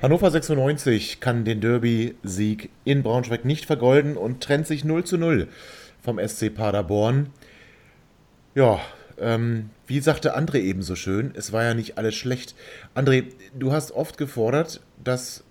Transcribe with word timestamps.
Hannover 0.00 0.30
96 0.30 1.18
kann 1.18 1.44
den 1.44 1.60
Derby-Sieg 1.60 2.70
in 2.84 3.02
Braunschweig 3.02 3.44
nicht 3.44 3.66
vergolden 3.66 4.16
und 4.16 4.40
trennt 4.40 4.68
sich 4.68 4.84
0 4.84 5.02
zu 5.02 5.18
0 5.18 5.48
vom 6.00 6.20
SC 6.24 6.54
Paderborn. 6.54 7.30
Ja, 8.54 8.80
ähm, 9.18 9.70
wie 9.88 9.98
sagte 9.98 10.38
André 10.38 10.58
eben 10.58 10.82
so 10.82 10.94
schön, 10.94 11.32
es 11.34 11.52
war 11.52 11.64
ja 11.64 11.74
nicht 11.74 11.98
alles 11.98 12.14
schlecht. 12.14 12.54
André, 12.94 13.24
du 13.58 13.72
hast 13.72 13.90
oft 13.90 14.18
gefordert, 14.18 14.82
dass 15.02 15.42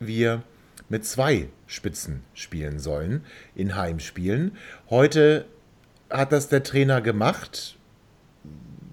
wir 0.00 0.42
mit 0.88 1.04
zwei 1.04 1.48
Spitzen 1.68 2.24
spielen 2.34 2.80
sollen 2.80 3.24
in 3.54 3.76
Heimspielen. 3.76 4.56
Heute 4.90 5.44
hat 6.10 6.32
das 6.32 6.48
der 6.48 6.64
Trainer 6.64 7.00
gemacht. 7.00 7.76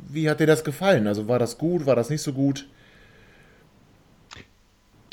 Wie 0.07 0.29
hat 0.29 0.39
dir 0.39 0.47
das 0.47 0.63
gefallen? 0.63 1.07
Also 1.07 1.27
war 1.27 1.39
das 1.39 1.57
gut, 1.57 1.87
war 1.87 1.95
das 1.95 2.11
nicht 2.11 2.21
so 2.21 2.33
gut? 2.33 2.67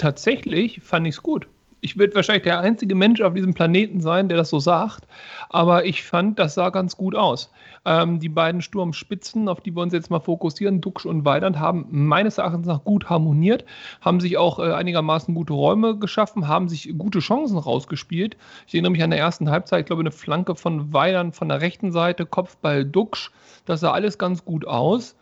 Tatsächlich 0.01 0.81
fand 0.83 1.06
ich 1.06 1.15
es 1.17 1.23
gut. 1.23 1.47
Ich 1.83 1.97
werde 1.97 2.15
wahrscheinlich 2.15 2.43
der 2.43 2.61
einzige 2.61 2.95
Mensch 2.95 3.23
auf 3.23 3.33
diesem 3.33 3.55
Planeten 3.55 4.01
sein, 4.01 4.29
der 4.29 4.37
das 4.37 4.51
so 4.51 4.59
sagt, 4.59 5.06
aber 5.48 5.87
ich 5.87 6.03
fand, 6.03 6.39
das 6.39 6.55
sah 6.55 6.69
ganz 6.69 6.97
gut 6.97 7.15
aus. 7.15 7.51
Ähm, 7.87 8.21
die 8.21 8.28
beiden 8.28 8.61
Sturmspitzen, 8.61 9.48
auf 9.48 9.62
die 9.62 9.75
wir 9.75 9.83
uns 9.83 9.95
jetzt 9.95 10.11
mal 10.11 10.21
fokussieren, 10.21 10.83
Duxch 10.83 11.06
und 11.06 11.25
Weidand, 11.25 11.59
haben 11.59 11.87
meines 11.91 12.37
Erachtens 12.37 12.67
nach 12.67 12.84
gut 12.84 13.09
harmoniert, 13.09 13.65
haben 14.03 14.21
sich 14.21 14.37
auch 14.37 14.59
äh, 14.59 14.73
einigermaßen 14.73 15.34
gute 15.34 15.55
Räume 15.55 15.97
geschaffen, 15.97 16.48
haben 16.48 16.69
sich 16.69 16.93
gute 16.98 17.21
Chancen 17.21 17.56
rausgespielt. 17.56 18.37
Ich 18.67 18.75
erinnere 18.75 18.93
mich 18.93 19.03
an 19.03 19.11
der 19.11 19.19
ersten 19.19 19.51
Halbzeit, 19.51 19.81
ich 19.81 19.87
glaube, 19.87 20.01
eine 20.01 20.12
Flanke 20.12 20.56
von 20.56 20.93
Weidand 20.93 21.34
von 21.34 21.48
der 21.48 21.62
rechten 21.62 21.93
Seite, 21.93 22.27
Kopfball 22.27 22.84
Duxch, 22.84 23.31
das 23.65 23.81
sah 23.81 23.93
alles 23.93 24.19
ganz 24.19 24.45
gut 24.45 24.67
aus. 24.67 25.17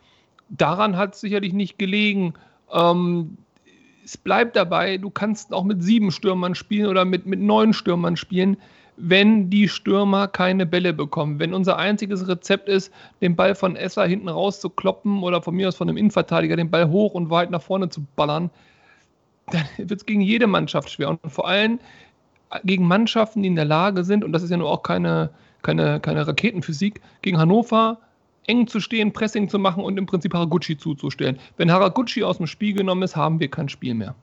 Daran 0.49 0.97
hat 0.97 1.13
es 1.13 1.21
sicherlich 1.21 1.53
nicht 1.53 1.79
gelegen. 1.79 2.33
Ähm, 2.73 3.37
es 4.09 4.17
bleibt 4.17 4.55
dabei, 4.55 4.97
du 4.97 5.11
kannst 5.11 5.53
auch 5.53 5.63
mit 5.63 5.83
sieben 5.83 6.11
Stürmern 6.11 6.55
spielen 6.55 6.87
oder 6.87 7.05
mit, 7.05 7.27
mit 7.27 7.39
neun 7.39 7.73
Stürmern 7.73 8.17
spielen, 8.17 8.57
wenn 8.97 9.51
die 9.51 9.69
Stürmer 9.69 10.27
keine 10.27 10.65
Bälle 10.65 10.93
bekommen. 10.93 11.37
Wenn 11.37 11.53
unser 11.53 11.77
einziges 11.77 12.27
Rezept 12.27 12.69
ist, 12.69 12.91
den 13.21 13.35
Ball 13.35 13.53
von 13.53 13.75
Esser 13.75 14.07
hinten 14.07 14.27
raus 14.27 14.59
zu 14.61 14.71
kloppen 14.71 15.21
oder 15.21 15.43
von 15.43 15.55
mir 15.55 15.67
aus 15.67 15.75
von 15.75 15.87
einem 15.87 15.97
Innenverteidiger 15.97 16.55
den 16.55 16.71
Ball 16.71 16.89
hoch 16.89 17.13
und 17.13 17.29
weit 17.29 17.51
nach 17.51 17.61
vorne 17.61 17.89
zu 17.89 18.03
ballern, 18.15 18.49
dann 19.51 19.65
wird 19.77 19.91
es 19.91 20.05
gegen 20.07 20.21
jede 20.21 20.47
Mannschaft 20.47 20.89
schwer. 20.89 21.09
Und 21.09 21.19
vor 21.27 21.47
allem 21.47 21.79
gegen 22.63 22.87
Mannschaften, 22.87 23.43
die 23.43 23.49
in 23.49 23.55
der 23.55 23.65
Lage 23.65 24.03
sind, 24.03 24.23
und 24.23 24.31
das 24.31 24.41
ist 24.41 24.49
ja 24.49 24.57
nur 24.57 24.71
auch 24.71 24.81
keine, 24.81 25.29
keine, 25.61 25.99
keine 25.99 26.27
Raketenphysik, 26.27 26.99
gegen 27.21 27.37
Hannover 27.37 27.99
eng 28.49 28.67
zu 28.67 28.79
stehen, 28.79 29.13
Pressing 29.13 29.47
zu 29.47 29.59
machen 29.59 29.83
und 29.83 29.97
im 29.97 30.05
Prinzip 30.05 30.33
Haraguchi 30.33 30.77
zuzustellen. 30.77 31.39
Wenn 31.57 31.71
Haraguchi 31.71 32.23
aus 32.23 32.37
dem 32.37 32.47
Spiel 32.47 32.73
genommen 32.73 33.03
ist, 33.03 33.15
haben 33.15 33.39
wir 33.39 33.49
kein 33.49 33.69
Spiel 33.69 33.93
mehr. 33.93 34.15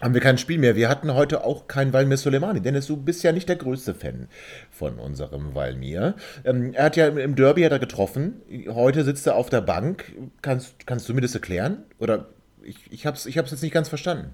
Haben 0.00 0.14
wir 0.14 0.20
kein 0.20 0.36
Spiel 0.36 0.58
mehr. 0.58 0.74
Wir 0.74 0.88
hatten 0.88 1.14
heute 1.14 1.44
auch 1.44 1.68
kein 1.68 1.92
Valmir 1.92 2.16
Soleimani. 2.16 2.60
Dennis, 2.60 2.86
du 2.88 2.96
bist 2.96 3.22
ja 3.22 3.30
nicht 3.30 3.48
der 3.48 3.54
größte 3.54 3.94
Fan 3.94 4.26
von 4.70 4.98
unserem 4.98 5.54
Valmir. 5.54 6.16
Ähm, 6.44 6.74
er 6.74 6.86
hat 6.86 6.96
ja 6.96 7.06
im 7.06 7.36
Derby 7.36 7.62
hat 7.62 7.70
er 7.70 7.78
getroffen. 7.78 8.42
Heute 8.68 9.04
sitzt 9.04 9.28
er 9.28 9.36
auf 9.36 9.48
der 9.48 9.60
Bank. 9.60 10.12
Kannst, 10.40 10.86
kannst 10.86 11.08
du 11.08 11.14
mir 11.14 11.20
das 11.20 11.34
erklären? 11.34 11.84
Oder 12.00 12.26
ich, 12.64 12.78
ich 12.90 13.06
habe 13.06 13.16
es 13.16 13.26
ich 13.26 13.36
jetzt 13.36 13.62
nicht 13.62 13.72
ganz 13.72 13.88
verstanden. 13.88 14.32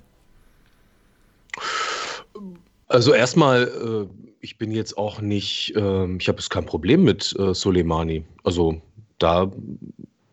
Also 2.86 3.12
erstmal, 3.12 3.64
äh, 3.64 4.28
ich 4.40 4.56
bin 4.56 4.70
jetzt 4.70 4.96
auch 4.96 5.20
nicht, 5.20 5.74
äh, 5.76 6.16
ich 6.16 6.28
habe 6.28 6.38
jetzt 6.38 6.48
kein 6.48 6.64
Problem 6.64 7.04
mit 7.04 7.36
äh, 7.38 7.52
Soleimani. 7.52 8.24
Also 8.42 8.80
da, 9.18 9.50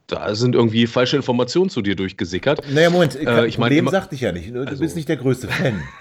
da 0.08 0.36
sind 0.36 0.56
irgendwie 0.56 0.88
falsche 0.88 1.16
Informationen 1.16 1.70
zu 1.70 1.82
dir 1.82 1.96
durchgesickert. 1.96 2.62
Naja, 2.72 2.90
Moment, 2.90 3.16
äh, 3.16 3.46
ich 3.46 3.58
meine, 3.58 3.90
sagte 3.90 4.16
ich 4.16 4.22
ja 4.22 4.32
nicht. 4.32 4.54
Du 4.54 4.62
also, 4.62 4.82
bist 4.82 4.96
nicht 4.96 5.10
der 5.10 5.18
größte 5.18 5.48
Fan. 5.48 5.82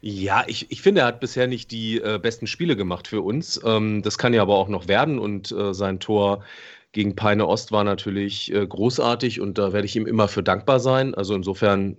Ja, 0.00 0.44
ich, 0.46 0.70
ich 0.70 0.80
finde, 0.80 1.00
er 1.00 1.08
hat 1.08 1.18
bisher 1.18 1.48
nicht 1.48 1.72
die 1.72 2.00
äh, 2.00 2.20
besten 2.22 2.46
Spiele 2.46 2.76
gemacht 2.76 3.08
für 3.08 3.20
uns. 3.20 3.60
Ähm, 3.64 4.02
das 4.02 4.16
kann 4.16 4.32
ja 4.32 4.42
aber 4.42 4.54
auch 4.54 4.68
noch 4.68 4.86
werden 4.86 5.18
und 5.18 5.50
äh, 5.50 5.74
sein 5.74 5.98
Tor 5.98 6.44
gegen 6.92 7.14
Peine 7.16 7.46
Ost 7.46 7.70
war 7.70 7.84
natürlich 7.84 8.52
äh, 8.52 8.66
großartig 8.66 9.40
und 9.40 9.58
da 9.58 9.72
werde 9.72 9.86
ich 9.86 9.96
ihm 9.96 10.06
immer 10.06 10.28
für 10.28 10.42
dankbar 10.42 10.80
sein. 10.80 11.14
Also 11.14 11.34
insofern 11.34 11.96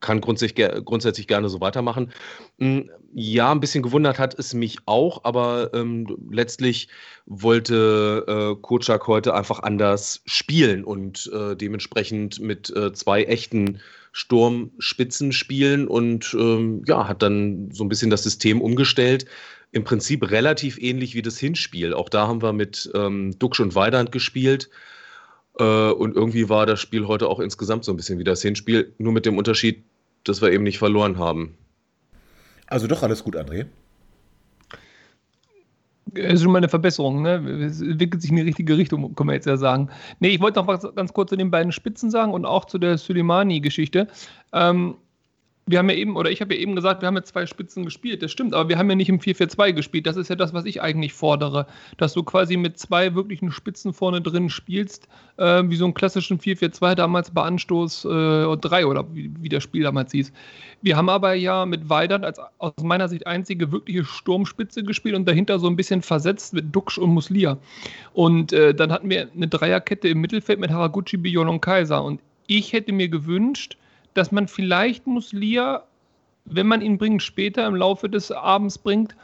kann 0.00 0.20
grundsätzlich, 0.20 0.84
grundsätzlich 0.84 1.26
gerne 1.26 1.48
so 1.48 1.60
weitermachen. 1.60 2.12
Hm, 2.58 2.88
ja, 3.14 3.50
ein 3.50 3.60
bisschen 3.60 3.82
gewundert 3.82 4.18
hat 4.18 4.38
es 4.38 4.54
mich 4.54 4.78
auch, 4.86 5.24
aber 5.24 5.70
ähm, 5.74 6.06
letztlich 6.30 6.88
wollte 7.26 8.24
äh, 8.28 8.60
Kocak 8.60 9.06
heute 9.06 9.34
einfach 9.34 9.60
anders 9.60 10.22
spielen 10.24 10.84
und 10.84 11.30
äh, 11.34 11.56
dementsprechend 11.56 12.38
mit 12.38 12.70
äh, 12.76 12.92
zwei 12.92 13.24
echten 13.24 13.80
Sturmspitzen 14.12 15.32
spielen 15.32 15.88
und 15.88 16.34
ähm, 16.38 16.82
ja, 16.86 17.08
hat 17.08 17.22
dann 17.22 17.70
so 17.72 17.84
ein 17.84 17.88
bisschen 17.88 18.10
das 18.10 18.22
System 18.22 18.60
umgestellt. 18.60 19.26
Im 19.70 19.84
Prinzip 19.84 20.30
relativ 20.30 20.78
ähnlich 20.78 21.14
wie 21.14 21.22
das 21.22 21.38
Hinspiel. 21.38 21.92
Auch 21.92 22.08
da 22.08 22.26
haben 22.26 22.42
wir 22.42 22.52
mit 22.52 22.90
ähm, 22.94 23.38
Duxch 23.38 23.60
und 23.60 23.74
Weidand 23.74 24.12
gespielt. 24.12 24.70
Äh, 25.58 25.90
und 25.90 26.16
irgendwie 26.16 26.48
war 26.48 26.66
das 26.66 26.80
Spiel 26.80 27.06
heute 27.06 27.28
auch 27.28 27.40
insgesamt 27.40 27.84
so 27.84 27.92
ein 27.92 27.96
bisschen 27.96 28.18
wie 28.18 28.24
das 28.24 28.42
Hinspiel, 28.42 28.94
nur 28.98 29.12
mit 29.12 29.26
dem 29.26 29.36
Unterschied, 29.36 29.84
dass 30.24 30.40
wir 30.40 30.52
eben 30.52 30.64
nicht 30.64 30.78
verloren 30.78 31.18
haben. 31.18 31.56
Also 32.66 32.86
doch 32.86 33.02
alles 33.02 33.24
gut, 33.24 33.36
André. 33.36 33.66
Das 36.12 36.34
ist 36.34 36.42
schon 36.42 36.52
mal 36.52 36.58
eine 36.58 36.68
Verbesserung, 36.68 37.22
ne? 37.22 37.36
Es 37.66 37.82
entwickelt 37.82 38.22
sich 38.22 38.30
in 38.30 38.36
die 38.36 38.42
richtige 38.42 38.76
Richtung, 38.78 39.14
kann 39.14 39.26
man 39.26 39.34
jetzt 39.34 39.46
ja 39.46 39.58
sagen. 39.58 39.90
Nee, 40.20 40.28
ich 40.28 40.40
wollte 40.40 40.58
noch 40.58 40.66
was 40.66 40.86
ganz 40.94 41.12
kurz 41.12 41.30
zu 41.30 41.36
den 41.36 41.50
beiden 41.50 41.72
Spitzen 41.72 42.10
sagen 42.10 42.32
und 42.32 42.46
auch 42.46 42.64
zu 42.64 42.78
der 42.78 42.96
Suleimani-Geschichte. 42.96 44.08
Ähm, 44.52 44.96
wir 45.68 45.78
haben 45.78 45.90
ja 45.90 45.96
eben, 45.96 46.16
oder 46.16 46.30
ich 46.30 46.40
habe 46.40 46.54
ja 46.54 46.60
eben 46.60 46.74
gesagt, 46.74 47.02
wir 47.02 47.06
haben 47.06 47.16
ja 47.16 47.22
zwei 47.22 47.44
Spitzen 47.44 47.84
gespielt, 47.84 48.22
das 48.22 48.32
stimmt, 48.32 48.54
aber 48.54 48.70
wir 48.70 48.78
haben 48.78 48.88
ja 48.88 48.96
nicht 48.96 49.10
im 49.10 49.18
4-4-2 49.18 49.72
gespielt. 49.72 50.06
Das 50.06 50.16
ist 50.16 50.28
ja 50.28 50.36
das, 50.36 50.54
was 50.54 50.64
ich 50.64 50.80
eigentlich 50.80 51.12
fordere, 51.12 51.66
dass 51.98 52.14
du 52.14 52.22
quasi 52.22 52.56
mit 52.56 52.78
zwei 52.78 53.14
wirklichen 53.14 53.52
Spitzen 53.52 53.92
vorne 53.92 54.22
drin 54.22 54.48
spielst, 54.48 55.08
äh, 55.36 55.62
wie 55.66 55.76
so 55.76 55.84
einen 55.84 55.94
klassischen 55.94 56.38
4-4-2 56.38 56.94
damals 56.94 57.30
bei 57.30 57.42
Anstoß 57.42 58.06
äh, 58.06 58.56
3 58.56 58.86
oder 58.86 59.04
wie, 59.14 59.30
wie 59.40 59.48
das 59.50 59.62
Spiel 59.62 59.82
damals 59.82 60.12
hieß. 60.12 60.32
Wir 60.80 60.96
haben 60.96 61.10
aber 61.10 61.34
ja 61.34 61.66
mit 61.66 61.90
Weidern 61.90 62.24
als 62.24 62.40
aus 62.58 62.72
meiner 62.82 63.08
Sicht 63.08 63.26
einzige 63.26 63.70
wirkliche 63.70 64.04
Sturmspitze 64.04 64.82
gespielt 64.82 65.16
und 65.16 65.28
dahinter 65.28 65.58
so 65.58 65.66
ein 65.66 65.76
bisschen 65.76 66.00
versetzt 66.00 66.54
mit 66.54 66.74
Duxch 66.74 66.96
und 66.96 67.10
Muslia. 67.10 67.58
Und 68.14 68.52
äh, 68.54 68.74
dann 68.74 68.90
hatten 68.90 69.10
wir 69.10 69.28
eine 69.34 69.48
Dreierkette 69.48 70.08
im 70.08 70.20
Mittelfeld 70.20 70.60
mit 70.60 70.70
Haraguchi, 70.70 71.18
Bion 71.18 71.48
und 71.48 71.60
Kaiser. 71.60 72.02
Und 72.02 72.20
ich 72.46 72.72
hätte 72.72 72.92
mir 72.92 73.08
gewünscht, 73.08 73.76
dass 74.18 74.32
man 74.32 74.48
vielleicht 74.48 75.06
Muslia, 75.06 75.84
wenn 76.44 76.66
man 76.66 76.82
ihn 76.82 76.98
bringt, 76.98 77.22
später 77.22 77.66
im 77.66 77.76
Laufe 77.76 78.08
des 78.08 78.32
Abends 78.32 78.76
bringt, 78.76 79.14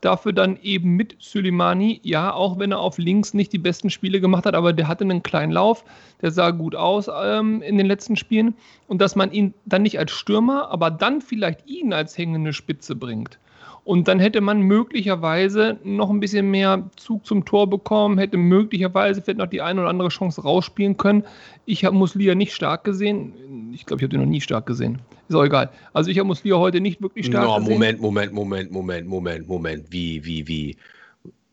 dafür 0.00 0.32
dann 0.32 0.58
eben 0.62 0.96
mit 0.96 1.14
Suleimani, 1.20 2.00
ja, 2.02 2.32
auch 2.32 2.58
wenn 2.58 2.72
er 2.72 2.80
auf 2.80 2.98
links 2.98 3.32
nicht 3.32 3.52
die 3.52 3.58
besten 3.58 3.90
Spiele 3.90 4.20
gemacht 4.20 4.46
hat, 4.46 4.54
aber 4.54 4.72
der 4.72 4.88
hatte 4.88 5.04
einen 5.04 5.22
kleinen 5.22 5.52
Lauf, 5.52 5.84
der 6.20 6.32
sah 6.32 6.50
gut 6.50 6.74
aus 6.74 7.08
ähm, 7.22 7.62
in 7.62 7.78
den 7.78 7.86
letzten 7.86 8.16
Spielen 8.16 8.54
und 8.88 9.00
dass 9.00 9.14
man 9.14 9.30
ihn 9.30 9.54
dann 9.66 9.82
nicht 9.82 9.98
als 9.98 10.10
Stürmer, 10.10 10.70
aber 10.70 10.90
dann 10.90 11.20
vielleicht 11.20 11.68
ihn 11.68 11.92
als 11.92 12.18
hängende 12.18 12.52
Spitze 12.52 12.96
bringt. 12.96 13.38
Und 13.84 14.08
dann 14.08 14.20
hätte 14.20 14.40
man 14.40 14.60
möglicherweise 14.60 15.78
noch 15.84 16.10
ein 16.10 16.20
bisschen 16.20 16.50
mehr 16.50 16.88
Zug 16.96 17.24
zum 17.26 17.44
Tor 17.44 17.68
bekommen, 17.68 18.18
hätte 18.18 18.36
möglicherweise 18.36 19.22
vielleicht 19.22 19.38
noch 19.38 19.46
die 19.46 19.62
eine 19.62 19.80
oder 19.80 19.90
andere 19.90 20.10
Chance 20.10 20.42
rausspielen 20.42 20.96
können. 20.96 21.24
Ich 21.64 21.84
habe 21.84 21.96
Muslia 21.96 22.34
nicht 22.34 22.52
stark 22.52 22.84
gesehen. 22.84 23.72
Ich 23.72 23.86
glaube, 23.86 24.00
ich 24.00 24.04
habe 24.04 24.10
den 24.10 24.20
noch 24.20 24.28
nie 24.28 24.40
stark 24.40 24.66
gesehen. 24.66 24.98
Ist 25.28 25.34
auch 25.34 25.44
egal. 25.44 25.70
Also 25.92 26.10
ich 26.10 26.18
habe 26.18 26.26
Muslia 26.26 26.56
heute 26.56 26.80
nicht 26.80 27.00
wirklich 27.00 27.26
stark 27.26 27.44
no, 27.44 27.56
gesehen. 27.56 27.72
Moment, 27.72 28.00
Moment, 28.00 28.32
Moment, 28.32 28.70
Moment, 28.70 29.06
Moment, 29.08 29.48
Moment. 29.48 29.86
Wie, 29.90 30.24
wie, 30.24 30.46
wie? 30.46 30.76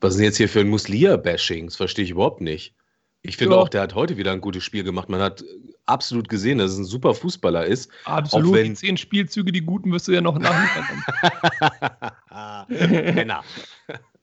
Was 0.02 0.14
ist 0.14 0.18
denn 0.18 0.26
jetzt 0.26 0.38
hier 0.38 0.50
für 0.50 0.60
ein 0.60 0.70
Muslia-Bashing? 0.70 1.68
Das 1.68 1.76
verstehe 1.78 2.06
ich 2.06 2.12
überhaupt 2.12 2.42
nicht. 2.42 2.74
Ich 3.22 3.38
finde 3.38 3.56
ja. 3.56 3.62
auch, 3.62 3.70
der 3.70 3.82
hat 3.82 3.96
heute 3.96 4.18
wieder 4.18 4.32
ein 4.32 4.42
gutes 4.42 4.64
Spiel 4.64 4.84
gemacht. 4.84 5.10
Man 5.10 5.22
hat 5.22 5.44
absolut 5.88 6.30
gesehen, 6.30 6.60
dass 6.60 6.72
es 6.72 6.78
ein 6.78 6.86
super 6.86 7.14
Fußballer 7.14 7.66
ist. 7.66 7.92
Absolut. 8.06 8.50
Auch 8.50 8.54
wenn 8.54 8.66
die 8.66 8.74
zehn 8.74 8.98
Spielzüge, 8.98 9.52
die 9.52 9.62
guten, 9.62 9.92
wirst 9.92 10.08
du 10.08 10.12
ja 10.12 10.22
noch 10.22 10.38
nachliefern. 10.38 11.04
Penner. 12.68 13.44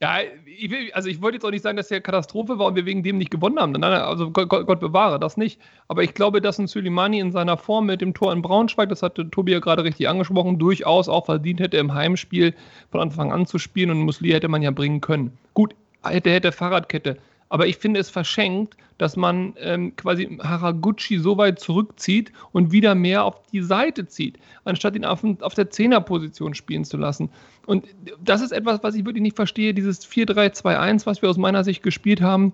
Ja, 0.00 0.18
ich 0.44 0.70
will, 0.70 0.92
also 0.92 1.08
ich 1.08 1.22
wollte 1.22 1.36
jetzt 1.36 1.46
auch 1.46 1.50
nicht 1.50 1.62
sagen, 1.62 1.78
dass 1.78 1.88
der 1.88 2.02
Katastrophe 2.02 2.58
war 2.58 2.66
und 2.66 2.74
wir 2.74 2.84
wegen 2.84 3.02
dem 3.02 3.16
nicht 3.16 3.30
gewonnen 3.30 3.58
haben. 3.58 3.72
Nein, 3.72 3.84
also 3.84 4.30
Gott, 4.30 4.50
Gott, 4.50 4.66
Gott, 4.66 4.78
bewahre 4.78 5.18
das 5.18 5.38
nicht. 5.38 5.58
Aber 5.88 6.02
ich 6.02 6.12
glaube, 6.12 6.42
dass 6.42 6.58
ein 6.58 6.66
Suleimani 6.66 7.20
in 7.20 7.32
seiner 7.32 7.56
Form 7.56 7.86
mit 7.86 8.02
dem 8.02 8.12
Tor 8.12 8.30
in 8.34 8.42
Braunschweig, 8.42 8.90
das 8.90 9.02
hatte 9.02 9.30
Tobi 9.30 9.52
ja 9.52 9.60
gerade 9.60 9.82
richtig 9.82 10.06
angesprochen, 10.06 10.58
durchaus 10.58 11.08
auch 11.08 11.24
verdient 11.24 11.60
hätte, 11.60 11.78
im 11.78 11.94
Heimspiel 11.94 12.54
von 12.90 13.00
Anfang 13.00 13.32
an 13.32 13.46
zu 13.46 13.58
spielen 13.58 13.90
und 13.90 14.00
Musli 14.00 14.30
hätte 14.30 14.48
man 14.48 14.60
ja 14.60 14.72
bringen 14.72 15.00
können. 15.00 15.38
Gut, 15.54 15.74
hätte, 16.02 16.30
hätte 16.30 16.52
Fahrradkette. 16.52 17.16
Aber 17.54 17.68
ich 17.68 17.76
finde 17.76 18.00
es 18.00 18.10
verschenkt, 18.10 18.76
dass 18.98 19.14
man 19.14 19.54
ähm, 19.60 19.94
quasi 19.94 20.38
Haraguchi 20.42 21.20
so 21.20 21.38
weit 21.38 21.60
zurückzieht 21.60 22.32
und 22.50 22.72
wieder 22.72 22.96
mehr 22.96 23.22
auf 23.22 23.40
die 23.52 23.62
Seite 23.62 24.08
zieht, 24.08 24.40
anstatt 24.64 24.96
ihn 24.96 25.04
auf, 25.04 25.22
auf 25.40 25.54
der 25.54 25.70
Zehnerposition 25.70 26.54
spielen 26.54 26.84
zu 26.84 26.96
lassen. 26.96 27.30
Und 27.64 27.86
das 28.20 28.40
ist 28.40 28.50
etwas, 28.50 28.82
was 28.82 28.96
ich 28.96 29.04
wirklich 29.04 29.22
nicht 29.22 29.36
verstehe, 29.36 29.72
dieses 29.72 30.04
4-3-2-1, 30.04 31.06
was 31.06 31.22
wir 31.22 31.30
aus 31.30 31.36
meiner 31.36 31.62
Sicht 31.62 31.84
gespielt 31.84 32.20
haben. 32.20 32.52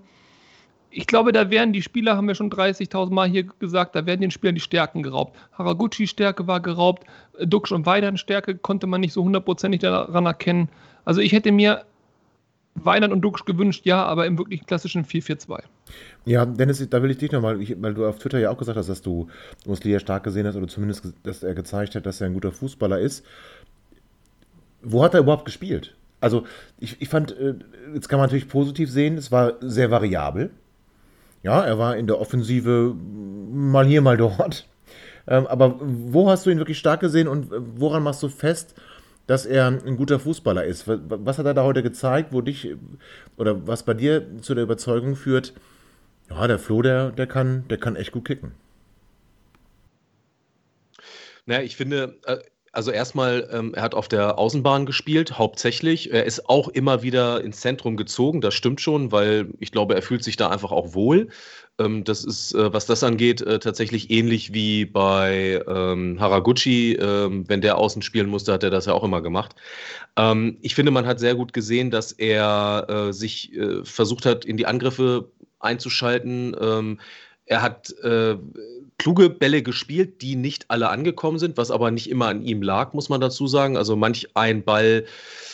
Ich 0.91 1.07
glaube, 1.07 1.33
da 1.33 1.49
werden 1.49 1.73
die 1.73 1.81
Spieler, 1.81 2.19
haben 2.19 2.29
wir 2.29 2.35
schon 2.35 2.51
30.000 2.51 3.11
Mal 3.11 3.31
hier 3.31 3.45
gesagt, 3.45 3.95
da 3.95 4.05
werden 4.05 4.21
den 4.21 4.31
Spielern 4.31 4.57
die 4.57 4.61
Stärken 4.61 5.03
geraubt. 5.03 5.35
Haraguchis 5.53 6.11
Stärke 6.11 6.47
war 6.47 6.61
geraubt, 6.61 7.07
Duxch 7.43 7.73
und 7.73 7.87
Weidern 7.87 8.19
Stärke 8.19 8.55
konnte 8.55 8.87
man 8.87 9.01
nicht 9.01 9.15
so 9.15 9.25
hundertprozentig 9.25 9.81
daran 9.81 10.27
erkennen. 10.27 10.69
Also 11.07 11.23
ich 11.23 11.33
hätte 11.33 11.53
mir 11.53 11.87
Weinand 12.75 13.13
und 13.13 13.21
Duxch 13.21 13.45
gewünscht, 13.45 13.85
ja, 13.85 14.05
aber 14.05 14.27
im 14.27 14.39
wirklich 14.39 14.65
klassischen 14.67 15.05
4-4-2. 15.05 15.63
Ja, 16.25 16.47
Dennis, 16.47 16.87
da 16.89 17.03
will 17.03 17.11
ich 17.11 17.19
dich 17.19 17.33
nochmal, 17.33 17.59
weil 17.59 17.95
du 17.95 18.07
auf 18.07 18.19
Twitter 18.19 18.39
ja 18.39 18.51
auch 18.51 18.59
gesagt 18.59 18.79
hast, 18.79 18.89
dass 18.89 19.03
du 19.03 19.29
Muslia 19.67 19.99
stark 19.99 20.25
gesehen 20.25 20.47
hast 20.47 20.57
oder 20.57 20.69
zumindest, 20.69 21.13
dass 21.23 21.43
er 21.43 21.55
gezeigt 21.55 21.95
hat, 21.95 22.07
dass 22.07 22.21
er 22.21 22.29
ein 22.29 22.35
guter 22.35 22.53
Fußballer 22.53 22.99
ist. 22.99 23.25
Wo 24.83 25.03
hat 25.03 25.15
er 25.15 25.21
überhaupt 25.21 25.45
gespielt? 25.45 25.95
Also, 26.21 26.45
ich, 26.79 27.01
ich 27.01 27.09
fand, 27.09 27.37
äh, 27.39 27.55
jetzt 27.95 28.09
kann 28.09 28.19
man 28.19 28.27
natürlich 28.27 28.49
positiv 28.49 28.91
sehen, 28.91 29.17
es 29.17 29.33
war 29.33 29.55
sehr 29.61 29.91
variabel. 29.91 30.51
Ja, 31.43 31.63
er 31.63 31.79
war 31.79 31.97
in 31.97 32.07
der 32.07 32.21
Offensive 32.21 32.95
mal 33.51 33.87
hier, 33.87 34.03
mal 34.03 34.17
dort. 34.17 34.69
Ähm, 35.27 35.47
aber 35.47 35.77
wo 35.81 36.31
hast 36.31 36.45
du 36.45 36.51
ihn 36.51 36.59
wirklich 36.59 36.79
stark 36.79 37.01
gesehen 37.01 37.29
und 37.29 37.53
äh, 37.53 37.57
woran 37.77 38.03
machst 38.03 38.23
du 38.23 38.29
fest, 38.29 38.75
dass 39.31 39.47
er 39.47 39.69
ein 39.69 39.97
guter 39.97 40.19
Fußballer 40.19 40.65
ist. 40.65 40.89
Was 40.89 41.39
hat 41.39 41.47
er 41.47 41.55
da 41.55 41.63
heute 41.63 41.85
gezeigt, 41.85 42.33
wo 42.33 42.41
dich 42.41 42.75
oder 43.37 43.65
was 43.65 43.85
bei 43.85 43.95
dir 43.95 44.27
zu 44.41 44.57
der 44.57 44.65
Überzeugung 44.65 45.15
führt, 45.15 45.55
ja, 46.29 46.49
der 46.49 46.59
Flo, 46.59 46.83
der, 46.83 47.13
der, 47.13 47.29
kann, 47.29 47.65
der 47.69 47.79
kann 47.79 47.95
echt 47.95 48.11
gut 48.11 48.25
kicken? 48.25 48.57
Naja, 51.47 51.63
ich 51.63 51.77
finde, 51.77 52.19
äh, 52.25 52.39
also 52.73 52.93
erstmal, 52.93 53.49
ähm, 53.53 53.75
er 53.75 53.83
hat 53.83 53.95
auf 53.95 54.07
der 54.07 54.39
Außenbahn 54.39 54.87
gespielt, 54.87 55.39
hauptsächlich. 55.39 56.13
Er 56.13 56.25
ist 56.25 56.49
auch 56.49 56.69
immer 56.69 57.03
wieder 57.03 57.43
ins 57.43 57.61
Zentrum 57.61 57.97
gezogen, 57.97 58.41
das 58.41 58.55
stimmt 58.55 58.81
schon, 58.81 59.11
weil 59.11 59.49
ich 59.59 59.73
glaube, 59.73 59.95
er 59.95 60.03
fühlt 60.03 60.23
sich 60.23 60.37
da 60.37 60.51
einfach 60.51 60.71
auch 60.71 60.95
wohl. 60.95 61.29
Ähm, 61.79 62.05
das 62.05 62.25
ist, 62.25 62.55
äh, 62.55 62.73
was 62.73 62.87
das 62.87 63.03
angeht, 63.03 63.41
äh, 63.41 63.59
tatsächlich 63.59 64.11
ähnlich 64.11 64.53
wie 64.53 64.85
bei 64.85 65.63
ähm, 65.67 66.21
Haraguchi. 66.21 66.95
Ähm, 66.95 67.49
wenn 67.49 67.61
der 67.61 67.77
außen 67.77 68.03
spielen 68.03 68.29
musste, 68.29 68.53
hat 68.53 68.63
er 68.63 68.71
das 68.71 68.87
ja 68.87 68.93
auch 68.93 69.05
immer 69.05 69.21
gemacht. 69.21 69.57
Ähm, 70.17 70.59
ich 70.61 70.75
finde, 70.77 70.93
man 70.93 71.07
hat 71.07 71.19
sehr 71.19 71.35
gut 71.35 71.53
gesehen, 71.53 71.91
dass 71.91 72.13
er 72.13 72.87
äh, 72.89 73.13
sich 73.13 73.53
äh, 73.57 73.85
versucht 73.85 74.27
hat, 74.27 74.45
in 74.45 74.57
die 74.57 74.67
Angriffe 74.67 75.31
einzuschalten. 75.59 76.57
Ähm, 76.61 77.01
er 77.47 77.63
hat 77.63 77.91
äh, 78.05 78.37
kluge 79.01 79.31
Bälle 79.31 79.63
gespielt, 79.63 80.21
die 80.21 80.37
nicht 80.37 80.67
alle 80.69 80.91
angekommen 80.91 81.39
sind, 81.39 81.57
was 81.57 81.71
aber 81.71 81.91
nicht 81.91 82.11
immer 82.11 82.29
an 82.29 82.43
ihm 82.43 82.61
lag, 82.61 82.93
muss 82.93 83.09
man 83.09 83.21
dazu 83.21 83.47
sagen. 83.47 83.79
Also 83.79 83.97
manch 83.97 84.29
ein 84.35 84.63
Ball 84.63 85.07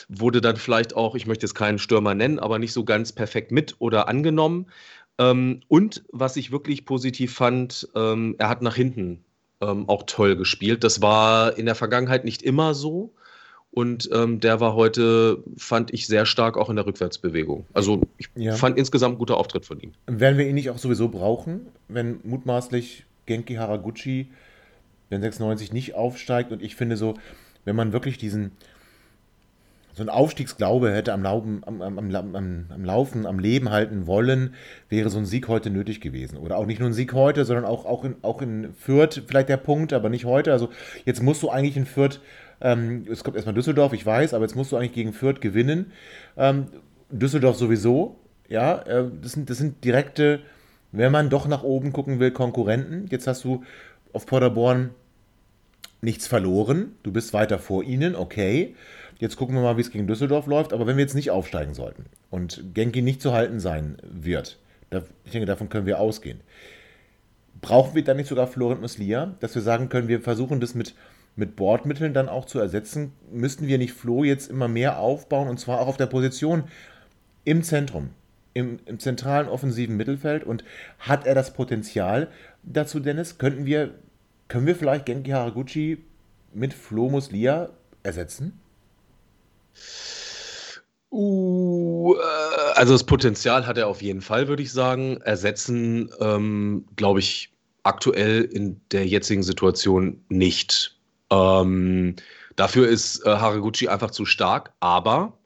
wurde 0.08 0.40
dann 0.40 0.56
vielleicht 0.56 0.96
auch, 0.96 1.14
ich 1.14 1.26
möchte 1.26 1.46
jetzt 1.46 1.54
keinen 1.54 1.78
Stürmer 1.78 2.14
nennen, 2.14 2.40
aber 2.40 2.58
nicht 2.58 2.72
so 2.72 2.84
ganz 2.84 3.12
perfekt 3.12 3.52
mit 3.52 3.76
oder 3.78 4.08
angenommen. 4.08 4.66
Ähm, 5.18 5.60
und 5.68 6.02
was 6.10 6.36
ich 6.36 6.50
wirklich 6.50 6.84
positiv 6.84 7.34
fand, 7.34 7.88
ähm, 7.94 8.34
er 8.38 8.48
hat 8.48 8.62
nach 8.62 8.74
hinten 8.74 9.24
ähm, 9.60 9.88
auch 9.88 10.02
toll 10.06 10.34
gespielt. 10.34 10.82
Das 10.82 11.00
war 11.00 11.56
in 11.56 11.66
der 11.66 11.76
Vergangenheit 11.76 12.24
nicht 12.24 12.42
immer 12.42 12.74
so. 12.74 13.14
Und 13.70 14.08
ähm, 14.12 14.40
der 14.40 14.58
war 14.58 14.74
heute, 14.74 15.44
fand 15.56 15.94
ich, 15.94 16.08
sehr 16.08 16.26
stark 16.26 16.56
auch 16.56 16.68
in 16.68 16.76
der 16.76 16.86
Rückwärtsbewegung. 16.86 17.64
Also 17.74 18.00
ich 18.18 18.28
ja. 18.34 18.54
fand 18.56 18.76
insgesamt 18.76 19.14
ein 19.14 19.18
guter 19.18 19.36
Auftritt 19.36 19.66
von 19.66 19.78
ihm. 19.78 19.92
Werden 20.06 20.36
wir 20.36 20.48
ihn 20.48 20.54
nicht 20.56 20.70
auch 20.70 20.78
sowieso 20.78 21.08
brauchen, 21.08 21.66
wenn 21.86 22.18
mutmaßlich 22.24 23.04
Genki 23.26 23.54
Haraguchi, 23.54 24.30
wenn 25.10 25.22
96 25.22 25.72
nicht 25.72 25.94
aufsteigt? 25.94 26.52
Und 26.52 26.62
ich 26.62 26.76
finde 26.76 26.96
so, 26.96 27.14
wenn 27.64 27.76
man 27.76 27.92
wirklich 27.92 28.18
diesen, 28.18 28.52
so 29.96 30.02
ein 30.02 30.08
Aufstiegsglaube 30.10 30.92
hätte 30.92 31.12
am, 31.12 31.22
Laufen, 31.22 31.62
am, 31.64 31.80
am, 31.80 31.98
am, 31.98 32.34
am, 32.70 32.84
Laufen, 32.84 33.26
am 33.26 33.38
Leben 33.38 33.70
halten 33.70 34.06
wollen, 34.06 34.54
wäre 34.90 35.08
so 35.08 35.18
ein 35.18 35.24
Sieg 35.24 35.48
heute 35.48 35.70
nötig 35.70 36.02
gewesen. 36.02 36.36
Oder 36.36 36.58
auch 36.58 36.66
nicht 36.66 36.80
nur 36.80 36.90
ein 36.90 36.92
Sieg 36.92 37.14
heute, 37.14 37.44
sondern 37.46 37.64
auch, 37.64 37.86
auch, 37.86 38.04
in, 38.04 38.16
auch 38.20 38.42
in 38.42 38.74
Fürth 38.74 39.22
vielleicht 39.26 39.48
der 39.48 39.56
Punkt, 39.56 39.94
aber 39.94 40.10
nicht 40.10 40.26
heute. 40.26 40.52
Also 40.52 40.68
jetzt 41.06 41.22
musst 41.22 41.42
du 41.42 41.48
eigentlich 41.48 41.78
in 41.78 41.86
Fürth, 41.86 42.20
ähm, 42.60 43.06
es 43.10 43.24
kommt 43.24 43.36
erstmal 43.36 43.54
Düsseldorf, 43.54 43.94
ich 43.94 44.04
weiß, 44.04 44.34
aber 44.34 44.44
jetzt 44.44 44.54
musst 44.54 44.70
du 44.70 44.76
eigentlich 44.76 44.92
gegen 44.92 45.14
Fürth 45.14 45.40
gewinnen. 45.40 45.92
Ähm, 46.36 46.66
Düsseldorf 47.10 47.56
sowieso, 47.56 48.16
ja, 48.48 48.78
äh, 48.82 49.04
das, 49.22 49.32
sind, 49.32 49.48
das 49.48 49.56
sind 49.58 49.82
direkte, 49.82 50.40
wenn 50.92 51.12
man 51.12 51.30
doch 51.30 51.46
nach 51.46 51.62
oben 51.62 51.92
gucken 51.92 52.20
will, 52.20 52.30
Konkurrenten. 52.30 53.06
Jetzt 53.10 53.26
hast 53.26 53.44
du 53.44 53.64
auf 54.12 54.26
Paderborn 54.26 54.90
nichts 56.00 56.26
verloren, 56.26 56.92
du 57.02 57.12
bist 57.12 57.32
weiter 57.32 57.58
vor 57.58 57.82
ihnen, 57.82 58.14
okay. 58.14 58.74
Jetzt 59.18 59.36
gucken 59.36 59.54
wir 59.54 59.62
mal, 59.62 59.76
wie 59.76 59.80
es 59.80 59.90
gegen 59.90 60.06
Düsseldorf 60.06 60.46
läuft. 60.46 60.72
Aber 60.72 60.86
wenn 60.86 60.96
wir 60.96 61.04
jetzt 61.04 61.14
nicht 61.14 61.30
aufsteigen 61.30 61.74
sollten 61.74 62.04
und 62.30 62.74
Genki 62.74 63.00
nicht 63.00 63.22
zu 63.22 63.32
halten 63.32 63.60
sein 63.60 63.96
wird, 64.02 64.58
da, 64.90 65.02
ich 65.24 65.32
denke, 65.32 65.46
davon 65.46 65.68
können 65.68 65.86
wir 65.86 65.98
ausgehen. 65.98 66.40
Brauchen 67.62 67.94
wir 67.94 68.04
dann 68.04 68.18
nicht 68.18 68.28
sogar 68.28 68.46
Florent 68.46 68.82
Muslia, 68.82 69.34
dass 69.40 69.54
wir 69.54 69.62
sagen 69.62 69.88
können, 69.88 70.08
wir 70.08 70.20
versuchen 70.20 70.60
das 70.60 70.74
mit, 70.74 70.94
mit 71.34 71.56
Bordmitteln 71.56 72.12
dann 72.12 72.28
auch 72.28 72.44
zu 72.44 72.58
ersetzen? 72.58 73.12
Müssten 73.32 73.66
wir 73.66 73.78
nicht 73.78 73.94
Flo 73.94 74.22
jetzt 74.22 74.50
immer 74.50 74.68
mehr 74.68 74.98
aufbauen 74.98 75.48
und 75.48 75.58
zwar 75.58 75.80
auch 75.80 75.88
auf 75.88 75.96
der 75.96 76.06
Position 76.06 76.64
im 77.44 77.62
Zentrum, 77.62 78.10
im, 78.56 78.78
im 78.86 78.98
zentralen 78.98 79.48
offensiven 79.48 79.96
Mittelfeld? 79.96 80.44
Und 80.44 80.64
hat 80.98 81.26
er 81.26 81.34
das 81.34 81.52
Potenzial 81.52 82.28
dazu, 82.62 83.00
Dennis? 83.00 83.36
Könnten 83.36 83.66
wir, 83.66 83.94
können 84.48 84.66
wir 84.66 84.74
vielleicht 84.74 85.06
Genki 85.06 85.30
Haraguchi 85.30 85.98
mit 86.54 86.72
Flo 86.72 87.10
Muslia 87.10 87.68
ersetzen? 88.02 88.58
Uh, 91.12 92.14
äh, 92.14 92.72
also 92.74 92.94
das 92.94 93.04
Potenzial 93.04 93.66
hat 93.66 93.76
er 93.78 93.88
auf 93.88 94.00
jeden 94.00 94.22
Fall, 94.22 94.48
würde 94.48 94.62
ich 94.62 94.72
sagen. 94.72 95.18
Ersetzen, 95.20 96.10
ähm, 96.20 96.86
glaube 96.96 97.20
ich, 97.20 97.52
aktuell 97.82 98.42
in 98.42 98.80
der 98.90 99.06
jetzigen 99.06 99.42
Situation 99.42 100.24
nicht. 100.28 100.98
Ähm, 101.30 102.16
dafür 102.56 102.88
ist 102.88 103.24
äh, 103.26 103.36
Haraguchi 103.36 103.88
einfach 103.88 104.10
zu 104.10 104.24
stark, 104.24 104.72
aber 104.80 105.38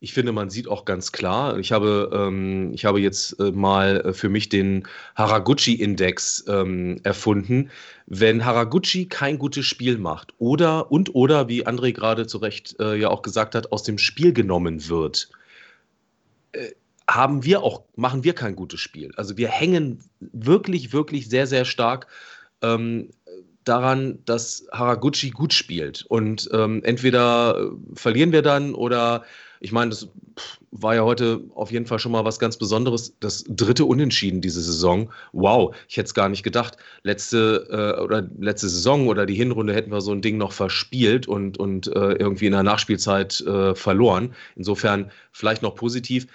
ich 0.00 0.12
finde, 0.12 0.32
man 0.32 0.50
sieht 0.50 0.68
auch 0.68 0.84
ganz 0.84 1.10
klar, 1.10 1.58
ich 1.58 1.72
habe, 1.72 2.10
ähm, 2.12 2.72
ich 2.74 2.84
habe 2.84 3.00
jetzt 3.00 3.40
äh, 3.40 3.50
mal 3.50 4.00
äh, 4.00 4.12
für 4.12 4.28
mich 4.28 4.48
den 4.48 4.86
Haraguchi-Index 5.16 6.44
ähm, 6.48 7.00
erfunden. 7.02 7.70
Wenn 8.06 8.44
Haraguchi 8.44 9.06
kein 9.08 9.38
gutes 9.38 9.64
Spiel 9.64 9.96
macht 9.96 10.34
oder 10.38 10.92
und 10.92 11.14
oder, 11.14 11.48
wie 11.48 11.66
André 11.66 11.92
gerade 11.92 12.26
zu 12.26 12.38
Recht 12.38 12.76
äh, 12.78 12.96
ja 12.96 13.08
auch 13.08 13.22
gesagt 13.22 13.54
hat, 13.54 13.72
aus 13.72 13.84
dem 13.84 13.96
Spiel 13.96 14.34
genommen 14.34 14.88
wird, 14.88 15.30
äh, 16.52 16.72
haben 17.08 17.44
wir 17.44 17.62
auch, 17.62 17.84
machen 17.94 18.22
wir 18.22 18.34
kein 18.34 18.54
gutes 18.54 18.80
Spiel. 18.80 19.12
Also 19.16 19.38
wir 19.38 19.48
hängen 19.48 20.00
wirklich, 20.20 20.92
wirklich 20.92 21.28
sehr, 21.28 21.46
sehr 21.46 21.64
stark 21.64 22.06
ähm, 22.62 23.10
daran, 23.64 24.18
dass 24.24 24.66
Haraguchi 24.72 25.30
gut 25.30 25.54
spielt. 25.54 26.04
Und 26.08 26.50
ähm, 26.52 26.82
entweder 26.84 27.58
äh, 27.58 27.70
verlieren 27.94 28.32
wir 28.32 28.42
dann 28.42 28.74
oder 28.74 29.24
ich 29.60 29.72
meine, 29.72 29.90
das 29.90 30.08
war 30.70 30.94
ja 30.94 31.04
heute 31.04 31.42
auf 31.54 31.70
jeden 31.70 31.86
Fall 31.86 31.98
schon 31.98 32.12
mal 32.12 32.24
was 32.24 32.38
ganz 32.38 32.56
Besonderes. 32.56 33.14
Das 33.20 33.44
dritte 33.48 33.84
Unentschieden 33.84 34.40
diese 34.40 34.60
Saison. 34.60 35.10
Wow, 35.32 35.74
ich 35.88 35.96
hätte 35.96 36.06
es 36.06 36.14
gar 36.14 36.28
nicht 36.28 36.42
gedacht. 36.42 36.76
Letzte 37.02 37.66
äh, 37.70 38.02
oder 38.02 38.28
letzte 38.38 38.68
Saison 38.68 39.08
oder 39.08 39.26
die 39.26 39.34
Hinrunde 39.34 39.74
hätten 39.74 39.90
wir 39.90 40.00
so 40.00 40.12
ein 40.12 40.22
Ding 40.22 40.36
noch 40.36 40.52
verspielt 40.52 41.26
und, 41.26 41.58
und 41.58 41.86
äh, 41.88 42.12
irgendwie 42.12 42.46
in 42.46 42.52
der 42.52 42.62
Nachspielzeit 42.62 43.40
äh, 43.40 43.74
verloren. 43.74 44.34
Insofern 44.56 45.10
vielleicht 45.32 45.62
noch 45.62 45.74
positiv. 45.74 46.26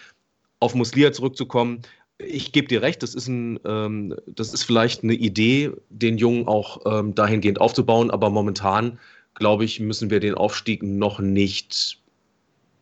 Auf 0.59 0.75
Muslia 0.75 1.11
zurückzukommen, 1.11 1.81
ich 2.27 2.51
gebe 2.51 2.67
dir 2.67 2.81
recht, 2.81 3.03
das 3.03 3.15
ist, 3.15 3.27
ein, 3.27 3.59
ähm, 3.65 4.15
das 4.27 4.53
ist 4.53 4.63
vielleicht 4.63 5.03
eine 5.03 5.13
Idee, 5.13 5.71
den 5.89 6.17
Jungen 6.17 6.47
auch 6.47 6.81
ähm, 6.85 7.15
dahingehend 7.15 7.59
aufzubauen, 7.59 8.11
aber 8.11 8.29
momentan, 8.29 8.99
glaube 9.33 9.65
ich, 9.65 9.79
müssen 9.79 10.09
wir 10.09 10.19
den 10.19 10.35
Aufstieg 10.35 10.83
noch 10.83 11.19
nicht 11.19 12.00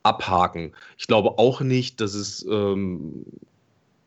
abhaken. 0.10 0.74
Ich 0.98 1.08
glaube 1.08 1.38
auch 1.38 1.62
nicht, 1.62 2.02
dass 2.02 2.14
es 2.14 2.46
ähm, 2.50 3.26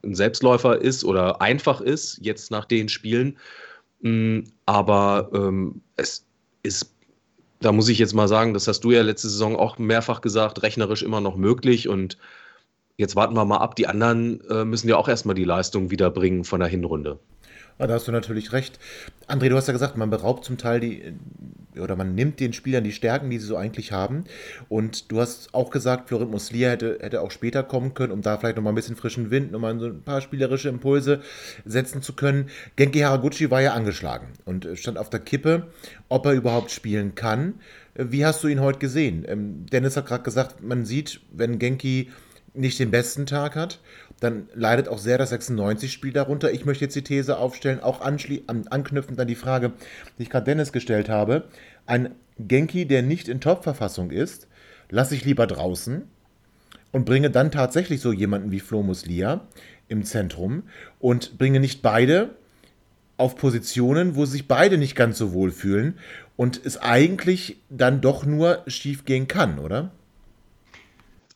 ein 0.04 0.14
Selbstläufer 0.14 0.80
ist 0.80 1.04
oder 1.04 1.40
einfach 1.40 1.80
ist, 1.80 2.18
jetzt 2.20 2.50
nach 2.50 2.64
den 2.64 2.88
Spielen. 2.88 3.38
Mm, 4.00 4.40
aber 4.66 5.30
ähm, 5.32 5.80
es 5.96 6.26
ist 6.62 6.92
da 7.62 7.72
muss 7.72 7.88
ich 7.88 7.98
jetzt 7.98 8.14
mal 8.14 8.28
sagen, 8.28 8.54
das 8.54 8.68
hast 8.68 8.80
du 8.80 8.90
ja 8.90 9.02
letzte 9.02 9.28
Saison 9.28 9.56
auch 9.56 9.78
mehrfach 9.78 10.20
gesagt, 10.20 10.62
rechnerisch 10.62 11.02
immer 11.02 11.20
noch 11.20 11.36
möglich 11.36 11.88
und 11.88 12.18
jetzt 12.96 13.16
warten 13.16 13.34
wir 13.34 13.44
mal 13.44 13.58
ab. 13.58 13.76
Die 13.76 13.86
anderen 13.86 14.40
äh, 14.48 14.64
müssen 14.64 14.88
ja 14.88 14.96
auch 14.96 15.08
erstmal 15.08 15.34
die 15.34 15.44
Leistung 15.44 15.90
wiederbringen 15.90 16.44
von 16.44 16.60
der 16.60 16.68
Hinrunde. 16.68 17.18
Ja, 17.78 17.86
da 17.86 17.94
hast 17.94 18.08
du 18.08 18.12
natürlich 18.12 18.52
recht. 18.52 18.78
André, 19.28 19.48
du 19.48 19.56
hast 19.56 19.66
ja 19.66 19.72
gesagt, 19.72 19.96
man 19.96 20.10
beraubt 20.10 20.44
zum 20.44 20.58
Teil 20.58 20.80
die, 20.80 21.14
oder 21.78 21.96
man 21.96 22.14
nimmt 22.14 22.40
den 22.40 22.52
Spielern 22.52 22.84
die 22.84 22.92
Stärken, 22.92 23.30
die 23.30 23.38
sie 23.38 23.46
so 23.46 23.56
eigentlich 23.56 23.92
haben. 23.92 24.24
Und 24.68 25.10
du 25.10 25.20
hast 25.20 25.54
auch 25.54 25.70
gesagt, 25.70 26.08
Florent 26.08 26.30
Muslia 26.30 26.70
hätte, 26.70 26.98
hätte 27.00 27.22
auch 27.22 27.30
später 27.30 27.62
kommen 27.62 27.94
können, 27.94 28.12
um 28.12 28.22
da 28.22 28.36
vielleicht 28.36 28.56
nochmal 28.56 28.72
ein 28.72 28.76
bisschen 28.76 28.96
frischen 28.96 29.30
Wind, 29.30 29.52
nochmal 29.52 29.78
so 29.78 29.86
ein 29.86 30.02
paar 30.02 30.20
spielerische 30.20 30.68
Impulse 30.68 31.22
setzen 31.64 32.02
zu 32.02 32.12
können. 32.14 32.50
Genki 32.76 33.00
Haraguchi 33.00 33.50
war 33.50 33.62
ja 33.62 33.72
angeschlagen 33.72 34.28
und 34.44 34.68
stand 34.74 34.98
auf 34.98 35.10
der 35.10 35.20
Kippe, 35.20 35.68
ob 36.08 36.26
er 36.26 36.32
überhaupt 36.32 36.70
spielen 36.70 37.14
kann. 37.14 37.54
Wie 37.94 38.24
hast 38.24 38.42
du 38.42 38.48
ihn 38.48 38.60
heute 38.60 38.78
gesehen? 38.78 39.24
Ähm, 39.28 39.66
Dennis 39.66 39.96
hat 39.96 40.06
gerade 40.06 40.24
gesagt, 40.24 40.62
man 40.62 40.84
sieht, 40.84 41.20
wenn 41.32 41.58
Genki 41.58 42.10
nicht 42.54 42.78
den 42.78 42.90
besten 42.90 43.26
Tag 43.26 43.56
hat, 43.56 43.80
dann 44.22 44.48
leidet 44.54 44.88
auch 44.88 44.98
sehr 44.98 45.18
das 45.18 45.32
96-Spiel 45.32 46.12
darunter. 46.12 46.52
Ich 46.52 46.64
möchte 46.64 46.84
jetzt 46.84 46.94
die 46.94 47.02
These 47.02 47.38
aufstellen, 47.38 47.80
auch 47.80 48.00
an, 48.00 48.18
anknüpfend 48.70 49.18
an 49.18 49.26
die 49.26 49.34
Frage, 49.34 49.72
die 50.18 50.22
ich 50.22 50.30
gerade 50.30 50.44
Dennis 50.44 50.72
gestellt 50.72 51.08
habe. 51.08 51.44
Ein 51.86 52.14
Genki, 52.38 52.86
der 52.86 53.02
nicht 53.02 53.28
in 53.28 53.40
Top-Verfassung 53.40 54.10
ist, 54.10 54.48
lasse 54.90 55.14
ich 55.14 55.24
lieber 55.24 55.46
draußen 55.46 56.02
und 56.92 57.04
bringe 57.04 57.30
dann 57.30 57.50
tatsächlich 57.50 58.00
so 58.00 58.12
jemanden 58.12 58.52
wie 58.52 58.60
Flo 58.60 58.82
Muslia 58.82 59.46
im 59.88 60.04
Zentrum 60.04 60.64
und 61.00 61.38
bringe 61.38 61.60
nicht 61.60 61.82
beide 61.82 62.30
auf 63.16 63.36
Positionen, 63.36 64.16
wo 64.16 64.24
sich 64.24 64.48
beide 64.48 64.78
nicht 64.78 64.96
ganz 64.96 65.18
so 65.18 65.32
wohl 65.32 65.50
fühlen 65.50 65.98
und 66.36 66.60
es 66.64 66.76
eigentlich 66.78 67.56
dann 67.70 68.00
doch 68.00 68.24
nur 68.24 68.62
schief 68.66 69.04
gehen 69.04 69.28
kann, 69.28 69.58
oder? 69.58 69.90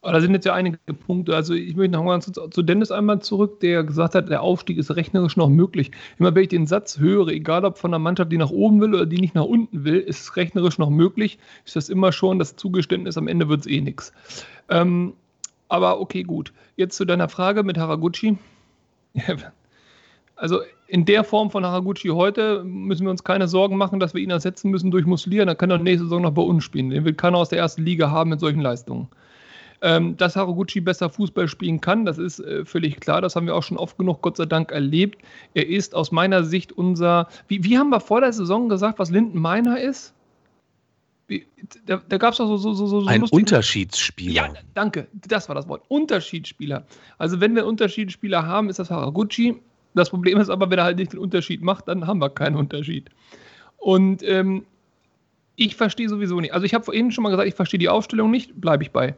Aber 0.07 0.13
da 0.13 0.21
sind 0.21 0.35
jetzt 0.35 0.47
ja 0.47 0.55
einige 0.55 0.79
Punkte. 0.95 1.35
Also 1.35 1.53
ich 1.53 1.75
möchte 1.75 1.95
noch 1.95 2.05
mal 2.05 2.21
zu 2.21 2.63
Dennis 2.63 2.93
einmal 2.93 3.21
zurück, 3.23 3.59
der 3.59 3.83
gesagt 3.83 4.15
hat, 4.15 4.29
der 4.29 4.41
Aufstieg 4.41 4.79
ist 4.79 4.95
rechnerisch 4.95 5.37
noch 5.37 5.49
möglich. 5.49 5.91
Immer 6.21 6.33
wenn 6.33 6.45
ich 6.45 6.49
den 6.49 6.69
Satz 6.69 7.01
höre, 7.01 7.27
egal 7.27 7.65
ob 7.65 7.77
von 7.77 7.91
einer 7.91 7.99
Mannschaft, 7.99 8.31
die 8.31 8.39
nach 8.39 8.51
oben 8.51 8.81
will 8.81 8.95
oder 8.95 9.05
die 9.05 9.19
nicht 9.19 9.35
nach 9.35 9.47
unten 9.47 9.85
will, 9.85 9.97
ist 9.97 10.21
es 10.21 10.37
rechnerisch 10.37 10.79
noch 10.79 10.91
möglich, 10.91 11.41
ist 11.65 11.75
das 11.75 11.89
immer 11.89 12.13
schon 12.13 12.39
das 12.39 12.55
Zugeständnis, 12.55 13.19
am 13.19 13.27
Ende 13.27 13.49
wird 13.49 13.63
es 13.63 13.67
eh 13.67 13.81
nichts. 13.81 14.13
Ähm, 14.69 15.15
aber 15.69 16.01
okay, 16.01 16.23
gut. 16.23 16.53
Jetzt 16.77 16.97
zu 16.97 17.05
deiner 17.05 17.29
Frage 17.29 17.65
mit 17.65 17.77
Haraguchi. 17.77 18.39
Also 20.39 20.61
in 20.87 21.07
der 21.07 21.25
Form 21.25 21.51
von 21.51 21.65
Haraguchi 21.65 22.09
heute 22.09 22.63
müssen 22.63 23.07
wir 23.07 23.11
uns 23.11 23.25
keine 23.25 23.49
Sorgen 23.49 23.79
machen, 23.79 24.01
dass 24.01 24.13
wir 24.13 24.21
ihn 24.21 24.29
ersetzen 24.29 24.71
müssen 24.71 24.91
durch 24.91 25.07
Muslia. 25.07 25.47
Dann 25.47 25.57
kann 25.57 25.71
er 25.71 25.79
nächste 25.79 26.05
Saison 26.05 26.21
noch 26.21 26.33
bei 26.33 26.43
uns 26.43 26.63
spielen. 26.63 26.91
Den 26.91 27.07
will 27.07 27.15
keiner 27.15 27.39
aus 27.39 27.49
der 27.49 27.59
ersten 27.59 27.83
Liga 27.83 28.11
haben 28.11 28.29
mit 28.29 28.41
solchen 28.41 28.61
Leistungen. 28.61 29.09
Ähm, 29.83 30.17
dass 30.17 30.37
Haraguchi 30.37 30.81
besser 30.81 31.11
Fußball 31.11 31.49
spielen 31.49 31.81
kann, 31.81 32.07
das 32.07 32.17
ist 32.19 32.41
äh, 32.41 32.65
völlig 32.65 33.01
klar. 33.01 33.21
Das 33.21 33.37
haben 33.37 33.47
wir 33.47 33.55
auch 33.55 33.63
schon 33.63 33.77
oft 33.77 33.99
genug, 33.99 34.23
Gott 34.23 34.37
sei 34.39 34.47
Dank, 34.47 34.73
erlebt. 34.73 35.23
Er 35.55 35.67
ist 35.69 35.95
aus 35.95 36.13
meiner 36.13 36.45
Sicht 36.45 36.73
unser. 36.73 37.29
Wie, 37.49 37.63
wie 37.63 37.77
haben 37.77 37.91
wir 37.91 38.01
vor 38.01 38.21
der 38.21 38.33
Saison 38.33 38.69
gesagt, 38.69 38.99
was 38.99 39.11
Linden 39.11 39.39
Meiner 39.39 39.79
ist? 39.79 40.15
Wie, 41.29 41.45
da, 41.85 42.01
da 42.09 42.19
gab 42.19 42.33
es 42.33 42.39
doch 42.39 42.47
so, 42.47 42.57
so, 42.57 42.73
so, 42.73 42.87
so 42.87 43.07
Ein 43.07 43.21
lustige... 43.21 43.43
Unterschiedsspieler. 43.43 44.33
Ja, 44.33 44.53
danke. 44.75 45.09
Das 45.13 45.49
war 45.49 45.55
das 45.57 45.69
Wort. 45.69 45.83
Unterschiedsspieler. 45.89 46.87
Also, 47.19 47.41
wenn 47.41 47.55
wir 47.55 47.63
einen 47.63 47.71
Unterschiedsspieler 47.71 48.47
haben, 48.47 48.71
ist 48.71 48.79
das 48.79 48.91
Haraguchi. 48.91 49.57
Das 49.95 50.11
Problem 50.11 50.39
ist 50.39 50.49
aber, 50.49 50.71
wenn 50.71 50.79
er 50.79 50.85
halt 50.85 50.99
nicht 50.99 51.13
den 51.13 51.19
Unterschied 51.19 51.63
macht, 51.63 51.89
dann 51.89 52.07
haben 52.07 52.19
wir 52.19 52.31
keinen 52.31 52.57
Unterschied. 52.57 53.11
Und 53.77 54.23
ähm, 54.23 54.65
ich 55.57 55.75
verstehe 55.75 56.09
sowieso 56.09 56.41
nicht. 56.41 56.55
Also, 56.55 56.65
ich 56.65 56.75
habe 56.75 56.85
vorhin 56.85 57.11
schon 57.11 57.25
mal 57.25 57.31
gesagt, 57.31 57.49
ich 57.49 57.55
verstehe 57.55 57.79
die 57.79 57.89
Aufstellung 57.89 58.31
nicht, 58.31 58.59
bleibe 58.61 58.83
ich 58.85 58.91
bei 58.93 59.15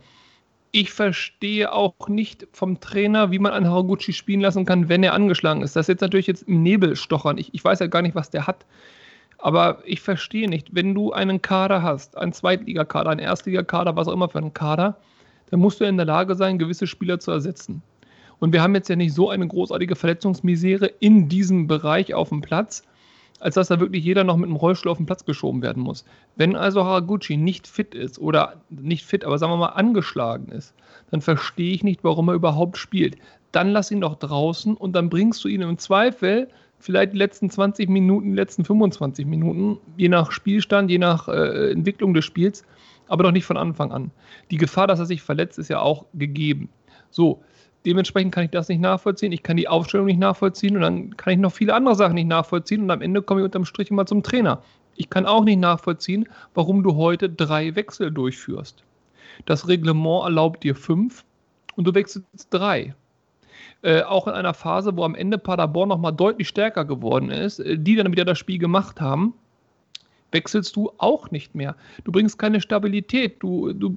ich 0.73 0.93
verstehe 0.93 1.73
auch 1.73 2.09
nicht 2.09 2.47
vom 2.53 2.81
Trainer, 2.81 3.31
wie 3.31 3.39
man 3.39 3.53
einen 3.53 3.69
Haraguchi 3.69 4.13
spielen 4.13 4.41
lassen 4.41 4.67
kann, 4.67 4.89
wenn 4.89 5.03
er 5.03 5.15
angeschlagen 5.15 5.63
ist. 5.63 5.77
Das 5.77 5.85
ist 5.85 5.89
jetzt 5.89 6.01
natürlich 6.01 6.27
jetzt 6.27 6.43
im 6.43 6.63
Nebel 6.63 6.97
stochern. 6.97 7.39
Ich, 7.39 7.55
ich 7.55 7.65
weiß 7.65 7.79
ja 7.79 7.87
gar 7.87 8.03
nicht, 8.03 8.15
was 8.15 8.31
der 8.31 8.47
hat. 8.47 8.67
Aber 9.39 9.79
ich 9.85 10.01
verstehe 10.01 10.49
nicht, 10.49 10.75
wenn 10.75 10.95
du 10.95 11.13
einen 11.13 11.41
Kader 11.41 11.83
hast, 11.83 12.17
einen 12.19 12.33
Zweitligakader, 12.33 13.11
einen 13.11 13.21
Erstligakader, 13.21 13.97
was 13.97 14.09
auch 14.09 14.13
immer 14.13 14.29
für 14.29 14.39
einen 14.39 14.53
Kader, 14.53 14.97
dann 15.51 15.61
musst 15.61 15.81
du 15.81 15.85
in 15.85 15.97
der 15.97 16.07
Lage 16.07 16.35
sein, 16.35 16.59
gewisse 16.59 16.87
Spieler 16.87 17.21
zu 17.21 17.31
ersetzen. 17.31 17.83
Und 18.41 18.53
wir 18.53 18.63
haben 18.63 18.75
jetzt 18.75 18.89
ja 18.89 18.97
nicht 18.97 19.15
so 19.15 19.31
eine 19.31 19.47
großartige 19.47 19.97
Verletzungsmisere 19.97 20.87
in 21.01 21.29
diesem 21.29 21.67
Bereich 21.67 22.15
auf 22.15 22.29
dem 22.29 22.41
Platz, 22.41 22.83
als 23.41 23.55
dass 23.55 23.69
da 23.69 23.81
wirklich 23.81 24.05
jeder 24.05 24.25
noch 24.25 24.37
mit 24.37 24.47
einem 24.47 24.57
Rollstuhl 24.57 24.91
auf 24.91 24.99
den 24.99 25.07
Platz 25.07 25.25
geschoben 25.25 25.63
werden 25.63 25.83
muss. 25.83 26.05
Wenn 26.37 26.57
also 26.57 26.85
Haraguchi 26.85 27.37
nicht 27.37 27.67
fit 27.67 27.95
ist 27.95 28.19
oder 28.19 28.61
nicht 28.69 29.05
fit, 29.05 29.25
aber 29.25 29.39
sagen 29.39 29.53
wir 29.53 29.57
mal 29.59 29.67
angeschlagen 29.67 30.51
ist, 30.51 30.75
dann 31.11 31.21
verstehe 31.21 31.73
ich 31.73 31.85
nicht, 31.85 32.05
warum 32.05 32.29
er 32.29 32.35
überhaupt 32.35 32.77
spielt. 32.77 33.17
Dann 33.53 33.71
lass 33.71 33.91
ihn 33.91 34.01
doch 34.01 34.17
draußen 34.17 34.77
und 34.77 34.93
dann 34.95 35.09
bringst 35.09 35.43
du 35.45 35.49
ihn 35.49 35.63
im 35.63 35.79
Zweifel 35.79 36.49
vielleicht 36.79 37.13
die 37.13 37.19
letzten 37.19 37.51
20 37.51 37.89
Minuten, 37.89 38.31
die 38.31 38.37
letzten 38.37 38.65
25 38.65 39.27
Minuten, 39.27 39.79
je 39.97 40.09
nach 40.09 40.31
Spielstand, 40.31 40.91
je 40.91 40.99
nach 40.99 41.29
äh, 41.29 41.73
Entwicklung 41.73 42.15
des 42.15 42.25
Spiels, 42.25 42.65
aber 43.09 43.25
doch 43.25 43.33
nicht 43.33 43.47
von 43.47 43.57
Anfang 43.57 43.91
an. 43.91 44.11
Die 44.51 44.59
Gefahr, 44.59 44.87
dass 44.87 44.99
er 44.99 45.07
sich 45.07 45.23
verletzt, 45.23 45.59
ist 45.59 45.69
ja 45.69 45.81
auch 45.81 46.05
gegeben. 46.15 46.69
So, 47.11 47.43
Dementsprechend 47.87 48.35
kann 48.35 48.45
ich 48.45 48.51
das 48.51 48.69
nicht 48.69 48.81
nachvollziehen, 48.81 49.33
ich 49.33 49.43
kann 49.43 49.57
die 49.57 49.69
Aufstellung 49.69 50.07
nicht 50.07 50.19
nachvollziehen 50.19 50.77
und 50.77 50.83
dann 50.83 51.17
kann 51.17 51.33
ich 51.33 51.39
noch 51.39 51.53
viele 51.53 51.75
andere 51.75 51.95
Sachen 51.95 52.15
nicht 52.15 52.27
nachvollziehen 52.27 52.83
und 52.83 52.91
am 52.91 53.01
Ende 53.01 53.23
komme 53.23 53.41
ich 53.41 53.45
unterm 53.45 53.65
Strich 53.65 53.91
immer 53.91 54.05
zum 54.05 54.23
Trainer. 54.23 54.63
Ich 54.97 55.11
kann 55.11 55.27
auch 55.27 55.45
nicht 55.45 55.61
nachvollziehen, 55.61 56.29
warum 56.55 56.83
du 56.83 56.97
heute 56.97 57.31
drei 57.31 57.77
Wechsel 57.77 58.11
durchführst. 58.11 58.83
Das 59.47 59.69
Reglement 59.69 60.25
erlaubt 60.25 60.65
dir 60.65 60.75
fünf 60.75 61.25
und 61.77 61.85
du 61.87 61.95
wechselst 61.95 62.49
drei. 62.51 62.95
Äh, 63.83 64.03
auch 64.03 64.27
in 64.27 64.35
einer 64.35 64.55
Phase, 64.55 64.97
wo 64.97 65.05
am 65.05 65.15
Ende 65.15 65.39
Paderborn 65.39 65.89
nochmal 65.89 66.13
deutlich 66.13 66.49
stärker 66.49 66.85
geworden 66.85 67.31
ist, 67.31 67.61
äh, 67.61 67.79
die 67.79 67.95
dann 67.95 68.11
wieder 68.11 68.25
das 68.25 68.39
Spiel 68.39 68.59
gemacht 68.59 69.01
haben, 69.01 69.35
wechselst 70.33 70.75
du 70.75 70.91
auch 70.99 71.31
nicht 71.31 71.55
mehr. 71.55 71.77
Du 72.03 72.11
bringst 72.11 72.39
keine 72.39 72.61
Stabilität. 72.61 73.37
Du, 73.41 73.73
du, 73.73 73.95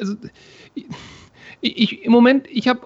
also, 0.00 0.16
ich, 0.74 0.86
ich, 1.60 2.04
im 2.04 2.10
Moment, 2.10 2.48
ich 2.50 2.66
habe 2.66 2.80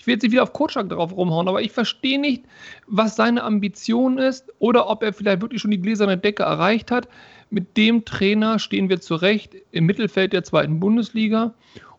ich 0.00 0.06
will 0.06 0.14
jetzt 0.14 0.22
nicht 0.22 0.32
wieder 0.32 0.42
auf 0.42 0.54
Kotschak 0.54 0.88
drauf 0.88 1.14
rumhauen, 1.14 1.46
aber 1.46 1.60
ich 1.60 1.72
verstehe 1.72 2.18
nicht, 2.18 2.44
was 2.86 3.16
seine 3.16 3.44
Ambition 3.44 4.16
ist 4.16 4.50
oder 4.58 4.88
ob 4.88 5.02
er 5.02 5.12
vielleicht 5.12 5.42
wirklich 5.42 5.60
schon 5.60 5.70
die 5.70 5.80
gläserne 5.80 6.16
Decke 6.16 6.42
erreicht 6.42 6.90
hat. 6.90 7.06
Mit 7.50 7.76
dem 7.76 8.06
Trainer 8.06 8.58
stehen 8.58 8.88
wir 8.88 9.02
zurecht 9.02 9.56
im 9.72 9.84
Mittelfeld 9.84 10.32
der 10.32 10.42
zweiten 10.42 10.80
Bundesliga 10.80 11.52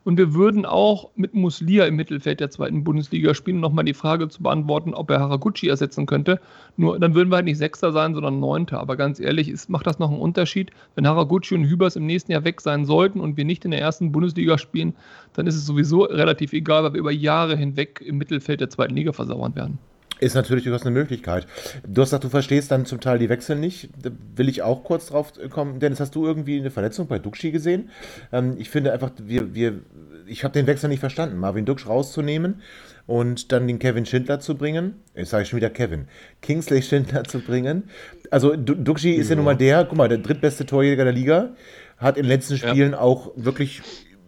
und 0.03 0.17
wir 0.17 0.33
würden 0.33 0.65
auch 0.65 1.09
mit 1.15 1.33
Muslia 1.33 1.85
im 1.85 1.95
Mittelfeld 1.95 2.39
der 2.39 2.49
zweiten 2.49 2.83
Bundesliga 2.83 3.33
spielen, 3.35 3.57
um 3.57 3.61
nochmal 3.61 3.85
die 3.85 3.93
Frage 3.93 4.27
zu 4.29 4.41
beantworten, 4.41 4.93
ob 4.93 5.11
er 5.11 5.19
Haraguchi 5.19 5.67
ersetzen 5.67 6.07
könnte. 6.07 6.39
Nur 6.75 6.99
dann 6.99 7.13
würden 7.13 7.29
wir 7.29 7.35
halt 7.35 7.45
nicht 7.45 7.59
Sechster 7.59 7.91
sein, 7.91 8.15
sondern 8.15 8.39
Neunter. 8.39 8.79
Aber 8.79 8.97
ganz 8.97 9.19
ehrlich, 9.19 9.49
ist, 9.49 9.69
macht 9.69 9.85
das 9.85 9.99
noch 9.99 10.09
einen 10.09 10.19
Unterschied? 10.19 10.71
Wenn 10.95 11.07
Haraguchi 11.07 11.53
und 11.53 11.65
Hübers 11.65 11.95
im 11.95 12.07
nächsten 12.07 12.31
Jahr 12.31 12.43
weg 12.43 12.61
sein 12.61 12.85
sollten 12.85 13.19
und 13.19 13.37
wir 13.37 13.45
nicht 13.45 13.63
in 13.63 13.71
der 13.71 13.81
ersten 13.81 14.11
Bundesliga 14.11 14.57
spielen, 14.57 14.95
dann 15.33 15.45
ist 15.45 15.55
es 15.55 15.65
sowieso 15.65 16.03
relativ 16.03 16.53
egal, 16.53 16.83
weil 16.83 16.93
wir 16.93 16.99
über 16.99 17.11
Jahre 17.11 17.55
hinweg 17.55 18.01
im 18.03 18.17
Mittelfeld 18.17 18.59
der 18.59 18.69
zweiten 18.69 18.95
Liga 18.95 19.13
versauern 19.13 19.55
werden. 19.55 19.77
Ist 20.21 20.35
natürlich 20.35 20.65
durchaus 20.65 20.83
eine 20.83 20.91
Möglichkeit. 20.91 21.47
Du 21.83 21.99
hast 21.99 22.09
gesagt, 22.09 22.23
du 22.23 22.29
verstehst 22.29 22.69
dann 22.69 22.85
zum 22.85 22.99
Teil 22.99 23.17
die 23.17 23.27
Wechsel 23.27 23.55
nicht. 23.55 23.89
Da 23.99 24.11
will 24.35 24.49
ich 24.49 24.61
auch 24.61 24.83
kurz 24.83 25.07
drauf 25.07 25.33
kommen. 25.49 25.79
Dennis, 25.79 25.99
hast 25.99 26.13
du 26.13 26.27
irgendwie 26.27 26.59
eine 26.59 26.69
Verletzung 26.69 27.07
bei 27.07 27.17
Duxi 27.17 27.49
gesehen? 27.49 27.89
Ähm, 28.31 28.55
ich 28.59 28.69
finde 28.69 28.93
einfach, 28.93 29.09
wir, 29.17 29.55
wir, 29.55 29.79
ich 30.27 30.43
habe 30.43 30.53
den 30.53 30.67
Wechsel 30.67 30.89
nicht 30.89 30.99
verstanden. 30.99 31.37
Marvin 31.37 31.65
Dux 31.65 31.87
rauszunehmen 31.87 32.61
und 33.07 33.51
dann 33.51 33.67
den 33.67 33.79
Kevin 33.79 34.05
Schindler 34.05 34.39
zu 34.39 34.55
bringen. 34.55 35.01
Jetzt 35.15 35.31
sage 35.31 35.41
ich 35.41 35.49
schon 35.49 35.57
wieder 35.57 35.71
Kevin. 35.71 36.07
Kingsley 36.43 36.81
Schindler 36.83 37.23
zu 37.23 37.39
bringen. 37.39 37.85
Also 38.29 38.55
Duxi 38.55 39.13
ist 39.13 39.31
ja 39.31 39.35
nun 39.35 39.45
mal 39.45 39.57
der, 39.57 39.85
guck 39.85 39.97
mal, 39.97 40.07
der 40.07 40.19
drittbeste 40.19 40.67
Torjäger 40.67 41.03
der 41.03 41.13
Liga. 41.13 41.55
Hat 41.97 42.17
in 42.17 42.25
den 42.25 42.29
letzten 42.29 42.57
Spielen 42.57 42.91
ja. 42.91 42.99
auch 42.99 43.31
wirklich 43.35 43.81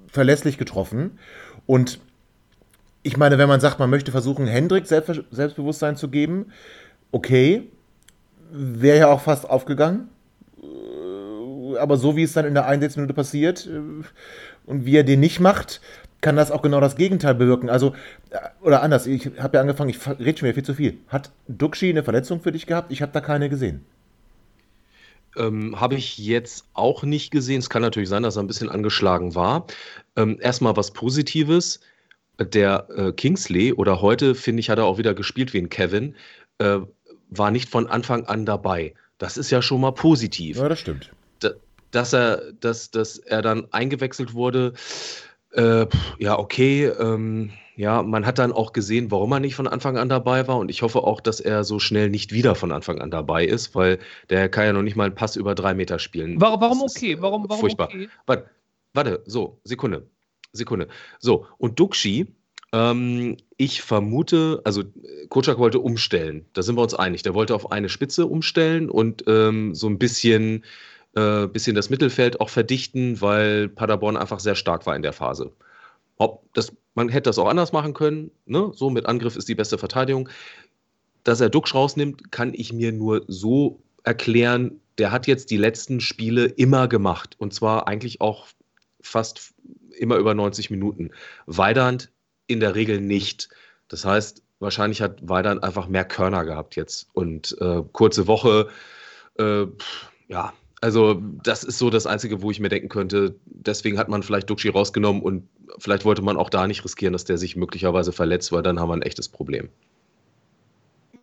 verlässlich 0.08 0.58
getroffen. 0.58 1.20
Und 1.68 2.00
ich 3.04 3.18
meine, 3.18 3.38
wenn 3.38 3.50
man 3.50 3.60
sagt, 3.60 3.80
man 3.80 3.90
möchte 3.90 4.12
versuchen, 4.12 4.48
Hendrik 4.48 4.88
Selbstbewusstsein 4.88 5.98
zu 5.98 6.10
geben, 6.10 6.48
okay, 7.12 7.70
wäre 8.52 8.98
ja 8.98 9.08
auch 9.10 9.22
fast 9.22 9.50
aufgegangen. 9.50 10.10
Äh, 10.62 11.78
aber 11.78 11.98
so 11.98 12.16
wie 12.16 12.24
es 12.24 12.34
dann 12.34 12.46
in 12.46 12.54
der 12.54 12.66
Einsatzminute 12.66 13.14
passiert 13.14 13.68
äh, 13.68 13.80
und 14.66 14.86
wie 14.86 14.96
er 14.96 15.04
den 15.04 15.20
nicht 15.20 15.40
macht, 15.40 15.82
kann 16.22 16.38
das 16.38 16.52
auch 16.52 16.62
genau 16.62 16.80
das 16.80 16.96
Gegenteil 16.96 17.36
bewirken. 17.36 17.70
Also, 17.70 17.94
äh, 18.30 18.38
oder 18.62 18.82
anders, 18.82 19.06
ich 19.06 19.32
habe 19.38 19.58
ja 19.58 19.62
angefangen, 19.62 19.90
ich 19.90 20.08
rede 20.08 20.38
schon 20.38 20.48
wieder 20.48 20.56
viel 20.56 20.64
zu 20.64 20.74
viel. 20.74 20.98
Hat 21.10 21.32
Duxi 21.48 21.90
eine 21.90 22.04
Verletzung 22.04 22.42
für 22.42 22.54
dich 22.54 22.66
gehabt? 22.66 22.92
Ich 22.92 23.02
habe 23.02 23.12
da 23.12 23.20
keine 23.20 23.50
gesehen. 23.50 23.86
Ähm, 25.36 25.82
habe 25.82 25.96
ich 25.96 26.20
jetzt 26.20 26.66
auch 26.74 27.04
nicht 27.04 27.32
gesehen. 27.32 27.60
Es 27.60 27.70
kann 27.70 27.82
natürlich 27.82 28.08
sein, 28.08 28.24
dass 28.24 28.38
er 28.38 28.44
ein 28.44 28.48
bisschen 28.48 28.70
angeschlagen 28.70 29.36
war. 29.36 29.66
Ähm, 30.16 30.38
erstmal 30.40 30.78
was 30.78 30.92
Positives 30.92 31.82
der 32.40 32.88
äh, 32.96 33.12
Kingsley 33.12 33.74
oder 33.74 34.02
heute, 34.02 34.36
finde 34.36 34.60
ich, 34.60 34.70
hat 34.70 34.80
er 34.80 34.86
auch 34.86 34.98
wieder 34.98 35.14
gespielt 35.14 35.54
wie 35.54 35.60
ein 35.60 35.70
Kevin, 35.70 36.16
äh, 36.58 36.80
war 37.30 37.52
nicht 37.52 37.70
von 37.70 37.88
Anfang 37.88 38.26
an 38.26 38.46
dabei. 38.46 38.94
Das 39.18 39.38
ist 39.38 39.52
ja 39.52 39.62
schon 39.62 39.82
mal 39.82 39.92
positiv. 39.92 40.58
Ja, 40.58 40.70
das 40.70 40.80
stimmt. 40.80 41.12
Da, 41.40 41.52
dass 41.92 42.14
er, 42.14 42.54
dass, 42.60 42.92
dass 42.92 43.18
er 43.18 43.42
dann 43.42 43.68
eingewechselt 43.72 44.34
wurde, 44.34 44.74
äh, 45.52 45.86
ja, 46.18 46.38
okay. 46.38 46.86
Ähm, 46.86 47.52
ja, 47.76 48.04
man 48.04 48.26
hat 48.26 48.38
dann 48.38 48.52
auch 48.52 48.72
gesehen, 48.72 49.10
warum 49.10 49.32
er 49.32 49.40
nicht 49.40 49.56
von 49.56 49.68
Anfang 49.68 49.98
an 49.98 50.10
dabei 50.10 50.48
war. 50.48 50.58
Und 50.58 50.70
ich 50.70 50.82
hoffe 50.82 51.04
auch, 51.04 51.22
dass 51.22 51.40
er 51.40 51.64
so 51.64 51.80
schnell 51.80 52.10
nicht 52.10 52.32
wieder 52.32 52.56
von 52.56 52.72
Anfang 52.72 53.02
an 53.02 53.10
dabei 53.12 53.46
ist, 53.46 53.74
weil 53.74 54.00
der 54.30 54.50
kann 54.50 54.66
ja 54.66 54.74
noch 54.74 54.84
nicht 54.84 54.96
mal 54.96 55.06
einen 55.06 55.16
Pass 55.16 55.36
über 55.36 55.56
drei 55.56 55.74
Meter 55.74 56.00
spielen. 56.00 56.40
Warum, 56.40 56.62
warum 56.62 56.82
okay? 56.82 57.18
Warum, 57.20 57.46
warum 57.48 57.60
furchtbar. 57.60 57.88
okay? 57.88 58.10
Warte, 58.26 58.46
warte, 58.94 59.24
so, 59.26 59.60
Sekunde. 59.64 60.08
Sekunde. 60.54 60.88
So, 61.20 61.48
und 61.58 61.80
Duxi, 61.80 62.28
ähm, 62.72 63.38
ich 63.58 63.82
vermute, 63.82 64.62
also 64.64 64.84
Kocak 65.30 65.58
wollte 65.58 65.80
umstellen. 65.80 66.46
Da 66.54 66.62
sind 66.62 66.76
wir 66.76 66.82
uns 66.82 66.94
einig. 66.94 67.24
Der 67.24 67.34
wollte 67.34 67.56
auf 67.56 67.72
eine 67.72 67.90
Spitze 67.90 68.26
umstellen 68.28 68.90
und 68.90 69.24
ähm, 69.28 69.76
so 69.76 69.88
ein 69.88 70.00
bisschen, 70.00 70.64
äh, 71.16 71.48
bisschen 71.48 71.76
das 71.76 71.90
Mittelfeld 71.90 72.40
auch 72.40 72.50
verdichten, 72.50 73.20
weil 73.22 73.68
Paderborn 73.68 74.18
einfach 74.18 74.40
sehr 74.40 74.56
stark 74.56 74.86
war 74.86 74.96
in 74.96 75.02
der 75.02 75.14
Phase. 75.14 75.52
Ob 76.18 76.52
das, 76.54 76.72
man 76.94 77.10
hätte 77.10 77.30
das 77.30 77.40
auch 77.40 77.48
anders 77.48 77.74
machen 77.74 77.94
können. 77.94 78.32
Ne? 78.46 78.72
So 78.74 78.90
mit 78.90 79.08
Angriff 79.08 79.36
ist 79.36 79.50
die 79.50 79.56
beste 79.56 79.78
Verteidigung. 79.78 80.30
Dass 81.24 81.42
er 81.42 81.50
Duxch 81.50 81.74
rausnimmt, 81.74 82.32
kann 82.32 82.54
ich 82.54 82.74
mir 82.74 82.92
nur 82.92 83.24
so 83.28 83.82
erklären. 84.04 84.80
Der 84.98 85.12
hat 85.12 85.26
jetzt 85.26 85.52
die 85.52 85.58
letzten 85.58 86.00
Spiele 86.00 86.46
immer 86.46 86.88
gemacht. 86.88 87.36
Und 87.38 87.54
zwar 87.54 87.88
eigentlich 87.88 88.20
auch 88.20 88.48
fast 89.00 89.54
immer 89.98 90.18
über 90.18 90.34
90 90.34 90.70
Minuten. 90.70 91.12
Weidand 91.46 92.12
in 92.48 92.60
der 92.60 92.76
Regel 92.76 93.02
nicht. 93.02 93.50
Das 93.88 94.06
heißt, 94.06 94.44
wahrscheinlich 94.60 95.02
hat 95.02 95.28
Weidand 95.28 95.64
einfach 95.64 95.88
mehr 95.88 96.06
Körner 96.06 96.46
gehabt 96.46 96.76
jetzt. 96.76 97.08
Und 97.14 97.56
äh, 97.62 97.82
kurze 97.92 98.28
Woche, 98.28 98.70
äh, 99.38 99.66
ja, 100.28 100.54
also 100.82 101.22
das 101.44 101.64
ist 101.64 101.78
so 101.78 101.90
das 101.90 102.06
Einzige, 102.06 102.42
wo 102.42 102.52
ich 102.52 102.60
mir 102.60 102.70
denken 102.70 102.90
könnte, 102.90 103.36
deswegen 103.46 103.98
hat 103.98 104.10
man 104.10 104.22
vielleicht 104.22 104.50
Duxi 104.50 104.68
rausgenommen 104.68 105.22
und 105.22 105.48
vielleicht 105.78 106.04
wollte 106.04 106.22
man 106.22 106.36
auch 106.36 106.50
da 106.50 106.68
nicht 106.68 106.84
riskieren, 106.84 107.14
dass 107.14 107.24
der 107.24 107.38
sich 107.38 107.56
möglicherweise 107.56 108.12
verletzt, 108.12 108.52
weil 108.52 108.64
dann 108.64 108.80
haben 108.80 108.90
wir 108.90 108.96
ein 108.96 109.02
echtes 109.02 109.30
Problem. 109.30 109.70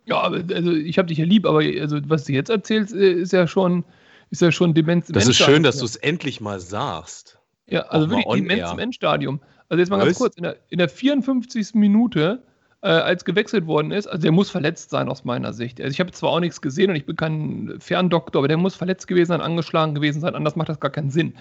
Ja, 0.05 0.21
also 0.21 0.71
ich 0.71 0.97
habe 0.97 1.07
dich 1.07 1.19
ja 1.19 1.25
lieb, 1.25 1.45
aber 1.45 1.59
also, 1.59 1.99
was 2.07 2.23
du 2.23 2.33
jetzt 2.33 2.49
erzählst, 2.49 2.93
äh, 2.93 3.11
ist 3.11 3.33
ja 3.33 3.47
schon, 3.47 3.83
ist 4.31 4.41
ja 4.41 4.51
schon 4.51 4.73
Demenz. 4.73 5.07
Das 5.07 5.27
ist 5.27 5.37
schön, 5.37 5.61
dass 5.61 5.77
du 5.77 5.85
es 5.85 5.95
endlich 5.95 6.41
mal 6.41 6.59
sagst. 6.59 7.37
Ja, 7.71 7.81
also 7.83 8.09
wirklich 8.09 8.25
im 8.39 8.79
Endstadium. 8.79 9.39
Also 9.69 9.79
jetzt 9.79 9.89
mal 9.89 10.03
ganz 10.03 10.17
kurz, 10.17 10.35
in 10.35 10.43
der, 10.43 10.57
in 10.69 10.77
der 10.77 10.89
54. 10.89 11.73
Minute 11.75 12.43
äh, 12.81 12.89
als 12.89 13.23
gewechselt 13.23 13.65
worden 13.65 13.91
ist, 13.91 14.07
also 14.07 14.21
der 14.21 14.33
muss 14.33 14.49
verletzt 14.49 14.89
sein 14.89 15.07
aus 15.07 15.23
meiner 15.23 15.53
Sicht. 15.53 15.79
Also 15.79 15.91
ich 15.91 15.99
habe 16.01 16.11
zwar 16.11 16.31
auch 16.31 16.39
nichts 16.41 16.61
gesehen 16.61 16.89
und 16.89 16.97
ich 16.97 17.05
bin 17.05 17.15
kein 17.15 17.75
Ferndoktor, 17.79 18.41
aber 18.41 18.49
der 18.49 18.57
muss 18.57 18.75
verletzt 18.75 19.07
gewesen 19.07 19.29
sein, 19.29 19.39
angeschlagen 19.39 19.95
gewesen 19.95 20.19
sein, 20.19 20.35
anders 20.35 20.57
macht 20.57 20.67
das 20.67 20.81
gar 20.81 20.91
keinen 20.91 21.11
Sinn. 21.11 21.33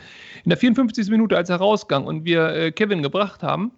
In 0.45 0.51
der 0.51 0.59
54. 0.59 1.09
Minute, 1.11 1.37
als 1.37 1.51
er 1.51 1.57
rausgang 1.57 2.05
und 2.05 2.25
wir 2.25 2.49
äh, 2.51 2.71
Kevin 2.71 3.03
gebracht 3.03 3.43
haben, 3.43 3.73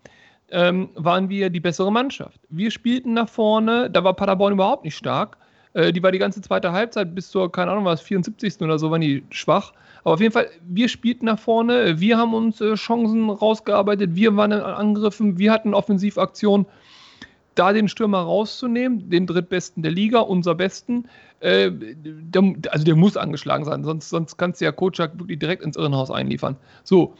ähm, 0.51 0.91
waren 0.95 1.31
wir 1.31 1.49
die 1.49 1.61
bessere 1.61 1.91
Mannschaft. 1.91 2.39
Wir 2.51 2.71
spielten 2.71 3.15
nach 3.15 3.31
vorne, 3.31 3.89
da 3.89 4.05
war 4.05 4.15
Paderborn 4.15 4.53
überhaupt 4.53 4.85
nicht 4.85 4.97
stark. 4.97 5.39
Äh, 5.75 5.93
die 5.93 6.03
war 6.03 6.13
die 6.13 6.19
ganze 6.19 6.41
zweite 6.41 6.73
Halbzeit 6.73 7.15
bis 7.15 7.31
zur, 7.31 7.51
keine 7.51 7.71
Ahnung, 7.71 7.85
was, 7.85 8.01
74. 8.01 8.61
oder 8.61 8.79
so, 8.79 8.91
waren 8.91 9.01
die 9.01 9.25
schwach. 9.31 9.73
Aber 10.05 10.15
auf 10.15 10.21
jeden 10.21 10.33
Fall, 10.33 10.49
wir 10.67 10.89
spielten 10.89 11.27
nach 11.27 11.39
vorne, 11.39 12.01
wir 12.01 12.19
haben 12.19 12.35
uns 12.35 12.61
äh, 12.61 12.75
Chancen 12.75 13.31
rausgearbeitet, 13.31 14.15
wir 14.15 14.37
waren 14.37 14.53
in 14.53 14.61
Angriffen, 14.61 15.39
wir 15.39 15.53
hatten 15.53 15.75
Offensivaktionen 15.75 16.67
da 17.55 17.73
den 17.73 17.89
Stürmer 17.89 18.21
rauszunehmen, 18.21 19.11
den 19.11 19.27
drittbesten 19.27 19.83
der 19.83 19.93
Liga, 19.93 20.21
unser 20.21 20.55
Besten, 20.55 21.07
äh, 21.41 21.71
der, 21.71 22.55
also 22.71 22.85
der 22.85 22.97
muss 22.97 23.17
angeschlagen 23.17 23.65
sein, 23.65 23.85
sonst, 23.85 24.09
sonst 24.09 24.37
kannst 24.39 24.61
du 24.61 24.65
ja 24.65 24.73
Kocak 24.73 25.19
wirklich 25.19 25.39
direkt 25.39 25.63
ins 25.63 25.77
Irrenhaus 25.77 26.11
einliefern. 26.11 26.57
So, 26.83 27.15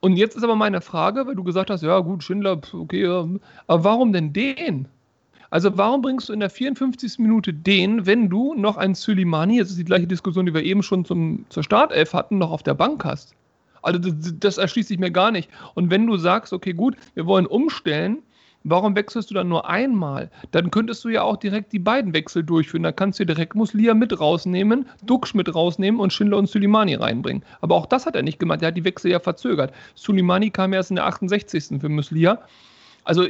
und 0.00 0.16
jetzt 0.16 0.36
ist 0.36 0.44
aber 0.44 0.56
meine 0.56 0.80
Frage, 0.80 1.26
weil 1.26 1.34
du 1.34 1.44
gesagt 1.44 1.70
hast, 1.70 1.82
ja 1.82 1.98
gut, 2.00 2.22
Schindler, 2.22 2.60
okay, 2.72 3.06
aber 3.06 3.84
warum 3.84 4.12
denn 4.12 4.32
den? 4.32 4.88
Also 5.52 5.76
warum 5.76 6.00
bringst 6.00 6.30
du 6.30 6.32
in 6.32 6.40
der 6.40 6.48
54. 6.48 7.18
Minute 7.18 7.52
den, 7.52 8.06
wenn 8.06 8.30
du 8.30 8.54
noch 8.54 8.78
einen 8.78 8.94
Suleimani, 8.94 9.58
das 9.58 9.68
ist 9.68 9.78
die 9.78 9.84
gleiche 9.84 10.06
Diskussion, 10.06 10.46
die 10.46 10.54
wir 10.54 10.62
eben 10.62 10.82
schon 10.82 11.04
zum, 11.04 11.44
zur 11.50 11.62
Startelf 11.62 12.14
hatten, 12.14 12.38
noch 12.38 12.50
auf 12.50 12.62
der 12.62 12.72
Bank 12.72 13.04
hast? 13.04 13.34
Also 13.82 13.98
das, 13.98 14.34
das 14.40 14.56
erschließt 14.56 14.88
sich 14.88 14.98
mir 14.98 15.10
gar 15.10 15.30
nicht. 15.30 15.50
Und 15.74 15.90
wenn 15.90 16.06
du 16.06 16.16
sagst, 16.16 16.54
okay, 16.54 16.72
gut, 16.72 16.96
wir 17.14 17.26
wollen 17.26 17.46
umstellen, 17.46 18.22
Warum 18.64 18.94
wechselst 18.94 19.28
du 19.28 19.34
dann 19.34 19.48
nur 19.48 19.68
einmal? 19.68 20.30
Dann 20.52 20.70
könntest 20.70 21.02
du 21.02 21.08
ja 21.08 21.22
auch 21.22 21.36
direkt 21.36 21.72
die 21.72 21.80
beiden 21.80 22.14
Wechsel 22.14 22.44
durchführen. 22.44 22.84
Da 22.84 22.92
kannst 22.92 23.18
du 23.18 23.26
direkt 23.26 23.56
Muslia 23.56 23.92
mit 23.92 24.20
rausnehmen, 24.20 24.86
Duxch 25.04 25.34
mit 25.34 25.52
rausnehmen 25.52 26.00
und 26.00 26.12
Schindler 26.12 26.38
und 26.38 26.48
Sulimani 26.48 26.94
reinbringen. 26.94 27.42
Aber 27.60 27.74
auch 27.74 27.86
das 27.86 28.06
hat 28.06 28.14
er 28.14 28.22
nicht 28.22 28.38
gemacht. 28.38 28.62
Er 28.62 28.68
hat 28.68 28.76
die 28.76 28.84
Wechsel 28.84 29.10
ja 29.10 29.18
verzögert. 29.18 29.74
Sulimani 29.96 30.50
kam 30.50 30.72
erst 30.72 30.90
in 30.90 30.94
der 30.96 31.06
68. 31.06 31.80
für 31.80 31.88
Muslia. 31.88 32.38
Also, 33.04 33.26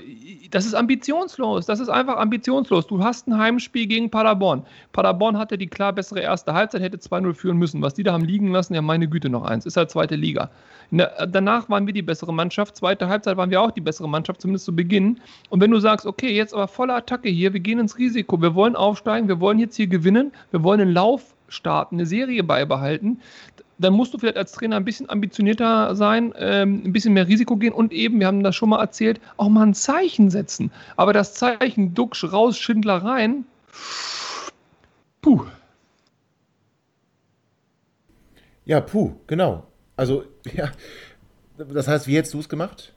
das 0.50 0.66
ist 0.66 0.74
ambitionslos. 0.74 1.64
Das 1.66 1.80
ist 1.80 1.88
einfach 1.88 2.18
ambitionslos. 2.18 2.86
Du 2.86 3.02
hast 3.02 3.26
ein 3.26 3.38
Heimspiel 3.38 3.86
gegen 3.86 4.10
Paderborn. 4.10 4.64
Paderborn 4.92 5.38
hatte 5.38 5.56
die 5.56 5.66
klar 5.66 5.92
bessere 5.92 6.20
erste 6.20 6.52
Halbzeit, 6.52 6.82
hätte 6.82 6.98
2-0 6.98 7.32
führen 7.32 7.56
müssen. 7.56 7.80
Was 7.80 7.94
die 7.94 8.02
da 8.02 8.12
haben 8.12 8.24
liegen 8.24 8.52
lassen, 8.52 8.74
ja, 8.74 8.82
meine 8.82 9.08
Güte, 9.08 9.30
noch 9.30 9.44
eins. 9.44 9.64
Ist 9.64 9.76
halt 9.78 9.90
zweite 9.90 10.14
Liga. 10.16 10.50
Der, 10.90 11.26
danach 11.26 11.70
waren 11.70 11.86
wir 11.86 11.94
die 11.94 12.02
bessere 12.02 12.34
Mannschaft. 12.34 12.76
Zweite 12.76 13.08
Halbzeit 13.08 13.38
waren 13.38 13.50
wir 13.50 13.62
auch 13.62 13.70
die 13.70 13.80
bessere 13.80 14.08
Mannschaft, 14.08 14.42
zumindest 14.42 14.66
zu 14.66 14.76
Beginn. 14.76 15.20
Und 15.48 15.60
wenn 15.60 15.70
du 15.70 15.80
sagst, 15.80 16.06
okay, 16.06 16.34
jetzt 16.34 16.52
aber 16.52 16.68
volle 16.68 16.94
Attacke 16.94 17.30
hier, 17.30 17.54
wir 17.54 17.60
gehen 17.60 17.78
ins 17.78 17.96
Risiko, 17.96 18.40
wir 18.42 18.54
wollen 18.54 18.76
aufsteigen, 18.76 19.26
wir 19.28 19.40
wollen 19.40 19.58
jetzt 19.58 19.76
hier 19.76 19.86
gewinnen, 19.86 20.32
wir 20.50 20.62
wollen 20.62 20.82
einen 20.82 20.92
Lauf 20.92 21.34
starten, 21.48 21.96
eine 21.96 22.06
Serie 22.06 22.42
beibehalten, 22.42 23.20
dann 23.78 23.94
musst 23.94 24.14
du 24.14 24.18
vielleicht 24.18 24.36
als 24.36 24.52
Trainer 24.52 24.76
ein 24.76 24.84
bisschen 24.84 25.08
ambitionierter 25.08 25.94
sein, 25.96 26.32
ähm, 26.36 26.82
ein 26.84 26.92
bisschen 26.92 27.14
mehr 27.14 27.26
Risiko 27.26 27.56
gehen 27.56 27.72
und 27.72 27.92
eben, 27.92 28.20
wir 28.20 28.26
haben 28.26 28.42
das 28.42 28.54
schon 28.54 28.68
mal 28.68 28.80
erzählt, 28.80 29.20
auch 29.36 29.48
mal 29.48 29.66
ein 29.66 29.74
Zeichen 29.74 30.30
setzen. 30.30 30.70
Aber 30.96 31.12
das 31.12 31.34
Zeichen 31.34 31.94
Duxch 31.94 32.24
raus, 32.32 32.58
Schindler 32.58 32.98
rein, 32.98 33.44
puh. 35.20 35.44
Ja, 38.64 38.80
puh, 38.80 39.12
genau. 39.26 39.66
Also, 39.96 40.24
ja, 40.54 40.70
das 41.56 41.88
heißt, 41.88 42.06
wie 42.06 42.16
hättest 42.16 42.34
du 42.34 42.40
es 42.40 42.48
gemacht? 42.48 42.94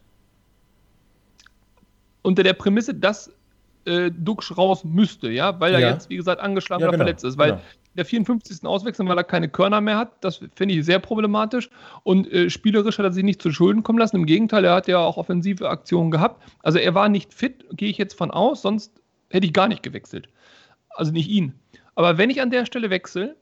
Unter 2.22 2.44
der 2.44 2.54
Prämisse, 2.54 2.94
dass 2.94 3.32
äh, 3.86 4.12
Duxch 4.12 4.58
raus 4.58 4.84
müsste, 4.84 5.30
ja, 5.30 5.60
weil 5.60 5.74
er 5.74 5.80
ja. 5.80 5.92
jetzt, 5.92 6.10
wie 6.10 6.16
gesagt, 6.16 6.42
angeschlagen 6.42 6.82
ja, 6.82 6.88
oder 6.88 6.98
genau, 6.98 7.06
verletzt 7.06 7.24
ist. 7.24 7.38
Weil 7.38 7.52
genau 7.52 7.62
der 7.96 8.06
54. 8.06 8.66
auswechseln, 8.66 9.08
weil 9.08 9.18
er 9.18 9.24
keine 9.24 9.50
Körner 9.50 9.82
mehr 9.82 9.98
hat. 9.98 10.12
Das 10.22 10.42
finde 10.56 10.76
ich 10.76 10.86
sehr 10.86 11.00
problematisch. 11.00 11.70
Und 12.04 12.32
äh, 12.32 12.50
spielerisch 12.50 12.98
hat 12.98 13.06
er 13.06 13.12
sich 13.12 13.24
nicht 13.24 13.42
zu 13.42 13.52
Schulden 13.52 13.84
kommen 13.84 14.00
lassen. 14.00 14.18
Im 14.18 14.26
Gegenteil, 14.26 14.66
er 14.66 14.76
hat 14.76 14.88
ja 14.88 15.00
auch 15.00 15.18
offensive 15.18 15.70
Aktionen 15.70 16.12
gehabt. 16.12 16.42
Also 16.64 16.80
er 16.80 16.94
war 16.94 17.10
nicht 17.10 17.34
fit, 17.34 17.66
gehe 17.72 17.90
ich 17.90 17.98
jetzt 17.98 18.18
von 18.18 18.32
aus, 18.32 18.62
sonst 18.62 18.92
hätte 19.30 19.46
ich 19.46 19.54
gar 19.54 19.68
nicht 19.68 19.84
gewechselt. 19.84 20.30
Also 20.90 21.12
nicht 21.12 21.30
ihn. 21.30 21.54
Aber 21.96 22.18
wenn 22.18 22.30
ich 22.30 22.42
an 22.42 22.52
der 22.52 22.66
Stelle 22.66 22.90
wechsle 22.90 23.36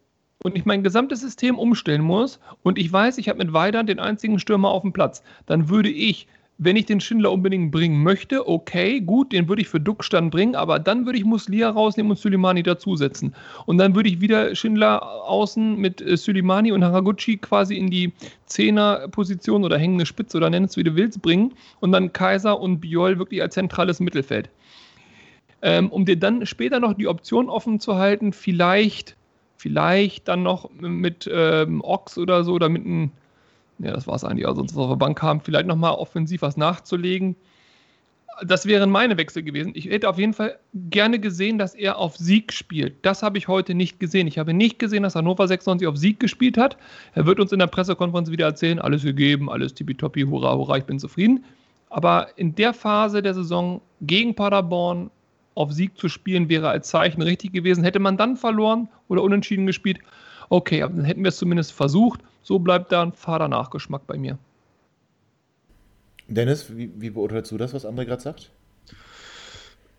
und 0.44 0.56
ich 0.56 0.66
mein 0.66 0.84
gesamtes 0.84 1.22
System 1.22 1.58
umstellen 1.58 2.02
muss 2.02 2.40
und 2.62 2.78
ich 2.78 2.92
weiß, 2.92 3.18
ich 3.18 3.30
habe 3.30 3.40
mit 3.40 3.54
Weidern 3.54 3.88
den 3.88 4.00
einzigen 4.00 4.40
Stürmer 4.40 4.70
auf 4.70 4.82
dem 4.82 4.94
Platz, 4.94 5.24
dann 5.46 5.70
würde 5.70 5.90
ich 5.90 6.28
wenn 6.64 6.76
ich 6.76 6.86
den 6.86 7.00
Schindler 7.00 7.32
unbedingt 7.32 7.72
bringen 7.72 8.04
möchte, 8.04 8.48
okay, 8.48 9.02
gut, 9.02 9.32
den 9.32 9.48
würde 9.48 9.62
ich 9.62 9.68
für 9.68 9.80
Duckstand 9.80 10.32
bringen, 10.32 10.56
aber 10.56 10.80
dann 10.80 11.06
würde 11.06 11.18
ich 11.18 11.26
Muslia 11.26 11.70
rausnehmen 11.70 12.12
und 12.12 12.18
Suleimani 12.18 12.64
dazusetzen. 12.64 13.36
Und 13.66 13.78
dann 13.78 13.96
würde 13.96 14.10
ich 14.10 14.22
wieder 14.22 14.56
Schindler 14.56 15.02
außen 15.24 15.78
mit 15.78 16.02
äh, 16.02 16.18
Suleimani 16.18 16.72
und 16.72 16.84
Haraguchi 16.84 17.38
quasi 17.38 17.76
in 17.76 17.90
die 17.90 18.14
Zehner-Position 18.46 19.64
oder 19.64 19.78
hängende 19.78 20.06
Spitze 20.06 20.38
oder 20.38 20.50
nenn 20.50 20.66
es 20.66 20.78
wie 20.78 20.84
du 20.84 20.96
willst 20.96 21.22
bringen 21.22 21.54
und 21.80 21.92
dann 21.92 22.14
Kaiser 22.14 22.60
und 22.60 22.80
Biol 22.80 23.20
wirklich 23.20 23.42
als 23.42 23.56
zentrales 23.56 24.00
Mittelfeld. 24.00 24.50
Ähm, 25.62 25.90
um 25.90 26.06
dir 26.06 26.18
dann 26.18 26.46
später 26.46 26.80
noch 26.80 26.94
die 26.94 27.08
Option 27.08 27.50
offen 27.50 27.80
zu 27.80 27.96
halten, 27.96 28.34
vielleicht, 28.34 29.16
vielleicht 29.56 30.28
dann 30.28 30.44
noch 30.44 30.70
mit 30.80 31.30
ähm, 31.34 31.82
Ox 31.82 32.18
oder 32.18 32.44
so 32.44 32.54
oder 32.54 32.68
mit 32.68 32.86
einem 32.86 33.12
ja, 33.84 33.92
das 33.92 34.08
war 34.08 34.16
es 34.16 34.24
eigentlich. 34.24 34.48
Also 34.48 34.62
sonst 34.62 34.78
auf 34.78 34.90
der 34.90 34.96
Bank 34.96 35.22
haben, 35.22 35.42
vielleicht 35.42 35.68
nochmal 35.68 35.94
offensiv 35.94 36.42
was 36.42 36.58
nachzulegen. 36.58 37.36
Das 38.42 38.66
wären 38.66 38.90
meine 38.90 39.18
Wechsel 39.18 39.44
gewesen. 39.44 39.74
Ich 39.76 39.86
hätte 39.86 40.10
auf 40.10 40.18
jeden 40.18 40.34
Fall 40.34 40.58
gerne 40.74 41.20
gesehen, 41.20 41.60
dass 41.60 41.76
er 41.76 41.98
auf 42.00 42.18
Sieg 42.18 42.52
spielt. 42.52 42.96
Das 43.04 43.22
habe 43.22 43.38
ich 43.38 43.48
heute 43.48 43.76
nicht 43.76 44.00
gesehen. 44.00 44.26
Ich 44.28 44.40
habe 44.40 44.54
nicht 44.54 44.80
gesehen, 44.80 45.04
dass 45.04 45.16
Hannover 45.16 45.48
96 45.48 45.88
auf 45.88 45.98
Sieg 45.98 46.20
gespielt 46.20 46.58
hat. 46.58 46.78
Er 47.14 47.28
wird 47.28 47.40
uns 47.40 47.52
in 47.52 47.60
der 47.60 47.68
Pressekonferenz 47.68 48.32
wieder 48.32 48.46
erzählen, 48.46 48.80
alles 48.80 49.04
gegeben, 49.04 49.52
alles 49.52 49.76
tippitoppi, 49.76 50.24
hurra, 50.24 50.56
hurra, 50.56 50.78
ich 50.78 50.86
bin 50.86 50.98
zufrieden. 50.98 51.44
Aber 51.90 52.30
in 52.38 52.56
der 52.56 52.74
Phase 52.74 53.22
der 53.22 53.36
Saison 53.36 53.82
gegen 54.02 54.34
Paderborn 54.34 55.12
auf 55.54 55.72
Sieg 55.72 55.96
zu 55.98 56.10
spielen, 56.10 56.50
wäre 56.50 56.70
als 56.70 56.90
Zeichen 56.90 57.22
richtig 57.22 57.54
gewesen. 57.54 57.84
Hätte 57.84 58.00
man 58.00 58.18
dann 58.18 58.36
verloren 58.36 58.90
oder 59.10 59.22
unentschieden 59.22 59.68
gespielt, 59.68 60.00
okay, 60.50 60.80
dann 60.80 61.06
hätten 61.06 61.24
wir 61.24 61.30
es 61.30 61.38
zumindest 61.38 61.72
versucht. 61.74 62.22
So 62.44 62.60
bleibt 62.60 62.92
da 62.92 63.04
ein 63.04 63.14
Fadernachgeschmack 63.14 64.06
bei 64.06 64.18
mir. 64.18 64.38
Dennis, 66.28 66.76
wie, 66.76 66.92
wie 66.96 67.10
beurteilst 67.10 67.52
du 67.52 67.58
das, 67.58 67.74
was 67.74 67.86
André 67.86 68.06
gerade 68.06 68.22
sagt? 68.22 68.50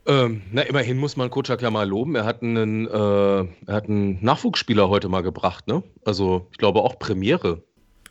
Ähm, 0.06 0.42
na, 0.52 0.62
immerhin 0.62 0.98
muss 0.98 1.16
man 1.16 1.30
Kutschak 1.30 1.62
ja 1.62 1.70
mal 1.70 1.88
loben. 1.88 2.14
Er 2.14 2.24
hat 2.24 2.42
einen, 2.42 2.86
äh, 2.86 2.90
er 2.90 3.46
hat 3.74 3.88
einen 3.88 4.22
Nachwuchsspieler 4.22 4.88
heute 4.88 5.08
mal 5.08 5.22
gebracht, 5.22 5.66
ne? 5.66 5.82
Also, 6.04 6.46
ich 6.52 6.58
glaube 6.58 6.82
auch 6.82 6.98
Premiere. 6.98 7.62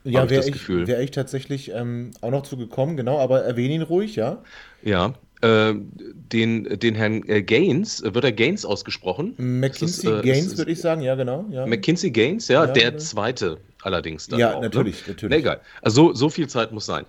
Ja, 0.03 0.29
wäre 0.29 0.47
ich, 0.47 0.67
wär 0.67 0.99
ich 1.01 1.11
tatsächlich 1.11 1.71
ähm, 1.71 2.11
auch 2.21 2.31
noch 2.31 2.43
zu 2.43 2.57
gekommen, 2.57 2.97
genau, 2.97 3.19
aber 3.19 3.43
erwähne 3.43 3.75
ihn 3.75 3.81
ruhig, 3.83 4.15
ja? 4.15 4.41
Ja, 4.81 5.13
äh, 5.43 5.73
den, 5.75 6.79
den 6.79 6.95
Herrn 6.95 7.27
äh, 7.27 7.43
Gaines, 7.43 8.01
wird 8.03 8.23
er 8.23 8.31
Gaines 8.31 8.65
ausgesprochen? 8.65 9.35
McKinsey 9.37 10.09
das, 10.09 10.19
äh, 10.19 10.21
Gaines, 10.23 10.57
würde 10.57 10.71
ich 10.71 10.81
sagen, 10.81 11.01
ja, 11.01 11.15
genau. 11.15 11.45
Ja. 11.51 11.65
McKinsey 11.65 12.11
Gaines, 12.11 12.47
ja, 12.47 12.65
ja 12.65 12.71
der 12.71 12.91
genau. 12.91 13.03
zweite 13.03 13.57
allerdings 13.83 14.27
dann 14.27 14.39
Ja, 14.39 14.53
auch, 14.53 14.61
ne? 14.61 14.67
natürlich, 14.67 15.01
ne? 15.01 15.13
natürlich. 15.13 15.37
Egal. 15.37 15.61
Also 15.81 16.09
so, 16.09 16.13
so 16.13 16.29
viel 16.29 16.47
Zeit 16.47 16.71
muss 16.71 16.85
sein. 16.85 17.05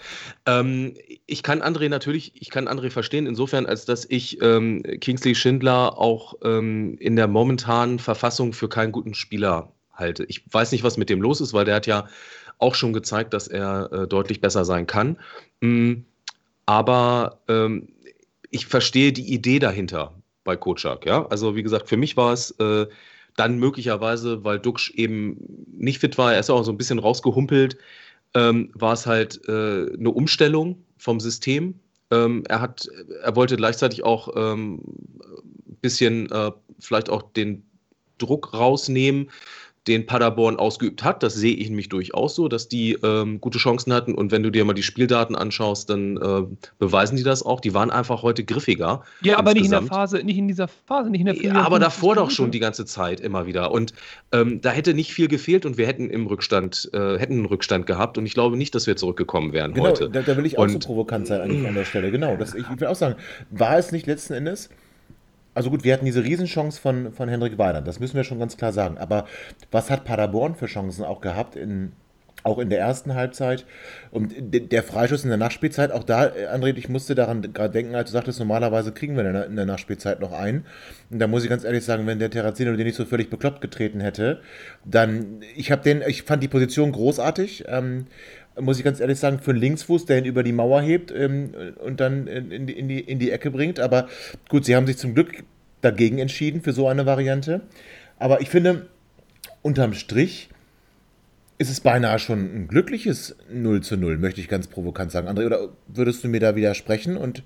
Ähm, 0.47 0.95
ich 1.27 1.43
kann 1.43 1.63
André 1.63 1.89
natürlich, 1.89 2.33
ich 2.35 2.51
kann 2.51 2.69
André 2.69 2.91
verstehen, 2.91 3.27
insofern, 3.27 3.67
als 3.67 3.85
dass 3.85 4.05
ich 4.09 4.41
ähm, 4.43 4.83
Kingsley 5.01 5.35
Schindler 5.35 5.99
auch 5.99 6.35
ähm, 6.43 6.97
in 6.99 7.17
der 7.17 7.29
momentanen 7.29 7.99
Verfassung 7.99 8.53
für 8.53 8.69
keinen 8.69 8.93
guten 8.93 9.15
Spieler 9.15 9.73
halte. 9.93 10.25
Ich 10.25 10.43
weiß 10.51 10.73
nicht, 10.73 10.85
was 10.85 10.97
mit 10.97 11.09
dem 11.09 11.23
los 11.23 11.41
ist, 11.41 11.53
weil 11.53 11.65
der 11.65 11.77
hat 11.77 11.87
ja 11.87 12.09
auch 12.59 12.75
schon 12.75 12.93
gezeigt, 12.93 13.35
dass 13.35 13.49
er 13.49 13.93
äh, 13.93 14.07
deutlich 14.07 14.41
besser 14.41 14.65
sein 14.65 14.87
kann. 14.87 15.19
Mm, 15.61 16.03
aber 16.67 17.41
ähm, 17.49 17.89
ich 18.55 18.67
verstehe 18.67 19.13
die 19.13 19.33
Idee 19.33 19.59
dahinter 19.59 20.15
bei 20.45 20.57
Kocak. 20.57 21.05
Ja? 21.07 21.27
Also 21.27 21.57
wie 21.57 21.63
gesagt, 21.65 21.89
für 21.89 21.97
mich 21.97 22.17
war 22.17 22.33
es 22.33 22.53
äh, 22.53 22.87
dann 23.37 23.59
möglicherweise, 23.59 24.45
weil 24.45 24.61
Duxch 24.61 24.93
eben 24.95 25.67
nicht 25.67 25.99
fit 25.99 26.17
war, 26.19 26.33
er 26.33 26.41
ist 26.41 26.51
auch 26.51 26.63
so 26.63 26.71
ein 26.71 26.79
bisschen 26.79 27.01
rausgehumpelt, 27.01 27.77
ähm, 28.35 28.71
war 28.75 28.93
es 28.93 29.07
halt 29.07 29.41
äh, 29.49 29.93
eine 29.93 30.11
Umstellung 30.11 30.85
vom 30.99 31.19
System. 31.19 31.81
Ähm, 32.13 32.45
er, 32.49 32.61
hat, 32.61 32.89
er 33.23 33.35
wollte 33.35 33.57
gleichzeitig 33.57 34.05
auch 34.05 34.29
ein 34.29 34.53
ähm, 34.53 34.81
bisschen 35.81 36.31
äh, 36.31 36.53
vielleicht 36.79 37.11
auch 37.11 37.23
den 37.33 37.65
Druck 38.19 38.55
rausnehmen 38.55 39.31
den 39.87 40.07
Paderborn 40.07 40.57
ausgeübt 40.57 41.05
hat. 41.05 41.23
Das 41.23 41.35
sehe 41.35 41.55
ich 41.55 41.69
nämlich 41.69 41.89
durchaus 41.89 42.35
so, 42.35 42.49
dass 42.49 42.69
die 42.69 42.95
ähm, 43.03 43.41
gute 43.41 43.59
Chancen 43.59 43.93
hatten. 43.93 44.15
Und 44.15 44.33
wenn 44.33 44.43
du 44.43 44.51
dir 44.51 44.65
mal 44.65 44.73
die 44.73 44.83
Spieldaten 44.83 45.37
anschaust, 45.37 45.91
dann 45.91 46.17
äh, 46.17 46.43
beweisen 46.79 47.17
die 47.17 47.23
das 47.23 47.43
auch. 47.43 47.61
Die 47.61 47.75
waren 47.75 47.91
einfach 47.91 48.23
heute 48.23 48.45
griffiger. 48.45 49.03
Ja, 49.21 49.39
aber 49.39 49.53
nicht 49.53 49.67
in 49.67 49.71
der 49.71 49.83
Phase, 49.83 50.23
nicht 50.25 50.39
in 50.39 50.49
dieser 50.49 50.69
Phase, 50.69 51.11
nicht 51.11 51.21
in 51.21 51.27
der 51.27 51.37
ja, 51.37 51.55
Aber 51.55 51.79
davor 51.79 52.15
doch 52.15 52.31
schon 52.31 52.51
die 52.51 52.61
ganze 52.61 52.87
Zeit 52.87 53.21
immer 53.21 53.47
wieder. 53.47 53.73
Und 53.73 53.93
ähm, 54.33 54.61
da 54.63 54.71
hätte 54.71 54.95
nicht 54.95 55.13
viel 55.13 55.29
gefehlt 55.29 55.67
und 55.67 55.77
wir 55.77 55.87
hätten 55.87 56.09
im 56.09 56.27
Rückstand, 56.27 56.91
äh, 56.95 57.19
hätten 57.19 57.35
einen 57.35 57.47
Rückstand 57.47 57.87
gehabt. 57.87 58.17
Und 58.17 58.25
ich 58.25 58.35
glaube 58.35 58.57
nicht, 58.57 58.75
dass 58.75 58.87
wir 58.87 58.97
zurückgekommen 58.97 59.53
wären 59.53 59.75
genau, 59.75 59.89
heute. 59.89 60.09
Da, 60.09 60.23
da 60.23 60.37
will 60.37 60.47
ich 60.47 60.57
auch 60.57 60.63
und, 60.63 60.71
so 60.71 60.79
provokant 60.79 61.27
sein 61.27 61.43
eigentlich 61.43 61.67
an 61.67 61.75
der 61.75 61.85
Stelle. 61.85 62.11
Genau. 62.11 62.37
Das, 62.37 62.55
ich 62.55 62.65
will 62.81 62.87
auch 62.87 62.97
sagen, 62.97 63.17
war 63.51 63.77
es 63.77 63.93
nicht 63.93 64.07
letzten 64.07 64.33
Endes 64.33 64.71
also 65.55 65.71
gut, 65.71 65.85
wir 65.85 65.93
hatten 65.93 66.05
diese 66.05 66.25
Riesenchance 66.25 66.81
von, 66.81 67.13
von 67.13 67.29
Hendrik 67.29 67.59
Weidand, 67.59 67.87
das 67.87 68.01
müssen 68.01 68.17
wir 68.17 68.25
schon 68.25 68.39
ganz 68.39 68.57
klar 68.57 68.73
sagen. 68.73 68.99
Aber 68.99 69.27
was 69.71 69.91
hat 69.91 70.05
Paderborn 70.05 70.55
für 70.55 70.67
Chancen 70.67 71.05
auch 71.05 71.21
gehabt 71.21 71.57
in, 71.57 71.93
auch 72.45 72.59
in 72.59 72.69
der 72.69 72.79
ersten 72.79 73.15
Halbzeit. 73.15 73.65
Und 74.11 74.35
der 74.37 74.83
Freischuss 74.83 75.25
in 75.25 75.31
der 75.31 75.39
Nachspielzeit, 75.39 75.91
auch 75.91 76.05
da, 76.05 76.25
André, 76.53 76.77
ich 76.77 76.89
musste 76.89 77.15
daran 77.15 77.41
gerade 77.41 77.71
denken, 77.71 77.95
als 77.95 78.11
du 78.11 78.13
sagtest, 78.13 78.39
normalerweise 78.39 78.93
kriegen 78.93 79.17
wir 79.17 79.47
in 79.47 79.57
der 79.57 79.67
Nachspielzeit 79.67 80.21
noch 80.21 80.33
einen. 80.33 80.67
Und 81.11 81.19
da 81.19 81.27
muss 81.27 81.43
ich 81.43 81.51
ganz 81.51 81.65
ehrlich 81.65 81.85
sagen, 81.85 82.07
wenn 82.07 82.19
der 82.19 82.31
Terrazino 82.31 82.77
den 82.77 82.87
nicht 82.87 82.97
so 82.97 83.07
völlig 83.07 83.31
bekloppt 83.31 83.63
getreten 83.63 84.01
hätte, 84.01 84.43
dann, 84.85 85.41
ich 85.57 85.71
den, 85.71 86.03
ich 86.07 86.23
fand 86.23 86.43
die 86.43 86.49
Position 86.49 86.93
großartig. 86.93 87.65
Ähm, 87.67 88.07
muss 88.61 88.79
ich 88.79 88.85
ganz 88.85 89.01
ehrlich 89.01 89.19
sagen, 89.19 89.41
für 89.41 89.51
einen 89.51 89.61
Linksfuß, 89.61 90.07
der 90.07 90.19
ihn 90.19 90.25
über 90.25 90.43
die 90.43 90.53
Mauer 90.53 90.81
hebt 90.81 91.11
ähm, 91.11 91.55
und 91.85 92.01
dann 92.01 92.27
in 92.27 92.67
die, 92.67 92.73
in, 92.73 92.89
die, 92.89 93.01
in 93.01 93.19
die 93.19 93.31
Ecke 93.31 93.51
bringt. 93.51 93.81
Aber 93.81 94.09
gut, 94.49 94.65
sie 94.65 94.77
haben 94.77 94.87
sich 94.87 94.97
zum 94.97 95.15
Glück 95.15 95.45
dagegen 95.81 96.19
entschieden 96.19 96.63
für 96.63 96.73
so 96.73 96.89
eine 96.89 97.07
Variante. 97.07 97.63
Aber 98.19 98.41
ich 98.41 98.49
finde, 98.49 98.87
unterm 99.63 99.95
Strich 99.95 100.49
ist 101.59 101.71
es 101.71 101.81
beinahe 101.81 102.19
schon 102.19 102.41
ein 102.41 102.69
glückliches 102.69 103.37
0 103.53 103.83
zu 103.83 103.97
0, 103.97 104.19
möchte 104.19 104.41
ich 104.41 104.49
ganz 104.49 104.67
provokant 104.67 105.13
sagen. 105.13 105.29
André, 105.29 105.47
oder 105.47 105.69
würdest 105.89 106.25
du 106.25 106.29
mir 106.29 106.41
da 106.41 106.57
widersprechen? 106.57 107.17
Und 107.17 107.43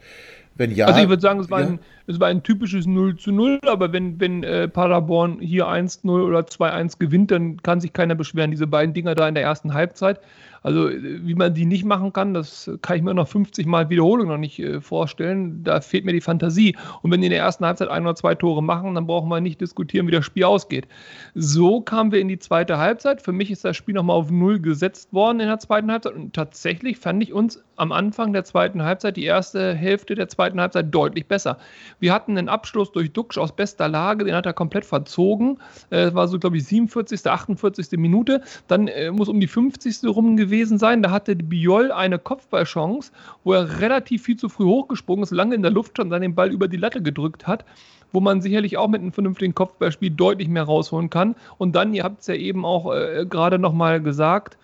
wenn 0.58 0.72
ja. 0.72 0.86
Also 0.86 1.00
ich 1.00 1.08
würde 1.08 1.22
sagen, 1.22 1.40
es 1.40 1.50
war, 1.50 1.60
ja. 1.60 1.68
ein, 1.68 1.80
es 2.06 2.20
war 2.20 2.28
ein 2.28 2.42
typisches 2.42 2.86
0 2.86 3.16
zu 3.16 3.32
0, 3.32 3.60
aber 3.66 3.92
wenn, 3.92 4.20
wenn 4.20 4.42
äh, 4.42 4.68
Paderborn 4.68 5.40
hier 5.40 5.66
1-0 5.66 6.08
oder 6.08 6.40
2-1 6.40 6.98
gewinnt, 6.98 7.30
dann 7.30 7.62
kann 7.62 7.80
sich 7.80 7.92
keiner 7.92 8.14
beschweren. 8.14 8.50
Diese 8.50 8.66
beiden 8.66 8.92
Dinger 8.92 9.14
da 9.14 9.26
in 9.28 9.34
der 9.34 9.44
ersten 9.44 9.72
Halbzeit 9.72 10.20
also 10.62 10.90
wie 10.90 11.34
man 11.34 11.54
die 11.54 11.66
nicht 11.66 11.84
machen 11.84 12.12
kann, 12.12 12.34
das 12.34 12.70
kann 12.82 12.96
ich 12.96 13.02
mir 13.02 13.14
noch 13.14 13.28
50 13.28 13.66
Mal 13.66 13.90
Wiederholung 13.90 14.28
noch 14.28 14.38
nicht 14.38 14.58
äh, 14.58 14.80
vorstellen. 14.80 15.62
Da 15.62 15.80
fehlt 15.80 16.04
mir 16.04 16.12
die 16.12 16.20
Fantasie. 16.20 16.76
Und 17.02 17.10
wenn 17.10 17.20
die 17.20 17.28
in 17.28 17.32
der 17.32 17.40
ersten 17.40 17.64
Halbzeit 17.64 17.88
ein 17.88 18.02
oder 18.02 18.14
zwei 18.14 18.34
Tore 18.34 18.62
machen, 18.62 18.94
dann 18.94 19.06
brauchen 19.06 19.28
wir 19.28 19.40
nicht 19.40 19.60
diskutieren, 19.60 20.06
wie 20.06 20.12
das 20.12 20.24
Spiel 20.24 20.44
ausgeht. 20.44 20.88
So 21.34 21.80
kamen 21.80 22.12
wir 22.12 22.20
in 22.20 22.28
die 22.28 22.38
zweite 22.38 22.78
Halbzeit. 22.78 23.22
Für 23.22 23.32
mich 23.32 23.50
ist 23.50 23.64
das 23.64 23.76
Spiel 23.76 23.94
nochmal 23.94 24.16
auf 24.16 24.30
Null 24.30 24.60
gesetzt 24.60 25.12
worden 25.12 25.40
in 25.40 25.48
der 25.48 25.58
zweiten 25.58 25.90
Halbzeit. 25.90 26.14
Und 26.14 26.34
tatsächlich 26.34 26.98
fand 26.98 27.22
ich 27.22 27.32
uns 27.32 27.62
am 27.78 27.92
Anfang 27.92 28.32
der 28.32 28.44
zweiten 28.44 28.82
Halbzeit, 28.82 29.16
die 29.16 29.24
erste 29.24 29.74
Hälfte 29.74 30.14
der 30.14 30.28
zweiten 30.28 30.60
Halbzeit, 30.60 30.92
deutlich 30.94 31.26
besser. 31.26 31.58
Wir 32.00 32.12
hatten 32.12 32.36
einen 32.36 32.48
Abschluss 32.48 32.92
durch 32.92 33.12
Duxch 33.12 33.38
aus 33.38 33.52
bester 33.52 33.88
Lage, 33.88 34.24
den 34.24 34.34
hat 34.34 34.46
er 34.46 34.52
komplett 34.52 34.84
verzogen. 34.84 35.58
Es 35.90 36.10
äh, 36.10 36.14
war 36.14 36.28
so, 36.28 36.38
glaube 36.38 36.56
ich, 36.56 36.64
47., 36.64 37.26
48. 37.26 37.98
Minute. 37.98 38.42
Dann 38.66 38.88
äh, 38.88 39.10
muss 39.10 39.28
um 39.28 39.40
die 39.40 39.46
50. 39.46 40.04
rum 40.04 40.36
gewesen 40.36 40.78
sein. 40.78 41.02
Da 41.02 41.10
hatte 41.10 41.36
Biol 41.36 41.92
eine 41.92 42.18
Kopfballchance, 42.18 43.12
wo 43.44 43.52
er 43.52 43.80
relativ 43.80 44.24
viel 44.24 44.36
zu 44.36 44.48
früh 44.48 44.64
hochgesprungen 44.64 45.22
ist, 45.22 45.30
lange 45.30 45.54
in 45.54 45.62
der 45.62 45.70
Luft 45.70 45.92
stand, 45.92 46.12
dann 46.12 46.22
den 46.22 46.34
Ball 46.34 46.50
über 46.50 46.68
die 46.68 46.76
Latte 46.76 47.02
gedrückt 47.02 47.46
hat, 47.46 47.64
wo 48.12 48.20
man 48.20 48.40
sicherlich 48.40 48.76
auch 48.76 48.88
mit 48.88 49.00
einem 49.00 49.12
vernünftigen 49.12 49.54
Kopfballspiel 49.54 50.10
deutlich 50.10 50.48
mehr 50.48 50.64
rausholen 50.64 51.10
kann. 51.10 51.36
Und 51.58 51.76
dann, 51.76 51.94
ihr 51.94 52.04
habt 52.04 52.20
es 52.20 52.26
ja 52.26 52.34
eben 52.34 52.64
auch 52.64 52.92
äh, 52.92 53.26
gerade 53.28 53.58
nochmal 53.58 54.00
gesagt, 54.02 54.58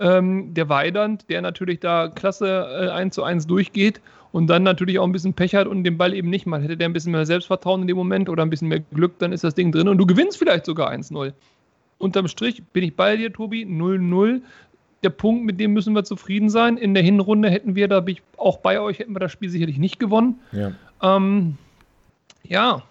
ähm, 0.00 0.54
der 0.54 0.68
Weidand, 0.68 1.28
der 1.28 1.42
natürlich 1.42 1.80
da 1.80 2.08
klasse 2.08 2.66
äh, 2.88 2.90
1 2.90 3.14
zu 3.14 3.22
1 3.22 3.46
durchgeht 3.46 4.00
und 4.32 4.46
dann 4.48 4.62
natürlich 4.62 4.98
auch 4.98 5.04
ein 5.04 5.12
bisschen 5.12 5.34
Pech 5.34 5.54
hat 5.54 5.66
und 5.66 5.84
den 5.84 5.98
Ball 5.98 6.14
eben 6.14 6.30
nicht 6.30 6.46
mal. 6.46 6.62
Hätte 6.62 6.76
der 6.76 6.88
ein 6.88 6.92
bisschen 6.92 7.12
mehr 7.12 7.26
Selbstvertrauen 7.26 7.82
in 7.82 7.86
dem 7.86 7.96
Moment 7.96 8.28
oder 8.28 8.42
ein 8.42 8.50
bisschen 8.50 8.68
mehr 8.68 8.80
Glück, 8.80 9.18
dann 9.18 9.32
ist 9.32 9.44
das 9.44 9.54
Ding 9.54 9.72
drin 9.72 9.88
und 9.88 9.98
du 9.98 10.06
gewinnst 10.06 10.38
vielleicht 10.38 10.66
sogar 10.66 10.90
1-0. 10.90 11.32
Unterm 11.98 12.28
Strich 12.28 12.62
bin 12.72 12.82
ich 12.82 12.96
bei 12.96 13.16
dir, 13.16 13.32
Tobi, 13.32 13.64
0-0 13.64 14.40
der 15.02 15.10
Punkt, 15.10 15.44
mit 15.44 15.58
dem 15.58 15.72
müssen 15.72 15.94
wir 15.94 16.04
zufrieden 16.04 16.50
sein. 16.50 16.76
In 16.76 16.94
der 16.94 17.02
Hinrunde 17.02 17.50
hätten 17.50 17.74
wir, 17.74 17.88
da 17.88 18.00
bin 18.00 18.16
ich 18.16 18.22
auch 18.36 18.58
bei 18.58 18.80
euch, 18.80 18.98
hätten 18.98 19.14
wir 19.14 19.20
das 19.20 19.32
Spiel 19.32 19.48
sicherlich 19.48 19.78
nicht 19.78 19.98
gewonnen. 19.98 20.40
Ja. 20.52 20.72
Ähm, 21.02 21.56
ja, 22.44 22.82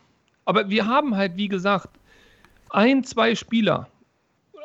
aber 0.46 0.70
wir 0.70 0.88
haben 0.88 1.16
halt, 1.16 1.38
wie 1.38 1.48
gesagt, 1.48 1.90
ein, 2.70 3.04
zwei 3.04 3.36
Spieler, 3.36 3.88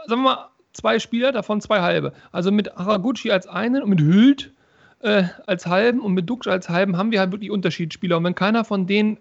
sagen 0.07 0.23
wir 0.23 0.31
mal, 0.31 0.49
zwei 0.75 0.99
Spieler, 0.99 1.33
davon 1.33 1.61
zwei 1.61 1.81
halbe. 1.81 2.13
Also 2.33 2.53
mit 2.53 2.75
Haraguchi 2.77 3.31
als 3.31 3.47
einen 3.47 3.83
und 3.83 3.89
mit 3.89 4.01
Hült 4.01 4.53
äh, 5.01 5.25
als 5.47 5.67
halben 5.67 6.01
und 6.01 6.13
mit 6.13 6.29
Dux 6.29 6.47
als 6.47 6.69
halben 6.69 6.97
haben 6.97 7.11
wir 7.11 7.21
halt 7.21 7.33
wirklich 7.33 7.51
Unterschiedsspieler. 7.51 8.19
Und 8.19 8.25
wenn 8.25 8.35
keiner 8.35 8.65
von 8.65 8.87
denen 8.87 9.19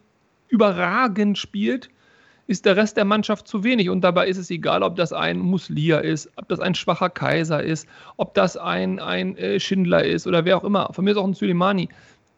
überragend 0.49 1.37
spielt, 1.37 1.89
ist 2.47 2.65
der 2.65 2.75
Rest 2.75 2.97
der 2.97 3.05
Mannschaft 3.05 3.47
zu 3.47 3.63
wenig. 3.63 3.89
Und 3.89 4.01
dabei 4.01 4.27
ist 4.27 4.37
es 4.37 4.49
egal, 4.49 4.83
ob 4.83 4.95
das 4.95 5.13
ein 5.13 5.39
Muslia 5.39 5.99
ist, 5.99 6.29
ob 6.35 6.47
das 6.49 6.59
ein 6.59 6.75
schwacher 6.75 7.09
Kaiser 7.09 7.63
ist, 7.63 7.87
ob 8.17 8.33
das 8.33 8.57
ein, 8.57 8.99
ein 8.99 9.37
äh, 9.37 9.59
Schindler 9.59 10.03
ist 10.03 10.27
oder 10.27 10.45
wer 10.45 10.57
auch 10.57 10.63
immer. 10.63 10.91
Von 10.91 11.05
mir 11.05 11.11
ist 11.11 11.17
auch 11.17 11.27
ein 11.27 11.33
Suleimani. 11.33 11.89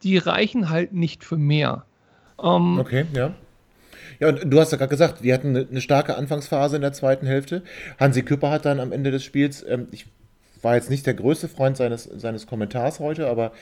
Die 0.02 0.18
reichen 0.18 0.70
halt 0.70 0.92
nicht 0.92 1.24
für 1.24 1.36
mehr. 1.36 1.84
Ähm, 2.42 2.78
okay, 2.78 3.06
ja. 3.14 3.32
Ja, 4.20 4.28
und 4.28 4.40
du 4.44 4.60
hast 4.60 4.72
ja 4.72 4.78
gerade 4.78 4.90
gesagt, 4.90 5.22
wir 5.22 5.34
hatten 5.34 5.50
eine, 5.50 5.66
eine, 5.70 5.80
starke 5.80 6.16
Anfangsphase 6.16 6.76
in 6.76 6.82
der 6.82 6.92
zweiten 6.92 7.26
Hälfte. 7.26 7.62
Hansi 7.98 8.22
Küpper 8.22 8.50
hat 8.50 8.64
dann 8.64 8.80
am 8.80 8.92
Ende 8.92 9.10
des 9.10 9.24
Spiels, 9.24 9.64
ähm, 9.68 9.88
ich 9.92 10.06
war 10.62 10.74
jetzt 10.74 10.90
nicht 10.90 11.06
der 11.06 11.14
größte 11.14 11.48
Freund 11.48 11.76
seines, 11.76 12.04
seines 12.04 12.46
Kommentars 12.46 12.98
heute, 12.98 13.28
aber 13.28 13.52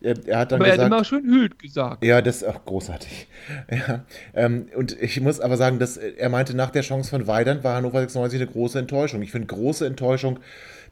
äh, 0.00 0.14
er 0.26 0.38
hat 0.38 0.52
dann 0.52 0.60
aber 0.60 0.70
gesagt. 0.70 0.78
Er 0.78 0.84
hat 0.84 0.92
immer 0.92 1.04
schön 1.04 1.24
Hült 1.24 1.58
gesagt. 1.58 2.04
Ja, 2.04 2.22
das 2.22 2.36
ist 2.36 2.44
auch 2.44 2.64
großartig. 2.64 3.28
Ja, 3.70 4.04
ähm, 4.34 4.68
und 4.74 5.00
ich 5.00 5.20
muss 5.20 5.40
aber 5.40 5.56
sagen, 5.56 5.78
dass 5.78 5.96
er 5.96 6.28
meinte, 6.28 6.56
nach 6.56 6.70
der 6.70 6.82
Chance 6.82 7.10
von 7.10 7.26
Weidand 7.26 7.64
war 7.64 7.76
Hannover 7.76 8.00
96 8.00 8.40
eine 8.40 8.50
große 8.50 8.78
Enttäuschung. 8.78 9.20
Ich 9.22 9.32
finde 9.32 9.48
große 9.48 9.86
Enttäuschung 9.86 10.38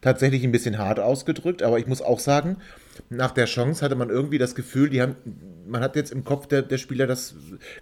tatsächlich 0.03 0.45
ein 0.45 0.53
bisschen 0.53 0.79
hart 0.79 1.01
ausgedrückt, 1.01 1.63
aber 1.63 1.79
ich 1.79 1.87
muss 1.87 2.03
auch 2.03 2.19
sagen, 2.19 2.57
nach 3.11 3.31
der 3.31 3.47
Chance 3.47 3.85
hatte 3.85 3.95
man 3.95 4.11
irgendwie 4.11 4.39
das 4.39 4.55
Gefühl, 4.55 4.91
die 4.91 5.01
haben, 5.01 5.17
man 5.67 5.83
hat 5.83 5.97
jetzt 5.97 6.13
im 6.13 6.25
Kopf 6.25 6.47
der, 6.47 6.63
der 6.63 6.79
Spieler, 6.79 7.07
das 7.07 7.35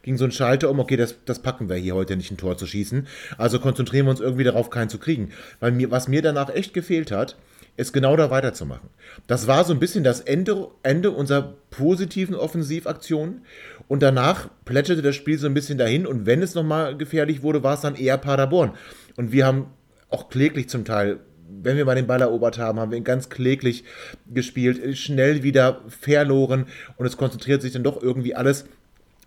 ging 0.03 0.17
so 0.17 0.25
ein 0.25 0.33
Schalter 0.33 0.71
um, 0.71 0.79
okay, 0.79 0.97
das, 0.97 1.17
das 1.25 1.41
packen 1.41 1.69
wir 1.69 1.77
hier 1.77 1.95
heute 1.95 2.17
nicht, 2.17 2.31
ein 2.31 2.37
Tor 2.37 2.57
zu 2.57 2.67
schießen. 2.67 3.07
Also 3.39 3.59
konzentrieren 3.59 4.07
wir 4.07 4.11
uns 4.11 4.21
irgendwie 4.21 4.45
darauf, 4.45 4.71
keinen 4.71 4.89
zu 4.89 4.99
kriegen. 4.99 5.31
Weil 5.59 5.73
mir, 5.73 5.91
was 5.91 6.09
mir 6.09 6.23
danach 6.23 6.55
echt 6.55 6.75
gefehlt 6.75 7.11
hat, 7.11 7.37
ist 7.77 7.93
genau 7.93 8.17
da 8.17 8.31
weiterzumachen. 8.31 8.91
Das 9.27 9.47
war 9.47 9.65
so 9.65 9.73
ein 9.73 9.81
bisschen 9.81 10.05
das 10.05 10.21
Ende, 10.21 10.69
Ende 10.83 11.11
unserer 11.11 11.55
positiven 11.71 12.35
Offensivaktion 12.35 13.43
und 13.89 14.03
danach 14.03 14.51
plätscherte 14.65 15.03
das 15.03 15.17
Spiel 15.17 15.39
so 15.39 15.47
ein 15.47 15.55
bisschen 15.55 15.79
dahin 15.79 16.07
und 16.07 16.27
wenn 16.27 16.43
es 16.43 16.55
nochmal 16.55 16.97
gefährlich 16.97 17.43
wurde, 17.43 17.63
war 17.63 17.75
es 17.75 17.81
dann 17.81 17.97
eher 17.97 18.19
Paderborn. 18.19 18.73
Und 19.17 19.33
wir 19.33 19.47
haben 19.47 19.67
auch 20.11 20.29
kläglich 20.29 20.69
zum 20.69 20.85
Teil, 20.85 21.21
wenn 21.63 21.77
wir 21.77 21.85
mal 21.85 21.95
den 21.95 22.07
Ball 22.07 22.21
erobert 22.21 22.59
haben, 22.59 22.79
haben 22.81 22.91
wir 22.91 22.99
ihn 22.99 23.05
ganz 23.05 23.29
kläglich 23.29 23.85
gespielt, 24.33 24.97
schnell 24.97 25.43
wieder 25.43 25.81
verloren 25.89 26.67
und 26.97 27.07
es 27.07 27.17
konzentriert 27.17 27.63
sich 27.63 27.73
dann 27.73 27.83
doch 27.83 28.03
irgendwie 28.03 28.35
alles 28.35 28.65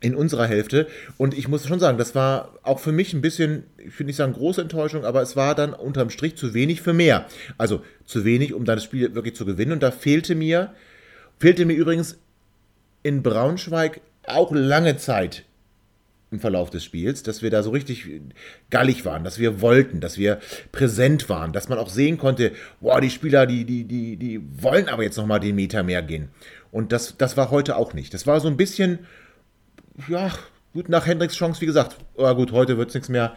in 0.03 0.15
unserer 0.15 0.45
Hälfte. 0.45 0.87
Und 1.17 1.35
ich 1.35 1.47
muss 1.47 1.65
schon 1.65 1.79
sagen, 1.79 1.97
das 1.97 2.13
war 2.13 2.59
auch 2.61 2.79
für 2.79 2.91
mich 2.91 3.13
ein 3.13 3.21
bisschen, 3.21 3.63
ich 3.77 3.97
will 3.97 4.05
nicht 4.05 4.17
sagen 4.17 4.33
große 4.33 4.61
Enttäuschung, 4.61 5.05
aber 5.05 5.21
es 5.21 5.35
war 5.35 5.55
dann 5.55 5.73
unterm 5.73 6.09
Strich 6.09 6.35
zu 6.35 6.53
wenig 6.53 6.81
für 6.81 6.93
mehr. 6.93 7.25
Also 7.57 7.81
zu 8.05 8.25
wenig, 8.25 8.53
um 8.53 8.65
dann 8.65 8.75
das 8.75 8.83
Spiel 8.83 9.15
wirklich 9.15 9.35
zu 9.35 9.45
gewinnen. 9.45 9.71
Und 9.71 9.81
da 9.81 9.91
fehlte 9.91 10.35
mir, 10.35 10.73
fehlte 11.39 11.65
mir 11.65 11.75
übrigens 11.75 12.17
in 13.01 13.23
Braunschweig 13.23 14.01
auch 14.27 14.51
lange 14.51 14.97
Zeit 14.97 15.45
im 16.33 16.39
Verlauf 16.39 16.69
des 16.69 16.83
Spiels, 16.83 17.23
dass 17.23 17.41
wir 17.41 17.51
da 17.51 17.63
so 17.63 17.69
richtig 17.69 18.09
gallig 18.69 19.05
waren, 19.05 19.23
dass 19.23 19.39
wir 19.39 19.61
wollten, 19.61 20.01
dass 20.01 20.17
wir 20.17 20.39
präsent 20.71 21.29
waren, 21.29 21.53
dass 21.53 21.69
man 21.69 21.77
auch 21.77 21.89
sehen 21.89 22.17
konnte, 22.17 22.51
boah, 22.81 22.99
die 22.99 23.11
Spieler, 23.11 23.45
die, 23.45 23.63
die, 23.65 23.85
die, 23.85 24.17
die 24.17 24.41
wollen 24.61 24.89
aber 24.89 25.03
jetzt 25.03 25.17
nochmal 25.17 25.39
den 25.39 25.55
Meter 25.55 25.83
mehr 25.83 26.01
gehen. 26.01 26.29
Und 26.71 26.91
das, 26.91 27.17
das 27.17 27.37
war 27.37 27.51
heute 27.51 27.77
auch 27.77 27.93
nicht. 27.93 28.13
Das 28.13 28.25
war 28.25 28.39
so 28.39 28.47
ein 28.47 28.57
bisschen, 28.57 28.99
ja, 30.07 30.31
gut, 30.73 30.89
nach 30.89 31.05
Hendricks 31.05 31.35
Chance, 31.35 31.61
wie 31.61 31.67
gesagt, 31.67 31.97
oh, 32.15 32.33
gut, 32.33 32.51
heute 32.51 32.77
wird 32.77 32.89
es 32.89 32.95
nichts 32.95 33.09
mehr. 33.09 33.35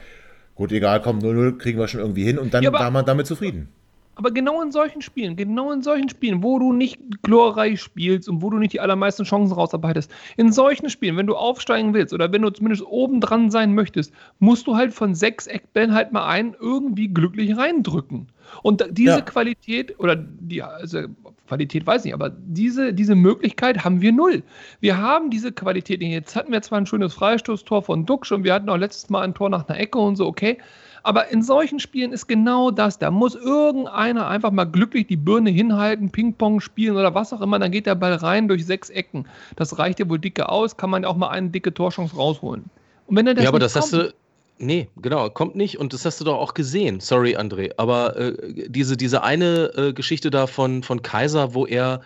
Gut, 0.55 0.73
egal, 0.73 1.03
komm, 1.03 1.19
0-0 1.19 1.59
kriegen 1.59 1.79
wir 1.79 1.87
schon 1.87 2.01
irgendwie 2.01 2.25
hin 2.25 2.39
und 2.39 2.55
dann 2.55 2.65
ja, 2.65 2.73
war 2.73 2.91
man 2.91 3.05
damit 3.05 3.27
zufrieden. 3.27 3.69
Aber 4.17 4.31
genau 4.31 4.63
in 4.63 4.73
solchen 4.73 5.03
Spielen, 5.03 5.37
genau 5.37 5.71
in 5.73 5.83
solchen 5.83 6.09
Spielen, 6.09 6.43
wo 6.43 6.59
du 6.59 6.73
nicht 6.73 6.99
glorreich 7.23 7.83
spielst 7.83 8.31
und 8.31 8.41
wo 8.41 8.49
du 8.49 8.57
nicht 8.57 8.73
die 8.73 8.81
allermeisten 8.81 9.25
Chancen 9.25 9.53
rausarbeitest, 9.53 10.11
in 10.39 10.53
solchen 10.53 10.89
Spielen, 10.89 11.19
wenn 11.19 11.27
du 11.27 11.37
aufsteigen 11.37 11.93
willst 11.93 12.15
oder 12.15 12.33
wenn 12.33 12.41
du 12.41 12.49
zumindest 12.49 12.83
oben 12.87 13.21
dran 13.21 13.51
sein 13.51 13.75
möchtest, 13.75 14.13
musst 14.39 14.67
du 14.67 14.75
halt 14.75 14.95
von 14.95 15.15
sechs 15.15 15.47
Eckbällen 15.47 15.93
halt 15.93 16.13
mal 16.13 16.27
einen 16.27 16.57
irgendwie 16.59 17.09
glücklich 17.09 17.57
reindrücken. 17.59 18.29
Und 18.63 18.85
diese 18.91 19.11
ja. 19.11 19.21
Qualität 19.21 19.99
oder 20.01 20.17
die 20.17 20.63
also 20.63 21.03
Qualität 21.47 21.87
weiß 21.87 22.03
ich 22.03 22.07
nicht, 22.07 22.15
aber 22.15 22.31
diese, 22.31 22.95
diese 22.95 23.15
Möglichkeit 23.15 23.85
haben 23.85 24.01
wir 24.01 24.13
null. 24.13 24.43
Wir 24.81 24.97
haben 24.97 25.31
diese 25.31 25.53
Qualität. 25.53 26.03
Jetzt 26.03 26.35
hatten 26.35 26.53
wir 26.53 26.63
zwar 26.63 26.79
ein 26.79 26.87
schönes 26.87 27.15
Freistoßtor 27.15 27.83
von 27.83 28.07
Duxch 28.07 28.33
und 28.33 28.45
wir 28.45 28.55
hatten 28.55 28.71
auch 28.71 28.77
letztes 28.77 29.11
Mal 29.11 29.23
ein 29.23 29.35
Tor 29.35 29.51
nach 29.51 29.69
einer 29.69 29.79
Ecke 29.79 29.99
und 29.99 30.17
so, 30.17 30.27
okay. 30.27 30.59
Aber 31.07 31.29
in 31.29 31.41
solchen 31.41 31.79
Spielen 31.79 32.13
ist 32.13 32.27
genau 32.27 32.73
das. 32.73 32.99
Da 32.99 33.13
muss 33.13 33.37
irgendeiner 33.37 34.27
einfach 34.27 34.51
mal 34.51 34.65
glücklich 34.65 35.07
die 35.07 35.17
Birne 35.17 35.51
hinhalten, 35.51 36.11
Ping-Pong 36.11 36.61
spielen 36.61 36.97
oder 36.97 37.15
was 37.15 37.33
auch 37.33 37.41
immer. 37.41 37.61
Dann 37.61 37.71
geht 37.71 37.87
der 37.87 37.95
Ball 37.95 38.15
rein 38.15 38.49
durch 38.49 38.67
sechs 38.67 38.91
Ecken. 38.91 39.29
Das 39.55 39.79
reicht 39.79 40.01
ja 40.01 40.09
wohl 40.09 40.19
dicke 40.19 40.49
aus. 40.49 40.77
Kann 40.77 40.91
man 40.91 41.05
ja 41.05 41.09
auch 41.09 41.15
mal 41.15 41.29
eine 41.29 41.51
dicke 41.51 41.73
Torchance 41.73 42.17
rausholen. 42.17 42.65
Und 43.07 43.17
wenn 43.17 43.25
er 43.29 43.35
das 43.35 43.45
ja, 43.45 43.51
aber 43.51 43.61
das 43.61 43.75
kommt, 43.75 43.85
hast 43.85 43.93
du. 43.93 44.15
Nee, 44.59 44.89
genau, 44.97 45.31
kommt 45.31 45.55
nicht 45.55 45.79
und 45.79 45.93
das 45.93 46.05
hast 46.05 46.21
du 46.21 46.25
doch 46.25 46.39
auch 46.39 46.55
gesehen. 46.55 46.99
Sorry, 46.99 47.37
André. 47.37 47.71
Aber 47.77 48.17
äh, 48.17 48.69
diese, 48.69 48.97
diese 48.97 49.23
eine 49.23 49.71
äh, 49.77 49.93
Geschichte 49.93 50.31
da 50.31 50.49
von, 50.49 50.83
von 50.83 51.03
Kaiser, 51.03 51.55
wo 51.55 51.67
er 51.67 52.01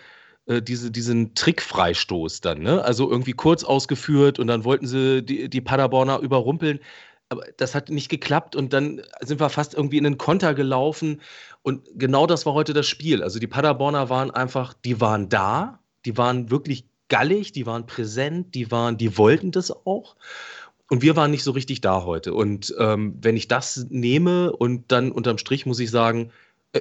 äh, 0.44 0.60
diese, 0.60 0.90
diesen 0.90 1.34
Trickfreistoß 1.34 2.42
dann, 2.42 2.60
ne? 2.60 2.84
Also 2.84 3.10
irgendwie 3.10 3.32
kurz 3.32 3.64
ausgeführt 3.64 4.38
und 4.38 4.48
dann 4.48 4.64
wollten 4.64 4.86
sie 4.86 5.22
die, 5.22 5.48
die 5.48 5.60
Paderborner 5.62 6.18
überrumpeln 6.18 6.80
aber 7.30 7.44
das 7.56 7.74
hat 7.74 7.88
nicht 7.88 8.08
geklappt 8.08 8.56
und 8.56 8.72
dann 8.72 9.02
sind 9.22 9.40
wir 9.40 9.48
fast 9.48 9.74
irgendwie 9.74 9.98
in 9.98 10.04
den 10.04 10.18
Konter 10.18 10.52
gelaufen. 10.52 11.20
Und 11.62 11.88
genau 11.94 12.26
das 12.26 12.44
war 12.44 12.54
heute 12.54 12.74
das 12.74 12.88
Spiel. 12.88 13.22
Also 13.22 13.38
die 13.38 13.46
Paderborner 13.46 14.10
waren 14.10 14.32
einfach, 14.32 14.74
die 14.74 15.00
waren 15.00 15.28
da, 15.28 15.78
die 16.04 16.18
waren 16.18 16.50
wirklich 16.50 16.86
gallig, 17.08 17.52
die 17.52 17.66
waren 17.66 17.86
präsent, 17.86 18.54
die 18.56 18.70
waren, 18.72 18.98
die 18.98 19.16
wollten 19.16 19.52
das 19.52 19.70
auch. 19.70 20.16
Und 20.88 21.02
wir 21.02 21.14
waren 21.14 21.30
nicht 21.30 21.44
so 21.44 21.52
richtig 21.52 21.80
da 21.80 22.02
heute. 22.02 22.34
Und 22.34 22.74
ähm, 22.78 23.16
wenn 23.22 23.36
ich 23.36 23.46
das 23.46 23.86
nehme 23.90 24.52
und 24.52 24.90
dann 24.90 25.12
unterm 25.12 25.38
Strich 25.38 25.66
muss 25.66 25.78
ich 25.78 25.92
sagen, 25.92 26.32
äh, 26.72 26.80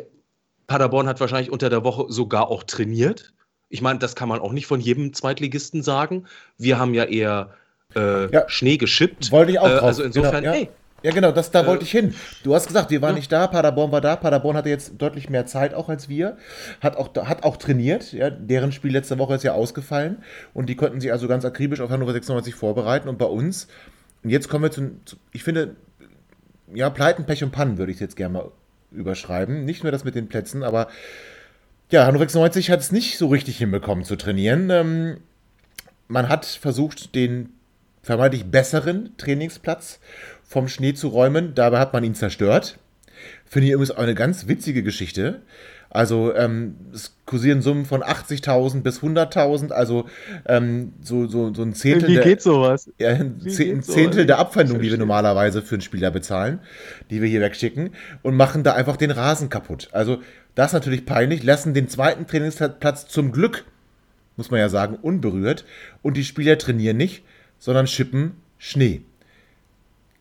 Paderborn 0.65 1.07
hat 1.07 1.19
wahrscheinlich 1.19 1.51
unter 1.51 1.69
der 1.69 1.83
Woche 1.83 2.11
sogar 2.11 2.47
auch 2.47 2.63
trainiert. 2.63 3.33
Ich 3.69 3.83
meine, 3.83 3.99
das 3.99 4.15
kann 4.15 4.29
man 4.29 4.39
auch 4.39 4.51
nicht 4.51 4.65
von 4.65 4.81
jedem 4.81 5.13
Zweitligisten 5.13 5.83
sagen. 5.83 6.25
Wir 6.57 6.79
haben 6.79 6.95
ja 6.95 7.03
eher 7.03 7.53
äh, 7.95 8.31
ja. 8.31 8.43
Schnee 8.47 8.77
geschippt. 8.77 9.31
Wollte 9.31 9.51
ich 9.51 9.59
auch 9.59 9.67
äh, 9.67 9.73
drauf. 9.73 9.83
Also 9.83 10.03
insofern, 10.03 10.43
genau, 10.43 10.53
ja. 10.53 10.59
hey. 10.59 10.69
Ja, 11.01 11.11
genau, 11.11 11.31
das, 11.31 11.51
da 11.51 11.63
äh, 11.63 11.67
wollte 11.67 11.85
ich 11.85 11.91
hin. 11.91 12.13
Du 12.43 12.53
hast 12.53 12.67
gesagt, 12.67 12.91
wir 12.91 13.01
waren 13.01 13.11
ja. 13.11 13.15
nicht 13.17 13.31
da, 13.31 13.47
Paderborn 13.47 13.91
war 13.91 14.01
da. 14.01 14.15
Paderborn 14.15 14.57
hatte 14.57 14.69
jetzt 14.69 14.93
deutlich 14.97 15.29
mehr 15.29 15.45
Zeit 15.45 15.73
auch 15.73 15.87
als 15.87 16.09
wir. 16.09 16.37
Hat 16.81 16.97
auch, 16.97 17.15
hat 17.15 17.43
auch 17.43 17.57
trainiert. 17.57 18.11
Ja, 18.11 18.29
deren 18.29 18.71
Spiel 18.71 18.91
letzte 18.91 19.17
Woche 19.17 19.35
ist 19.35 19.43
ja 19.43 19.53
ausgefallen. 19.53 20.17
Und 20.53 20.67
die 20.67 20.75
konnten 20.75 20.99
sich 20.99 21.11
also 21.11 21.27
ganz 21.27 21.45
akribisch 21.45 21.79
auf 21.79 21.89
Hannover 21.89 22.13
96 22.13 22.53
vorbereiten. 22.53 23.07
Und 23.07 23.17
bei 23.17 23.25
uns, 23.25 23.67
und 24.23 24.29
jetzt 24.29 24.49
kommen 24.49 24.63
wir 24.63 24.71
zu, 24.71 24.91
zu 25.05 25.15
ich 25.31 25.43
finde, 25.43 25.75
ja, 26.73 26.89
Pleiten, 26.89 27.25
Pech 27.25 27.43
und 27.43 27.51
Pannen 27.51 27.77
würde 27.77 27.91
ich 27.91 27.99
jetzt 27.99 28.15
gerne 28.17 28.33
mal 28.33 28.51
überschreiben. 28.91 29.63
Nicht 29.65 29.83
nur 29.83 29.91
das 29.91 30.03
mit 30.03 30.15
den 30.15 30.27
Plätzen, 30.27 30.63
aber 30.63 30.89
ja, 31.91 32.05
Hannover 32.05 32.23
96 32.25 32.69
hat 32.71 32.81
es 32.81 32.91
nicht 32.91 33.17
so 33.17 33.27
richtig 33.27 33.57
hinbekommen 33.57 34.03
zu 34.03 34.15
trainieren. 34.15 34.69
Ähm, 34.69 35.17
man 36.07 36.27
hat 36.27 36.45
versucht, 36.45 37.15
den 37.15 37.53
vermeintlich 38.01 38.45
besseren 38.45 39.11
Trainingsplatz 39.17 39.99
vom 40.43 40.67
Schnee 40.67 40.93
zu 40.93 41.09
räumen. 41.09 41.53
Dabei 41.55 41.79
hat 41.79 41.93
man 41.93 42.03
ihn 42.03 42.15
zerstört. 42.15 42.77
Finde 43.45 43.67
ich 43.67 43.73
übrigens 43.73 43.91
auch 43.91 44.03
eine 44.03 44.15
ganz 44.15 44.47
witzige 44.47 44.83
Geschichte. 44.83 45.41
Also 45.91 46.35
ähm, 46.35 46.75
es 46.93 47.15
kursieren 47.25 47.63
Summen 47.63 47.85
von 47.85 48.03
80.000 48.03 48.81
bis 48.81 48.99
100.000, 48.99 49.71
also 49.71 50.05
ähm, 50.45 50.93
so, 51.01 51.25
so, 51.25 51.51
so 51.53 51.63
ein 51.63 51.73
Zehntel, 51.73 52.09
Wie 52.09 52.19
geht 52.19 52.43
sowas? 52.43 52.91
Ja, 52.99 53.09
ein, 53.09 53.41
Zehntel 53.41 53.81
sowas? 53.83 54.25
der 54.27 54.37
Abfindung, 54.37 54.79
die 54.79 54.91
wir 54.91 54.99
normalerweise 54.99 55.63
für 55.63 55.75
einen 55.75 55.81
Spieler 55.81 56.11
bezahlen, 56.11 56.59
die 57.09 57.23
wir 57.23 57.27
hier 57.27 57.41
wegschicken 57.41 57.89
und 58.21 58.35
machen 58.35 58.63
da 58.63 58.73
einfach 58.73 58.97
den 58.97 59.09
Rasen 59.09 59.49
kaputt. 59.49 59.89
Also 59.91 60.19
das 60.53 60.67
ist 60.67 60.73
natürlich 60.73 61.07
peinlich, 61.07 61.41
lassen 61.41 61.73
den 61.73 61.89
zweiten 61.89 62.27
Trainingsplatz 62.27 63.07
zum 63.07 63.31
Glück, 63.31 63.65
muss 64.37 64.51
man 64.51 64.59
ja 64.59 64.69
sagen, 64.69 64.95
unberührt 64.95 65.65
und 66.03 66.17
die 66.17 66.23
Spieler 66.23 66.59
trainieren 66.59 66.97
nicht, 66.97 67.23
sondern 67.59 67.87
schippen 67.87 68.37
Schnee. 68.57 69.01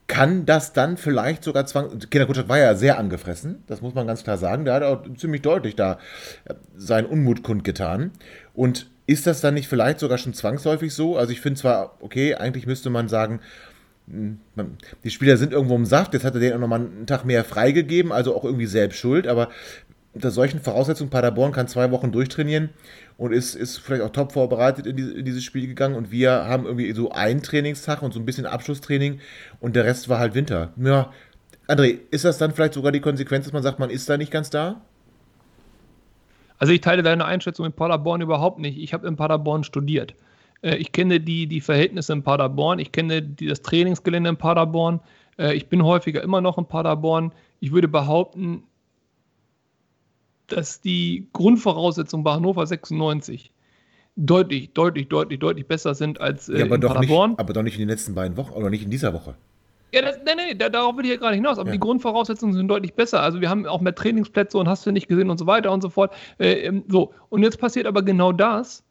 Kann 0.07 0.47
das 0.47 0.73
dann 0.73 0.97
vielleicht 0.97 1.45
sogar 1.45 1.67
zwang. 1.67 1.99
Kinder 2.11 2.27
Kutschak 2.27 2.49
war 2.49 2.59
ja 2.59 2.75
sehr 2.75 2.99
angefressen, 2.99 3.63
das 3.67 3.83
muss 3.83 3.95
man 3.95 4.07
ganz 4.07 4.25
klar 4.25 4.39
sagen. 4.39 4.65
Der 4.65 4.75
hat 4.75 4.83
auch 4.83 5.03
ziemlich 5.17 5.43
deutlich 5.43 5.77
da 5.77 5.99
äh, 6.45 6.55
seinen 6.77 7.07
Unmut 7.07 7.43
kundgetan. 7.43 8.11
Und 8.55 8.91
ist 9.07 9.27
das 9.27 9.41
dann 9.41 9.55
nicht 9.55 9.69
vielleicht 9.69 10.01
sogar 10.01 10.19
schon 10.19 10.35
zwangsläufig 10.35 10.95
so? 10.95 11.17
Also, 11.17 11.33
ich 11.33 11.41
finde 11.41 11.61
zwar, 11.61 11.97
okay, 12.01 12.35
eigentlich 12.35 12.67
müsste 12.67 12.91
man 12.91 13.09
sagen, 13.09 13.41
hm, 14.11 14.39
die 15.05 15.11
Spieler 15.11 15.37
sind 15.37 15.53
irgendwo 15.53 15.77
im 15.77 15.85
Saft, 15.87 16.15
jetzt 16.15 16.25
hat 16.25 16.35
er 16.35 16.41
denen 16.41 16.57
auch 16.57 16.61
nochmal 16.61 16.81
einen 16.81 17.07
Tag 17.07 17.25
mehr 17.25 17.45
freigegeben, 17.45 18.11
also 18.11 18.35
auch 18.35 18.45
irgendwie 18.45 18.67
selbst 18.67 18.99
schuld, 18.99 19.27
aber 19.27 19.49
unter 20.15 20.31
solchen 20.31 20.61
Voraussetzungen, 20.61 21.11
Paderborn 21.11 21.53
kann 21.53 21.69
zwei 21.69 21.91
Wochen 21.91 22.13
durchtrainieren 22.13 22.71
und 23.19 23.33
ist, 23.33 23.57
ist 23.57 23.79
vielleicht 23.79 24.03
auch 24.03 24.11
top 24.11 24.33
vorbereitet 24.33 24.87
in, 24.87 24.97
die, 24.97 25.03
in, 25.03 25.25
dieses 25.25 25.45
Spiel 25.45 25.67
gegangen. 25.67 25.97
Und 25.97 26.11
wir 26.11 26.31
haben 26.31 26.65
irgendwie 26.65 26.91
so 26.93 27.11
einen 27.11 27.43
Trainingstag 27.43 28.01
und 28.01 28.15
so 28.15 28.21
ein 28.21 28.25
bisschen 28.25 28.47
Abschlusstraining 28.47 29.21
und 29.61 29.77
der 29.77 29.85
Rest 29.85 30.09
war 30.09 30.19
halt 30.21 30.35
Winter. 30.35 30.73
Ja, 30.77 31.11
André, 31.67 31.99
ist 32.11 32.25
das 32.25 32.39
dann 32.39 32.53
vielleicht 32.53 32.75
sogar 32.75 32.93
die 32.93 33.01
Konsequenz, 33.01 33.45
dass 33.45 33.53
man 33.53 33.63
sagt, 33.63 33.79
man 33.79 33.91
ist 33.91 34.09
da 34.09 34.17
nicht 34.17 34.31
ganz 34.31 34.49
da? 34.49 34.81
Also 36.59 36.73
ich 36.73 36.81
teile 36.81 37.03
deine 37.03 37.25
Einschätzung 37.25 37.67
in 37.67 37.73
Paderborn 37.73 38.21
überhaupt 38.21 38.61
nicht. 38.61 38.79
Ich 38.79 38.95
habe 38.95 39.07
in 39.07 39.17
Paderborn 39.17 39.65
studiert. 39.65 40.15
Äh, 40.63 40.77
ich 40.77 40.93
kenne 40.93 41.21
die, 41.21 41.49
die 41.49 41.61
Verhältnisse 41.61 42.13
in 42.13 42.23
Paderborn, 42.23 42.79
ich 42.79 42.93
kenne 42.93 43.23
die, 43.23 43.47
das 43.47 43.63
Trainingsgelände 43.63 44.31
in 44.31 44.37
Paderborn. 44.37 45.01
Äh, 45.39 45.55
ich 45.55 45.69
bin 45.69 45.85
häufiger 45.85 46.23
immer 46.23 46.41
noch 46.41 46.57
in 46.57 46.67
Paderborn. 46.67 47.33
Ich 47.61 47.73
würde 47.73 47.89
behaupten, 47.89 48.63
dass 50.49 50.81
die 50.81 51.27
Grundvoraussetzungen 51.33 52.25
bei 52.25 52.33
Hannover 52.33 52.67
96 52.67 53.53
deutlich, 54.17 54.73
deutlich, 54.73 55.09
deutlich, 55.09 55.39
deutlich 55.39 55.67
besser 55.67 55.95
sind 55.95 56.21
als 56.21 56.49
äh, 56.49 56.59
ja, 56.59 56.65
aber 56.65 56.75
in 56.75 56.81
doch 56.81 56.95
Paderborn. 56.95 57.31
Nicht, 57.31 57.41
aber 57.41 57.53
doch 57.53 57.63
nicht 57.63 57.75
in 57.75 57.81
den 57.81 57.89
letzten 57.89 58.15
beiden 58.15 58.37
Wochen 58.37 58.53
oder 58.53 58.71
nicht 58.71 58.83
in 58.83 58.91
dieser 58.91 59.15
Woche. 59.15 59.35
Ja, 59.93 60.03
das, 60.03 60.19
nee, 60.25 60.33
nee, 60.35 60.55
darauf 60.55 60.97
will 60.97 61.05
ich 61.05 61.13
ja 61.13 61.17
gerade 61.17 61.37
hinaus. 61.37 61.59
Aber 61.59 61.69
ja. 61.69 61.73
die 61.73 61.81
Grundvoraussetzungen 61.81 62.55
sind 62.55 62.69
deutlich 62.69 62.95
besser. 62.95 63.23
Also 63.23 63.41
wir 63.41 63.49
haben 63.49 63.65
auch 63.67 63.81
mehr 63.81 63.95
Trainingsplätze 63.95 64.59
und 64.59 64.69
hast 64.69 64.85
du 64.85 64.91
nicht 64.91 65.09
gesehen 65.09 65.31
und 65.31 65.39
so 65.39 65.47
weiter 65.47 65.73
und 65.73 65.81
so 65.81 65.89
fort. 65.89 66.13
Äh, 66.39 66.67
ähm, 66.67 66.85
so, 66.89 67.15
und 67.31 67.43
jetzt 67.43 67.59
passiert 67.59 67.87
aber 67.87 68.03
genau 68.03 68.33
das, 68.33 68.85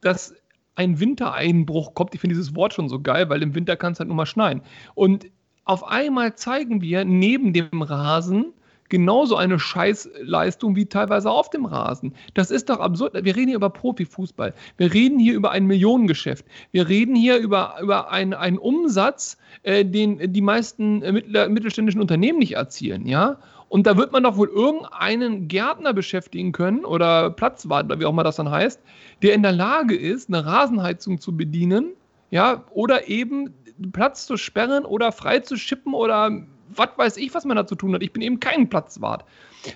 dass 0.00 0.34
ein 0.74 1.00
Wintereinbruch 1.00 1.94
kommt. 1.94 2.14
Ich 2.14 2.20
finde 2.20 2.34
dieses 2.34 2.54
Wort 2.54 2.72
schon 2.72 2.88
so 2.88 3.00
geil, 3.00 3.28
weil 3.28 3.42
im 3.42 3.54
Winter 3.54 3.76
kann 3.76 3.92
es 3.92 3.98
halt 3.98 4.08
nur 4.08 4.16
mal 4.16 4.26
schneien. 4.26 4.62
Und 4.94 5.26
auf 5.64 5.84
einmal 5.84 6.34
zeigen 6.36 6.80
wir 6.80 7.04
neben 7.04 7.52
dem 7.52 7.82
Rasen 7.82 8.54
genauso 8.88 9.36
eine 9.36 9.58
Scheißleistung 9.58 10.76
wie 10.76 10.86
teilweise 10.86 11.30
auf 11.30 11.50
dem 11.50 11.64
Rasen. 11.64 12.14
Das 12.34 12.50
ist 12.50 12.68
doch 12.68 12.80
absurd. 12.80 13.14
Wir 13.14 13.36
reden 13.36 13.48
hier 13.48 13.56
über 13.56 13.70
Profifußball. 13.70 14.54
Wir 14.76 14.92
reden 14.92 15.18
hier 15.18 15.34
über 15.34 15.50
ein 15.50 15.66
Millionengeschäft. 15.66 16.44
Wir 16.72 16.88
reden 16.88 17.14
hier 17.14 17.38
über, 17.38 17.76
über 17.80 18.10
ein, 18.10 18.34
einen 18.34 18.58
Umsatz, 18.58 19.36
äh, 19.62 19.84
den 19.84 20.32
die 20.32 20.40
meisten 20.40 21.02
äh, 21.02 21.48
mittelständischen 21.48 22.00
Unternehmen 22.00 22.38
nicht 22.38 22.54
erzielen, 22.54 23.06
ja. 23.06 23.38
Und 23.68 23.86
da 23.86 23.98
wird 23.98 24.12
man 24.12 24.22
doch 24.22 24.36
wohl 24.36 24.48
irgendeinen 24.48 25.46
Gärtner 25.46 25.92
beschäftigen 25.92 26.52
können 26.52 26.86
oder 26.86 27.30
Platzwart 27.30 27.84
oder 27.84 28.00
wie 28.00 28.06
auch 28.06 28.12
immer 28.12 28.24
das 28.24 28.36
dann 28.36 28.50
heißt, 28.50 28.80
der 29.22 29.34
in 29.34 29.42
der 29.42 29.52
Lage 29.52 29.94
ist, 29.94 30.28
eine 30.28 30.46
Rasenheizung 30.46 31.20
zu 31.20 31.36
bedienen, 31.36 31.92
ja, 32.30 32.64
oder 32.70 33.08
eben 33.08 33.52
Platz 33.92 34.26
zu 34.26 34.36
sperren 34.36 34.84
oder 34.84 35.12
frei 35.12 35.40
zu 35.40 35.56
schippen 35.56 35.94
oder 35.94 36.30
was 36.74 36.88
weiß 36.96 37.16
ich, 37.16 37.34
was 37.34 37.44
man 37.44 37.56
da 37.56 37.66
zu 37.66 37.74
tun 37.74 37.94
hat. 37.94 38.02
Ich 38.02 38.12
bin 38.12 38.22
eben 38.22 38.40
kein 38.40 38.68
Platzwart. 38.68 39.24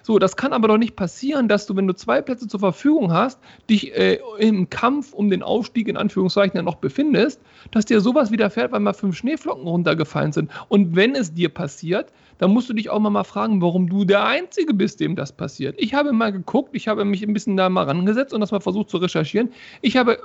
So, 0.03 0.19
das 0.19 0.37
kann 0.37 0.53
aber 0.53 0.69
doch 0.69 0.79
nicht 0.79 0.97
passieren, 0.97 1.49
dass 1.49 1.67
du, 1.67 1.77
wenn 1.77 1.87
du 1.87 1.95
zwei 1.95 2.23
Plätze 2.23 2.47
zur 2.47 2.61
Verfügung 2.61 3.13
hast, 3.13 3.41
dich 3.69 3.95
äh, 3.97 4.19
im 4.39 4.71
Kampf 4.71 5.13
um 5.13 5.29
den 5.29 5.43
Aufstieg 5.43 5.89
in 5.89 5.97
Anführungszeichen 5.97 6.57
ja 6.57 6.63
noch 6.63 6.77
befindest, 6.77 7.41
dass 7.73 7.85
dir 7.85 8.01
sowas 8.01 8.31
widerfährt, 8.31 8.73
weil 8.73 8.81
mal 8.81 8.93
fünf 8.93 9.17
Schneeflocken 9.17 9.67
runtergefallen 9.67 10.33
sind. 10.33 10.51
Und 10.69 10.95
wenn 10.95 11.15
es 11.15 11.35
dir 11.35 11.49
passiert, 11.49 12.13
dann 12.39 12.53
musst 12.53 12.69
du 12.69 12.75
dich 12.75 12.91
auch 12.91 13.01
mal 13.01 13.25
fragen, 13.25 13.61
warum 13.63 13.89
du 13.89 14.05
der 14.05 14.25
Einzige 14.25 14.75
bist, 14.75 15.01
dem 15.01 15.17
das 15.17 15.33
passiert. 15.33 15.77
Ich 15.79 15.95
habe 15.95 16.13
mal 16.13 16.33
geguckt, 16.33 16.71
ich 16.73 16.89
habe 16.89 17.05
mich 17.05 17.23
ein 17.23 17.33
bisschen 17.33 17.57
da 17.57 17.69
mal 17.69 17.85
rangesetzt 17.85 18.33
und 18.33 18.41
das 18.41 18.51
mal 18.51 18.61
versucht 18.61 18.91
zu 18.91 18.97
recherchieren. 18.97 19.53
Ich 19.81 19.97
habe 19.97 20.19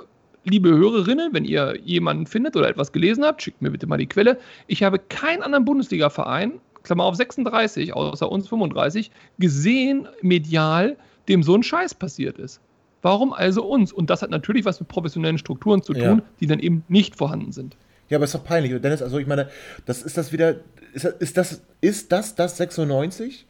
liebe 0.44 0.70
Hörerinnen, 0.70 1.32
wenn 1.32 1.44
ihr 1.44 1.76
jemanden 1.84 2.26
findet 2.26 2.56
oder 2.56 2.68
etwas 2.68 2.92
gelesen 2.92 3.24
habt, 3.24 3.42
schickt 3.42 3.62
mir 3.62 3.70
bitte 3.70 3.86
mal 3.86 3.98
die 3.98 4.06
Quelle. 4.06 4.38
Ich 4.66 4.82
habe 4.82 4.98
keinen 4.98 5.42
anderen 5.42 5.64
Bundesliga-Verein 5.64 6.60
Klammer 6.82 7.04
auf 7.04 7.16
36, 7.16 7.92
außer 7.92 8.30
uns 8.30 8.48
35, 8.48 9.10
gesehen, 9.38 10.08
medial, 10.22 10.96
dem 11.28 11.42
so 11.42 11.54
ein 11.54 11.62
Scheiß 11.62 11.94
passiert 11.94 12.38
ist. 12.38 12.60
Warum 13.02 13.32
also 13.32 13.64
uns? 13.64 13.92
Und 13.92 14.10
das 14.10 14.22
hat 14.22 14.30
natürlich 14.30 14.64
was 14.64 14.80
mit 14.80 14.88
professionellen 14.88 15.38
Strukturen 15.38 15.82
zu 15.82 15.92
tun, 15.92 16.02
ja. 16.02 16.22
die 16.40 16.46
dann 16.46 16.58
eben 16.58 16.84
nicht 16.88 17.14
vorhanden 17.14 17.52
sind. 17.52 17.76
Ja, 18.08 18.16
aber 18.16 18.24
ist 18.24 18.34
doch 18.34 18.44
peinlich. 18.44 18.80
Dennis, 18.80 19.02
also 19.02 19.18
ich 19.18 19.26
meine, 19.26 19.48
das 19.84 20.02
ist 20.02 20.16
das 20.16 20.32
wieder, 20.32 20.56
ist 20.94 21.04
das, 21.04 21.12
ist 21.18 21.36
das, 21.36 21.62
ist 21.80 22.12
das, 22.12 22.34
das 22.34 22.56
96? 22.56 23.46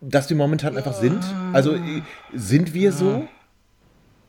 Dass 0.00 0.26
die 0.26 0.34
momentan 0.34 0.76
einfach 0.76 0.94
sind? 0.94 1.24
Also 1.52 1.76
sind 2.32 2.74
wir 2.74 2.92
so? 2.92 3.26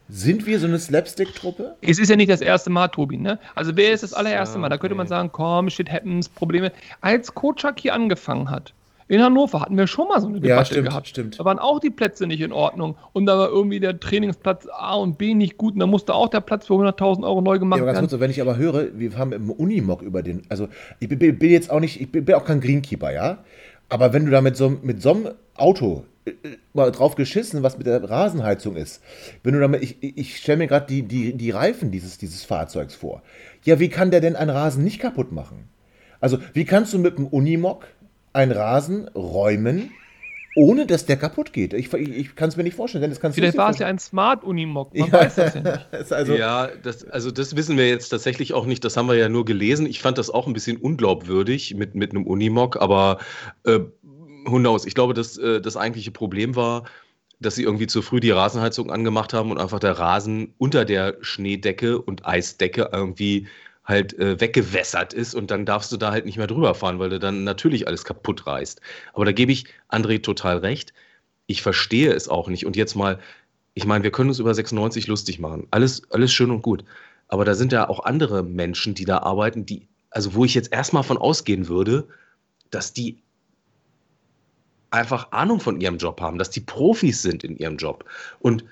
Sind 0.08 0.46
wir 0.46 0.60
so 0.60 0.68
eine 0.68 0.78
Slapstick-Truppe? 0.78 1.76
Es 1.82 1.98
ist 1.98 2.10
ja 2.10 2.16
nicht 2.16 2.30
das 2.30 2.42
erste 2.42 2.70
Mal, 2.70 2.90
Tobi. 2.90 3.18
Ne? 3.18 3.40
Also 3.56 3.76
wer 3.76 3.92
ist 3.92 4.04
das 4.04 4.14
allererste 4.14 4.60
Mal? 4.60 4.70
Da 4.70 4.78
könnte 4.78 4.96
man 4.96 5.08
sagen, 5.08 5.30
komm, 5.32 5.70
shit 5.70 5.92
happens, 5.92 6.30
Probleme. 6.30 6.72
Als 7.02 7.34
Kocak 7.34 7.80
hier 7.80 7.94
angefangen 7.94 8.52
hat, 8.52 8.74
in 9.08 9.22
Hannover 9.22 9.62
hatten 9.62 9.78
wir 9.78 9.86
schon 9.86 10.08
mal 10.08 10.20
so 10.20 10.28
eine 10.28 10.40
Debatte 10.40 10.50
ja, 10.50 10.66
stimmt, 10.66 10.88
gehabt. 10.88 11.08
Stimmt. 11.08 11.40
Da 11.40 11.46
waren 11.46 11.60
auch 11.60 11.80
die 11.80 11.92
Plätze 11.92 12.26
nicht 12.26 12.42
in 12.42 12.52
Ordnung. 12.52 12.96
Und 13.14 13.28
da 13.28 13.38
war 13.38 13.50
irgendwie 13.50 13.80
der 13.80 14.00
Trainingsplatz 14.00 14.68
A 14.72 14.96
und 14.96 15.18
B 15.20 15.36
nicht 15.36 15.58
gut. 15.58 15.74
Und 15.74 15.80
da 15.80 15.86
musste 15.86 16.16
auch 16.16 16.28
der 16.28 16.42
Platz 16.42 16.68
für 16.68 16.74
100.000 16.74 17.24
Euro 17.24 17.42
neu 17.42 17.60
gemacht 17.60 17.80
ja, 17.80 17.86
werden. 17.86 18.08
Kurz, 18.08 18.20
wenn 18.20 18.32
ich 18.32 18.42
aber 18.42 18.58
höre, 18.58 18.98
wir 18.98 19.16
haben 19.18 19.32
im 19.32 19.52
Unimog 19.52 20.02
über 20.02 20.24
den, 20.24 20.42
also 20.50 20.70
ich 21.00 21.08
bin, 21.08 21.20
bin 21.20 21.52
jetzt 21.52 21.70
auch 21.70 21.80
nicht, 21.80 22.02
ich 22.02 22.12
bin, 22.12 22.26
bin 22.26 22.34
auch 22.34 22.46
kein 22.46 22.62
Greenkeeper, 22.62 23.12
ja. 23.12 23.40
Aber 23.90 24.12
wenn 24.14 24.26
du 24.26 24.32
da 24.32 24.42
mit 24.42 24.58
so, 24.58 24.70
mit 24.82 25.04
so 25.04 25.12
einem 25.12 25.30
Auto 25.56 26.06
mal 26.74 26.92
drauf 26.92 27.16
geschissen, 27.16 27.64
was 27.64 27.78
mit 27.78 27.88
der 27.88 28.04
Rasenheizung 28.10 28.76
ist. 28.76 29.02
Wenn 29.44 29.54
du 29.54 29.60
damit, 29.60 29.84
ich, 29.84 29.98
ich 30.02 30.38
stelle 30.38 30.58
mir 30.58 30.68
gerade 30.68 30.88
die, 30.88 31.04
die, 31.04 31.34
die 31.34 31.52
Reifen 31.52 31.92
dieses, 31.92 32.18
dieses 32.18 32.44
Fahrzeugs 32.44 32.96
vor. 32.96 33.22
Ja, 33.64 33.80
wie 33.80 33.90
kann 33.90 34.12
der 34.12 34.22
denn 34.22 34.36
einen 34.36 34.50
Rasen 34.50 34.84
nicht 34.84 35.00
kaputt 35.00 35.32
machen? 35.32 35.70
Also, 36.20 36.40
wie 36.54 36.66
kannst 36.66 36.94
du 36.94 37.00
mit 37.00 37.18
einem 37.18 37.28
Unimog 37.28 37.88
einen 38.34 38.52
Rasen 38.52 39.08
räumen, 39.10 39.92
ohne 40.56 40.86
dass 40.86 41.06
der 41.06 41.18
kaputt 41.18 41.54
geht? 41.54 41.74
Ich, 41.74 41.94
ich, 41.94 42.10
ich 42.10 42.36
kann 42.36 42.50
es 42.50 42.58
mir 42.58 42.64
nicht 42.64 42.76
vorstellen. 42.76 43.04
Denn 43.04 43.12
das 43.12 43.20
kannst 43.20 43.36
Vielleicht 43.38 43.58
war 43.58 43.70
es 43.70 43.80
ja 43.80 43.88
ein 43.88 44.00
Smart 44.00 44.44
Unimog. 44.44 44.96
Man 44.96 45.10
ja, 45.10 45.14
weiß 45.14 45.36
das 45.36 45.54
ja 45.54 45.62
nicht. 45.62 45.88
also 46.12 46.34
ja, 46.34 46.70
das, 46.82 47.08
also 47.10 47.30
das 47.30 47.56
wissen 47.56 47.78
wir 47.78 47.88
jetzt 47.88 48.10
tatsächlich 48.10 48.54
auch 48.54 48.66
nicht. 48.66 48.84
Das 48.84 48.98
haben 48.98 49.08
wir 49.08 49.16
ja 49.16 49.30
nur 49.30 49.46
gelesen. 49.46 49.86
Ich 49.86 50.02
fand 50.02 50.18
das 50.18 50.30
auch 50.30 50.48
ein 50.48 50.54
bisschen 50.54 50.78
unglaubwürdig 50.78 51.76
mit, 51.76 51.94
mit 51.94 52.12
einem 52.12 52.26
Unimog, 52.26 52.82
aber 52.82 53.20
äh, 53.66 53.80
who 54.46 54.58
knows? 54.58 54.86
Ich 54.86 54.96
glaube, 54.96 55.14
dass 55.14 55.38
äh, 55.38 55.62
das 55.62 55.78
eigentliche 55.78 56.12
Problem 56.12 56.56
war, 56.56 56.86
dass 57.40 57.56
sie 57.56 57.64
irgendwie 57.64 57.88
zu 57.88 58.02
früh 58.02 58.20
die 58.20 58.32
Rasenheizung 58.32 58.92
angemacht 58.92 59.34
haben 59.34 59.52
und 59.52 59.60
einfach 59.60 59.80
der 59.80 59.98
Rasen 60.00 60.54
unter 60.58 60.86
der 60.86 61.18
Schneedecke 61.22 62.02
und 62.02 62.26
Eisdecke 62.26 62.90
irgendwie 62.92 63.48
halt 63.84 64.18
äh, 64.18 64.40
weggewässert 64.40 65.14
ist 65.14 65.36
und 65.36 65.52
dann 65.52 65.66
darfst 65.66 65.92
du 65.92 65.98
da 65.98 66.12
halt 66.12 66.26
nicht 66.26 66.38
mehr 66.38 66.48
drüber 66.48 66.74
fahren, 66.74 66.98
weil 67.00 67.10
du 67.10 67.20
dann 67.20 67.44
natürlich 67.44 67.88
alles 67.88 68.04
kaputt 68.04 68.48
reißt. 68.48 68.82
Aber 69.14 69.26
da 69.26 69.32
gebe 69.32 69.52
ich 69.52 69.66
André 69.90 70.22
total 70.22 70.58
recht. 70.58 70.94
Ich 71.46 71.62
verstehe 71.62 72.12
es 72.14 72.28
auch 72.28 72.48
nicht. 72.48 72.66
Und 72.66 72.76
jetzt 72.76 72.96
mal, 72.96 73.20
ich 73.76 73.86
meine, 73.86 74.04
wir 74.04 74.12
können 74.12 74.30
uns 74.30 74.40
über 74.40 74.54
96 74.54 75.06
lustig 75.08 75.40
machen. 75.40 75.68
Alles, 75.70 76.10
alles 76.12 76.34
schön 76.34 76.50
und 76.50 76.64
gut. 76.64 76.84
Aber 77.28 77.46
da 77.46 77.54
sind 77.54 77.72
ja 77.72 77.88
auch 77.88 78.06
andere 78.06 78.44
Menschen, 78.44 78.96
die 78.96 79.06
da 79.06 79.20
arbeiten, 79.20 79.66
die, 79.66 79.88
also 80.10 80.34
wo 80.34 80.46
ich 80.46 80.56
jetzt 80.56 80.72
erstmal 80.72 81.04
von 81.04 81.18
ausgehen 81.18 81.68
würde, 81.68 82.08
dass 82.72 82.94
die 82.94 83.22
einfach 84.96 85.32
Ahnung 85.32 85.60
von 85.60 85.80
ihrem 85.80 85.98
Job 85.98 86.22
haben, 86.22 86.38
dass 86.38 86.50
die 86.50 86.62
Profis 86.62 87.22
sind 87.22 87.44
in 87.44 87.58
ihrem 87.58 87.78
Job. 87.78 88.06
Und 88.40 88.66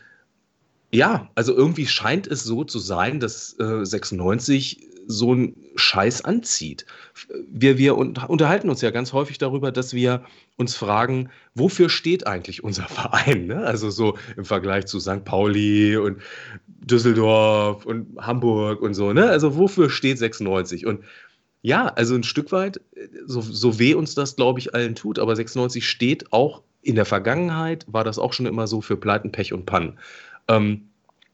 ja, 0.92 1.30
also 1.36 1.56
irgendwie 1.56 1.88
scheint 1.88 2.28
es 2.28 2.44
so 2.44 2.64
zu 2.64 2.80
sein, 2.80 3.20
dass 3.20 3.58
äh, 3.60 3.86
96 3.86 4.90
so 5.08 5.32
einen 5.32 5.56
Scheiß 5.76 6.24
anzieht. 6.24 6.86
Wir, 7.50 7.78
wir 7.78 7.98
unterhalten 7.98 8.70
uns 8.70 8.82
ja 8.82 8.92
ganz 8.92 9.12
häufig 9.12 9.38
darüber, 9.38 9.72
dass 9.72 9.94
wir 9.94 10.24
uns 10.56 10.76
fragen, 10.76 11.30
wofür 11.56 11.90
steht 11.90 12.28
eigentlich 12.28 12.64
unser 12.64 12.84
Verein? 12.88 13.48
Ne? 13.48 13.66
Also 13.66 13.90
so 13.90 14.18
im 14.38 14.46
Vergleich 14.46 14.86
zu 14.86 15.00
St. 15.00 15.26
Pauli 15.26 15.98
und 15.98 16.22
Düsseldorf 16.68 17.86
und 17.86 18.18
Hamburg 18.20 18.82
und 18.82 18.94
so. 18.94 19.14
Ne? 19.14 19.28
Also 19.28 19.58
wofür 19.58 19.90
steht 19.90 20.20
96? 20.20 20.86
Und 20.86 21.04
ja, 21.64 21.88
also 21.88 22.14
ein 22.14 22.24
Stück 22.24 22.52
weit, 22.52 22.80
so, 23.26 23.42
so 23.42 23.80
weh 23.80 23.94
uns 23.94 24.16
das, 24.16 24.36
glaube 24.36 24.60
ich, 24.60 24.76
allen 24.76 24.96
tut, 24.96 25.18
aber 25.18 25.36
96 25.36 25.88
steht 25.88 26.32
auch 26.32 26.62
in 26.82 26.96
der 26.96 27.06
Vergangenheit, 27.06 27.86
war 27.88 28.04
das 28.04 28.20
auch 28.20 28.34
schon 28.34 28.46
immer 28.46 28.68
so 28.68 28.82
für 28.82 28.98
Pleiten, 28.98 29.32
Pech 29.32 29.54
und 29.54 29.66
Pannen. 29.66 29.98
Ähm, 30.50 30.90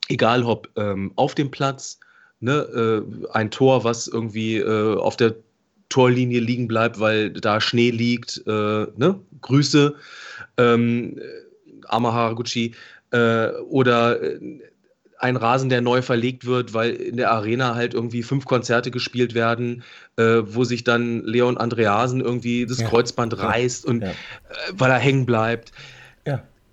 egal 0.08 0.44
ob 0.44 0.70
ähm, 0.76 1.12
auf 1.16 1.34
dem 1.34 1.50
Platz, 1.50 2.00
ne, 2.40 2.54
äh, 2.54 3.28
ein 3.34 3.50
Tor, 3.50 3.84
was 3.84 4.08
irgendwie 4.08 4.58
äh, 4.58 4.98
auf 4.98 5.18
der 5.18 5.36
Torlinie 5.90 6.40
liegen 6.40 6.68
bleibt, 6.68 7.00
weil 7.00 7.32
da 7.32 7.60
Schnee 7.60 7.90
liegt, 7.90 8.44
äh, 8.46 8.52
ne? 8.96 9.20
Grüße, 9.42 9.96
ähm, 10.58 11.20
Ama 11.88 12.14
Haraguchi, 12.14 12.76
äh, 13.10 13.50
oder 13.62 14.22
äh, 14.22 14.60
ein 15.20 15.36
Rasen, 15.36 15.70
der 15.70 15.82
neu 15.82 16.02
verlegt 16.02 16.46
wird, 16.46 16.74
weil 16.74 16.92
in 16.92 17.18
der 17.18 17.32
Arena 17.32 17.76
halt 17.76 17.94
irgendwie 17.94 18.24
fünf 18.24 18.46
Konzerte 18.46 18.90
gespielt 18.90 19.34
werden, 19.34 19.84
äh, 20.16 20.42
wo 20.44 20.64
sich 20.64 20.86
dann 20.86 21.24
Leon 21.24 21.58
Andreasen 21.58 22.22
irgendwie 22.22 22.66
das 22.66 22.80
ja. 22.80 22.88
Kreuzband 22.88 23.38
reißt 23.38 23.86
und 23.86 24.02
ja. 24.02 24.10
äh, 24.10 24.14
weil 24.74 24.90
er 24.90 24.98
hängen 24.98 25.26
bleibt. 25.26 25.74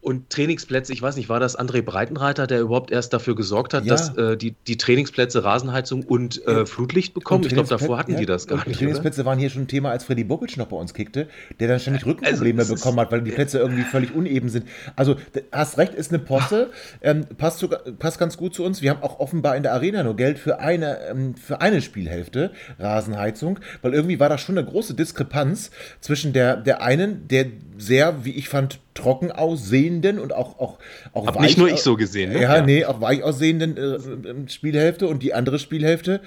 Und 0.07 0.31
Trainingsplätze, 0.31 0.93
ich 0.93 1.03
weiß 1.03 1.17
nicht, 1.17 1.29
war 1.29 1.41
das 1.41 1.59
André 1.59 1.83
Breitenreiter, 1.83 2.47
der 2.47 2.61
überhaupt 2.61 2.93
erst 2.93 3.13
dafür 3.13 3.35
gesorgt 3.35 3.75
hat, 3.75 3.85
ja. 3.85 3.91
dass 3.91 4.17
äh, 4.17 4.37
die, 4.37 4.55
die 4.69 4.77
Trainingsplätze 4.77 5.43
Rasenheizung 5.43 6.05
und 6.05 6.47
äh, 6.47 6.65
Flutlicht 6.65 7.13
bekommen? 7.13 7.43
Ich 7.43 7.53
glaube, 7.53 7.69
davor 7.69 7.99
hatten 7.99 8.13
ja. 8.13 8.19
die 8.19 8.25
das 8.25 8.47
gar 8.47 8.59
und 8.59 8.69
nicht. 8.69 8.79
Die 8.79 8.85
Trainingsplätze 8.85 9.23
oder? 9.23 9.31
waren 9.31 9.41
hier 9.41 9.51
schon 9.51 9.63
ein 9.63 9.67
Thema, 9.67 9.91
als 9.91 10.05
Freddy 10.05 10.23
Bobic 10.23 10.57
noch 10.59 10.69
bei 10.69 10.77
uns 10.77 10.95
kickte, 10.95 11.27
der 11.59 11.67
dann 11.67 11.81
ständig 11.81 12.07
Rückenprobleme 12.07 12.61
also, 12.61 12.77
bekommen 12.77 13.01
hat, 13.01 13.11
weil 13.11 13.23
die 13.23 13.33
Plätze 13.33 13.59
irgendwie 13.59 13.83
völlig 13.83 14.15
uneben 14.15 14.49
sind. 14.49 14.67
Also, 14.95 15.17
hast 15.51 15.77
recht, 15.77 15.93
ist 15.93 16.13
eine 16.13 16.21
Posse, 16.21 16.71
ähm, 17.03 17.27
passt, 17.37 17.59
sogar, 17.59 17.81
passt 17.99 18.21
ganz 18.21 18.37
gut 18.37 18.55
zu 18.55 18.63
uns. 18.63 18.83
Wir 18.83 18.91
haben 18.91 19.03
auch 19.03 19.19
offenbar 19.19 19.57
in 19.57 19.65
der 19.65 19.73
Arena 19.73 20.05
nur 20.05 20.15
Geld 20.15 20.39
für 20.39 20.61
eine, 20.61 21.01
ähm, 21.09 21.35
für 21.35 21.61
eine 21.61 21.83
Spielhälfte 21.83 22.53
Rasenheizung, 22.79 23.59
weil 23.83 23.93
irgendwie 23.93 24.21
war 24.21 24.29
da 24.29 24.39
schon 24.39 24.57
eine 24.57 24.69
große 24.69 24.95
Diskrepanz 24.95 25.73
zwischen 26.01 26.33
der, 26.33 26.57
der 26.57 26.81
einen, 26.81 27.27
der 27.27 27.47
sehr, 27.77 28.25
wie 28.25 28.37
ich 28.37 28.49
fand, 28.49 28.79
trocken 28.97 29.31
aussehenden 29.31 30.19
und 30.19 30.33
auch 30.33 30.59
auch 30.59 30.79
auch 31.13 31.27
Hab 31.27 31.41
nicht 31.41 31.59
nur 31.59 31.69
ich 31.69 31.81
so 31.81 31.97
gesehen, 31.97 32.33
ne? 32.33 32.43
Ja, 32.43 32.57
ja. 32.57 32.63
nee, 32.63 32.85
auch 32.85 33.01
weich 33.01 33.23
aussehenden 33.23 33.77
äh, 33.77 34.51
Spielhälfte 34.51 35.07
und 35.07 35.23
die 35.23 35.35
andere 35.35 35.59
Spielhälfte 35.59 36.21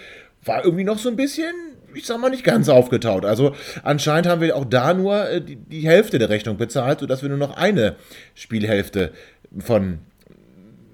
war 0.44 0.64
irgendwie 0.64 0.84
noch 0.84 0.98
so 0.98 1.10
ein 1.10 1.16
bisschen, 1.16 1.54
ich 1.94 2.06
sag 2.06 2.20
mal, 2.20 2.30
nicht 2.30 2.44
ganz 2.44 2.70
aufgetaut. 2.70 3.26
Also 3.26 3.54
anscheinend 3.84 4.28
haben 4.28 4.42
wir 4.42 4.56
auch 4.56 4.66
da 4.66 4.94
nur 4.94 5.30
äh, 5.30 5.42
die, 5.42 5.58
die 5.58 5.88
Hälfte 5.88 6.20
der 6.20 6.30
Rechnung 6.30 6.58
bezahlt, 6.58 7.02
sodass 7.02 7.22
wir 7.22 7.30
nur 7.30 7.38
noch 7.38 7.58
eine 7.58 7.96
Spielhälfte 8.36 9.12
von 9.58 10.00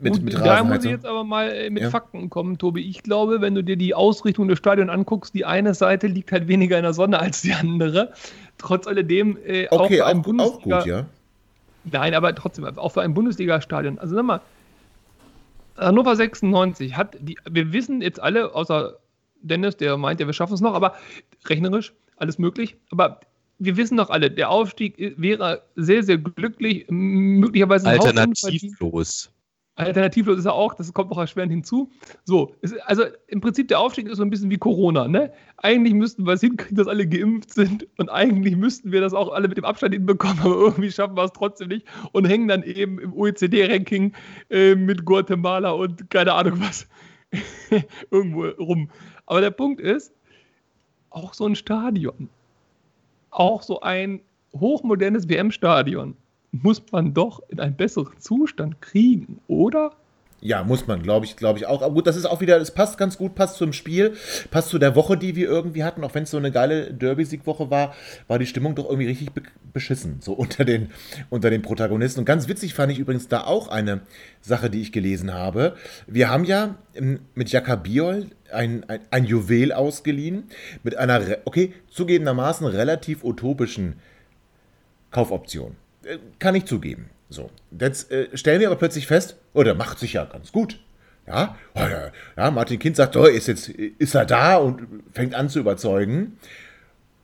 mit, 0.02 0.14
Gut, 0.14 0.24
mit 0.24 0.34
Da 0.34 0.64
muss 0.64 0.84
ich 0.84 0.92
jetzt 0.92 1.06
aber 1.06 1.24
mal 1.24 1.50
äh, 1.50 1.70
mit 1.70 1.84
ja. 1.84 1.90
Fakten 1.90 2.30
kommen, 2.30 2.58
Tobi. 2.58 2.82
Ich 2.82 3.02
glaube, 3.02 3.40
wenn 3.42 3.56
du 3.56 3.64
dir 3.64 3.78
die 3.78 3.94
Ausrichtung 3.94 4.48
des 4.48 4.58
Stadions 4.58 4.90
anguckst, 4.90 5.34
die 5.34 5.46
eine 5.46 5.74
Seite 5.74 6.08
liegt 6.08 6.32
halt 6.32 6.48
weniger 6.48 6.78
in 6.78 6.84
der 6.84 6.94
Sonne 6.94 7.20
als 7.20 7.42
die 7.42 7.54
andere. 7.54 8.12
Trotz 8.58 8.88
alledem 8.88 9.38
äh, 9.46 9.68
okay, 9.70 10.02
auch, 10.02 10.10
auch, 10.10 10.40
auch 10.40 10.62
gut, 10.62 10.86
ja. 10.86 11.06
Nein, 11.92 12.14
aber 12.14 12.34
trotzdem, 12.34 12.66
auch 12.66 12.92
für 12.92 13.02
ein 13.02 13.14
Bundesliga-Stadion. 13.14 14.00
Also 14.00 14.16
sag 14.16 14.26
mal, 14.26 14.42
Hannover 15.78 16.16
96 16.16 16.96
hat, 16.96 17.18
die, 17.20 17.38
wir 17.50 17.74
wissen 17.74 18.02
jetzt 18.02 18.20
alle, 18.20 18.56
außer 18.56 18.98
Dennis, 19.42 19.78
der 19.78 19.98
meint 19.98 20.20
ja, 20.20 20.26
wir 20.26 20.34
schaffen 20.34 20.54
es 20.54 20.62
noch, 20.62 20.74
aber 20.74 20.96
rechnerisch 21.48 21.94
alles 22.18 22.40
möglich. 22.40 22.76
Aber 22.92 23.20
wir 23.60 23.78
wissen 23.78 23.98
doch 23.98 24.10
alle, 24.10 24.32
der 24.32 24.50
Aufstieg 24.50 24.96
wäre 25.18 25.64
sehr, 25.76 26.04
sehr 26.04 26.18
glücklich, 26.18 26.86
möglicherweise 26.90 27.88
alternativlos. 27.88 29.32
Alternativlos 29.76 30.40
ist 30.40 30.46
er 30.46 30.54
auch, 30.54 30.74
das 30.74 30.94
kommt 30.94 31.10
noch 31.10 31.18
erschwerend 31.18 31.52
hinzu. 31.52 31.92
So, 32.24 32.56
es, 32.62 32.74
also 32.80 33.04
im 33.28 33.42
Prinzip 33.42 33.68
der 33.68 33.80
Aufstieg 33.80 34.08
ist 34.08 34.18
so 34.18 34.24
ein 34.24 34.30
bisschen 34.30 34.50
wie 34.50 34.58
Corona. 34.58 35.08
Ne? 35.08 35.34
Eigentlich 35.58 35.94
müssten 35.94 36.26
wir 36.26 36.34
es 36.34 36.42
hinkriegen, 36.42 36.78
dass 36.78 36.88
alle 36.88 37.08
geimpft 37.08 37.54
sind 37.54 37.88
und 37.98 38.10
eigentlich 38.10 38.56
müssten 38.56 38.92
wir 38.92 39.02
das 39.02 39.14
auch 39.14 39.32
alle 39.34 39.48
mit 39.48 39.58
dem 39.58 39.66
Abstand 39.66 39.94
hinbekommen, 39.94 40.40
aber 40.44 40.56
irgendwie 40.56 40.92
schaffen 40.92 41.18
wir 41.18 41.24
es 41.24 41.34
trotzdem 41.34 41.68
nicht 41.68 41.86
und 42.14 42.26
hängen 42.26 42.48
dann 42.48 42.64
eben 42.64 43.00
im 43.00 43.14
OECD-Ranking 43.14 44.14
äh, 44.50 44.76
mit 44.76 45.06
Guatemala 45.06 45.72
und 45.72 46.10
keine 46.10 46.34
Ahnung 46.34 46.62
was 46.62 46.88
irgendwo 48.12 48.46
rum. 48.64 48.90
Aber 49.26 49.42
der 49.42 49.52
Punkt 49.52 49.82
ist, 49.82 50.14
auch 51.10 51.34
so 51.34 51.46
ein 51.46 51.56
Stadion 51.56 52.30
auch 53.36 53.62
so 53.62 53.82
ein 53.82 54.22
hochmodernes 54.54 55.28
WM-Stadion 55.28 56.16
muss 56.62 56.82
man 56.92 57.14
doch 57.14 57.42
in 57.50 57.60
einen 57.60 57.76
besseren 57.76 58.20
Zustand 58.20 58.82
kriegen, 58.82 59.40
oder? 59.48 59.92
Ja, 60.42 60.64
muss 60.64 60.86
man, 60.86 61.02
glaube 61.02 61.26
ich, 61.26 61.38
glaube 61.38 61.58
ich 61.58 61.66
auch. 61.66 61.82
Aber 61.82 61.94
gut, 61.96 62.06
das 62.06 62.16
ist 62.16 62.26
auch 62.26 62.40
wieder, 62.40 62.58
es 62.58 62.70
passt 62.70 63.00
ganz 63.00 63.18
gut, 63.18 63.34
passt 63.34 63.58
zum 63.58 63.74
Spiel, 63.74 64.16
passt 64.52 64.70
zu 64.70 64.78
der 64.78 64.96
Woche, 64.96 65.18
die 65.18 65.36
wir 65.36 65.48
irgendwie 65.48 65.84
hatten. 65.84 66.04
Auch 66.04 66.14
wenn 66.14 66.24
es 66.24 66.30
so 66.30 66.38
eine 66.38 66.52
geile 66.52 66.94
Derby-Siegwoche 66.94 67.72
war, 67.72 67.96
war 68.28 68.38
die 68.38 68.46
Stimmung 68.46 68.76
doch 68.76 68.86
irgendwie 68.86 69.08
richtig 69.08 69.32
be 69.32 69.42
beschissen, 69.74 70.18
so 70.22 70.34
unter 70.34 70.64
den, 70.64 70.92
unter 71.32 71.50
den 71.50 71.64
Protagonisten. 71.64 72.20
Und 72.20 72.26
ganz 72.26 72.48
witzig 72.48 72.76
fand 72.76 72.92
ich 72.92 73.00
übrigens 73.00 73.28
da 73.28 73.44
auch 73.44 73.70
eine 73.70 74.02
Sache, 74.42 74.70
die 74.70 74.82
ich 74.82 74.92
gelesen 74.92 75.34
habe. 75.34 75.76
Wir 76.06 76.30
haben 76.30 76.44
ja 76.44 76.76
mit 77.34 77.50
Jakabiol 77.50 78.28
ein, 78.54 78.88
ein, 78.88 79.00
ein 79.10 79.26
Juwel 79.26 79.74
ausgeliehen, 79.74 80.44
mit 80.84 80.96
einer, 80.96 81.22
okay, 81.46 81.74
zugegebenermaßen 81.90 82.68
relativ 82.68 83.24
utopischen 83.24 83.96
Kaufoption. 85.10 85.76
Äh, 86.06 86.20
kann 86.40 86.56
ich 86.56 86.66
zugeben. 86.66 87.10
So, 87.30 87.50
jetzt 87.80 88.12
äh, 88.12 88.28
stellen 88.38 88.60
wir 88.60 88.68
aber 88.68 88.78
plötzlich 88.78 89.08
fest, 89.08 89.38
oh, 89.54 89.64
der 89.64 89.76
macht 89.76 90.00
sich 90.00 90.14
ja 90.14 90.26
ganz 90.26 90.52
gut. 90.52 90.80
Ja, 91.28 91.56
oh, 91.74 91.80
ja, 91.80 92.12
ja 92.38 92.52
Martin 92.52 92.78
Kind 92.78 92.96
sagt, 92.96 93.16
oh, 93.18 93.26
ist 93.26 93.48
jetzt 93.48 93.70
ist 93.70 94.14
er 94.14 94.26
da 94.26 94.58
und 94.58 94.88
fängt 95.12 95.34
an 95.34 95.50
zu 95.50 95.60
überzeugen 95.60 96.38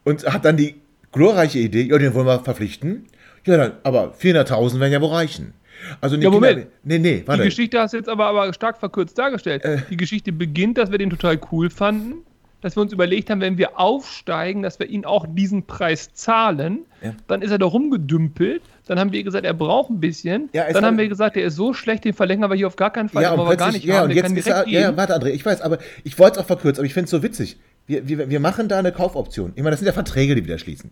und 0.03 0.25
hat 0.25 0.43
dann 0.43 0.57
die 0.57 0.81
glorreiche 1.11 1.59
Idee, 1.59 1.83
ja, 1.83 1.97
den 1.99 2.13
wollen 2.15 2.25
wir 2.25 2.39
verpflichten. 2.39 3.05
Ja, 3.45 3.57
dann, 3.57 3.73
aber 3.83 4.13
400.000 4.13 4.79
werden 4.79 4.93
ja 4.93 5.01
wohl 5.01 5.09
reichen. 5.09 5.53
Also 5.99 6.15
ja, 6.15 6.29
Moment. 6.29 6.59
Kinder, 6.59 6.71
nee, 6.83 6.99
nee, 6.99 7.23
warte. 7.25 7.43
Die 7.43 7.49
Geschichte 7.49 7.79
hast 7.79 7.93
du 7.93 7.97
jetzt 7.97 8.09
aber, 8.09 8.25
aber 8.25 8.53
stark 8.53 8.77
verkürzt 8.77 9.17
dargestellt. 9.17 9.63
Äh, 9.65 9.81
die 9.89 9.97
Geschichte 9.97 10.31
beginnt, 10.31 10.77
dass 10.77 10.91
wir 10.91 10.97
den 10.97 11.09
total 11.09 11.39
cool 11.51 11.69
fanden 11.69 12.23
dass 12.61 12.77
wir 12.77 12.81
uns 12.81 12.93
überlegt 12.93 13.29
haben, 13.29 13.41
wenn 13.41 13.57
wir 13.57 13.79
aufsteigen, 13.79 14.61
dass 14.61 14.79
wir 14.79 14.87
ihn 14.87 15.03
auch 15.05 15.25
diesen 15.27 15.65
Preis 15.65 16.13
zahlen. 16.13 16.79
Ja. 17.01 17.13
Dann 17.27 17.41
ist 17.41 17.51
er 17.51 17.57
da 17.57 17.65
rumgedümpelt. 17.65 18.61
Dann 18.87 18.99
haben 18.99 19.11
wir 19.11 19.23
gesagt, 19.23 19.45
er 19.45 19.53
braucht 19.53 19.89
ein 19.89 19.99
bisschen. 19.99 20.49
Ja, 20.53 20.71
dann 20.71 20.85
haben 20.85 20.97
wir 20.97 21.07
gesagt, 21.07 21.37
er 21.37 21.45
ist 21.45 21.55
so 21.55 21.73
schlecht, 21.73 22.05
den 22.05 22.13
verlängern 22.13 22.49
wir 22.49 22.55
hier 22.55 22.67
auf 22.67 22.75
gar 22.75 22.91
keinen 22.91 23.09
Fall. 23.09 23.23
Ja, 23.23 23.33
und 23.33 23.39
aber 23.39 23.55
gar 23.55 23.71
nicht 23.71 23.85
ja, 23.85 23.97
haben. 23.97 24.09
und 24.09 24.15
jetzt 24.15 24.31
ist 24.31 24.47
er, 24.47 24.67
ja, 24.67 24.95
warte, 24.95 25.15
André, 25.15 25.29
ich 25.29 25.45
weiß, 25.45 25.61
aber 25.61 25.79
ich 26.03 26.17
wollte 26.19 26.37
es 26.37 26.43
auch 26.43 26.47
verkürzen, 26.47 26.81
aber 26.81 26.85
ich 26.85 26.93
finde 26.93 27.05
es 27.05 27.11
so 27.11 27.23
witzig. 27.23 27.57
Wir, 27.87 28.07
wir, 28.07 28.29
wir 28.29 28.39
machen 28.39 28.67
da 28.67 28.79
eine 28.79 28.91
Kaufoption. 28.91 29.53
Ich 29.55 29.63
meine, 29.63 29.71
das 29.71 29.79
sind 29.79 29.87
ja 29.87 29.93
Verträge, 29.93 30.35
die 30.35 30.45
wir 30.45 30.55
da 30.55 30.59
schließen. 30.59 30.91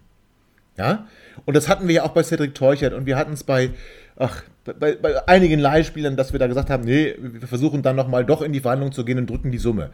Ja? 0.77 1.07
Und 1.45 1.55
das 1.55 1.67
hatten 1.67 1.87
wir 1.87 1.95
ja 1.95 2.03
auch 2.03 2.11
bei 2.11 2.23
Cedric 2.23 2.55
Teuchert 2.55 2.93
und 2.93 3.05
wir 3.05 3.17
hatten 3.17 3.33
es 3.33 3.43
bei, 3.43 3.71
ach, 4.17 4.43
bei, 4.63 4.95
bei, 4.95 5.27
einigen 5.27 5.59
Leihspielern, 5.59 6.15
dass 6.15 6.31
wir 6.31 6.39
da 6.39 6.47
gesagt 6.47 6.69
haben, 6.69 6.83
nee, 6.83 7.15
wir 7.19 7.47
versuchen 7.47 7.81
dann 7.81 7.95
nochmal 7.95 8.25
doch 8.25 8.41
in 8.41 8.53
die 8.53 8.59
Verhandlung 8.59 8.91
zu 8.91 9.05
gehen 9.05 9.17
und 9.17 9.29
drücken 9.29 9.51
die 9.51 9.57
Summe. 9.57 9.91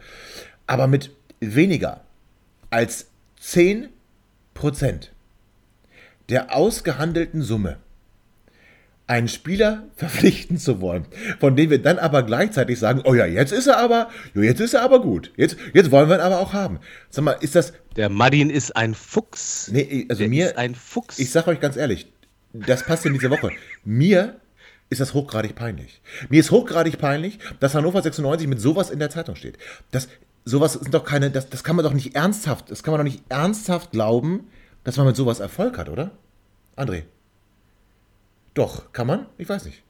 Aber 0.66 0.86
mit 0.86 1.10
weniger 1.40 2.02
als 2.70 3.06
10% 3.42 3.88
der 6.28 6.54
ausgehandelten 6.54 7.42
Summe 7.42 7.78
einen 9.06 9.28
Spieler 9.28 9.84
verpflichten 9.96 10.58
zu 10.58 10.80
wollen, 10.80 11.06
von 11.38 11.56
dem 11.56 11.70
wir 11.70 11.80
dann 11.80 11.98
aber 11.98 12.22
gleichzeitig 12.22 12.78
sagen, 12.78 13.02
oh 13.04 13.14
ja, 13.14 13.26
jetzt 13.26 13.52
ist 13.52 13.66
er 13.66 13.78
aber, 13.78 14.10
jetzt 14.34 14.60
ist 14.60 14.74
er 14.74 14.82
aber 14.82 15.00
gut. 15.00 15.32
Jetzt, 15.36 15.56
jetzt 15.74 15.90
wollen 15.90 16.08
wir 16.08 16.16
ihn 16.16 16.20
aber 16.20 16.40
auch 16.40 16.52
haben. 16.52 16.80
Sag 17.10 17.24
mal, 17.24 17.32
ist 17.32 17.54
das. 17.54 17.72
Der 17.94 18.08
Martin 18.08 18.50
ist 18.50 18.76
ein 18.76 18.94
Fuchs. 18.94 19.70
Nee, 19.72 20.06
also 20.08 20.20
Der 20.20 20.28
mir. 20.28 20.46
Ist 20.46 20.58
ein 20.58 20.74
Fuchs. 20.74 21.18
Ich 21.18 21.30
sag 21.30 21.46
euch 21.46 21.60
ganz 21.60 21.76
ehrlich, 21.76 22.12
das 22.52 22.82
passt 22.84 23.06
in 23.06 23.12
diese 23.12 23.30
Woche. 23.30 23.50
Mir 23.84 24.40
ist 24.88 25.00
das 25.00 25.14
hochgradig 25.14 25.54
peinlich. 25.54 26.00
Mir 26.28 26.40
ist 26.40 26.50
hochgradig 26.50 26.98
peinlich, 26.98 27.38
dass 27.60 27.74
Hannover 27.74 28.02
96 28.02 28.46
mit 28.46 28.60
sowas 28.60 28.90
in 28.90 28.98
der 28.98 29.10
Zeitung 29.10 29.34
steht. 29.34 29.58
Das, 29.90 30.08
sowas 30.46 30.74
sind 30.74 30.94
doch 30.94 31.04
keine, 31.04 31.30
das, 31.30 31.50
das 31.50 31.64
kann 31.64 31.76
man 31.76 31.84
doch 31.84 31.92
nicht 31.92 32.14
ernsthaft, 32.14 32.70
das 32.70 32.82
kann 32.82 32.92
man 32.92 33.00
doch 33.04 33.12
nicht 33.12 33.24
ernsthaft 33.28 33.90
glauben, 33.90 34.48
dass 34.84 34.96
man 34.96 35.06
mit 35.06 35.16
sowas 35.16 35.40
Erfolg 35.40 35.76
hat, 35.76 35.90
oder? 35.90 36.12
André? 36.76 37.02
Doch, 38.54 38.92
kann 38.92 39.06
man? 39.06 39.26
Ich 39.36 39.48
weiß 39.48 39.66
nicht. 39.66 39.82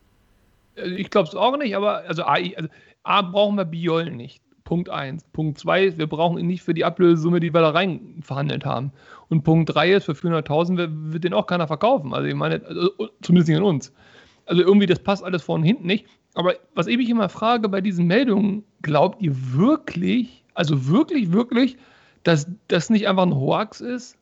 Äh, 0.75 0.89
ich 0.95 1.11
glaube 1.11 1.29
es 1.29 1.35
auch 1.37 1.57
nicht, 1.59 1.77
aber 1.77 1.99
also 2.09 2.25
A, 2.25 2.35
also 2.35 2.69
A 3.05 3.23
brauchen 3.23 3.57
wir 3.57 3.67
Biol 3.67 4.11
nicht. 4.11 4.43
Punkt 4.65 4.89
1. 4.89 5.25
Punkt 5.33 5.59
2 5.59 5.99
wir 5.99 6.09
brauchen 6.09 6.39
ihn 6.39 6.49
nicht 6.49 6.63
für 6.63 6.75
die 6.75 6.85
Ablösesumme, 6.85 7.39
die 7.39 7.55
wir 7.55 7.61
da 7.61 7.71
rein 7.71 8.21
verhandelt 8.23 8.65
haben. 8.65 8.93
Und 9.29 9.45
Punkt 9.45 9.73
3 9.73 9.93
ist, 9.93 10.05
für 10.07 10.13
400.000 10.13 10.77
wird, 10.77 10.91
wird 10.93 11.25
den 11.25 11.35
auch 11.35 11.47
keiner 11.47 11.69
verkaufen. 11.69 12.13
Also 12.13 12.27
ich 12.27 12.35
meine, 12.35 12.65
also, 12.67 12.91
zumindest 13.23 13.49
nicht 13.49 13.59
an 13.59 13.63
uns. 13.63 13.93
Also 14.47 14.63
irgendwie, 14.63 14.87
das 14.87 14.99
passt 14.99 15.23
alles 15.23 15.43
vorne 15.43 15.63
und 15.63 15.67
hinten 15.67 15.87
nicht. 15.87 16.07
Aber 16.35 16.55
was 16.75 16.87
ich 16.87 16.97
mich 16.97 17.09
immer 17.09 17.29
frage 17.29 17.69
bei 17.69 17.81
diesen 17.81 18.07
Meldungen, 18.07 18.65
glaubt 18.83 19.23
ihr 19.23 19.33
wirklich, 19.55 20.45
also 20.57 20.89
wirklich, 20.89 21.33
wirklich, 21.33 21.77
dass 22.25 22.47
das 22.69 22.91
nicht 22.91 23.09
einfach 23.09 23.25
ein 23.25 23.35
Hoax 23.35 23.81
ist? 23.81 24.17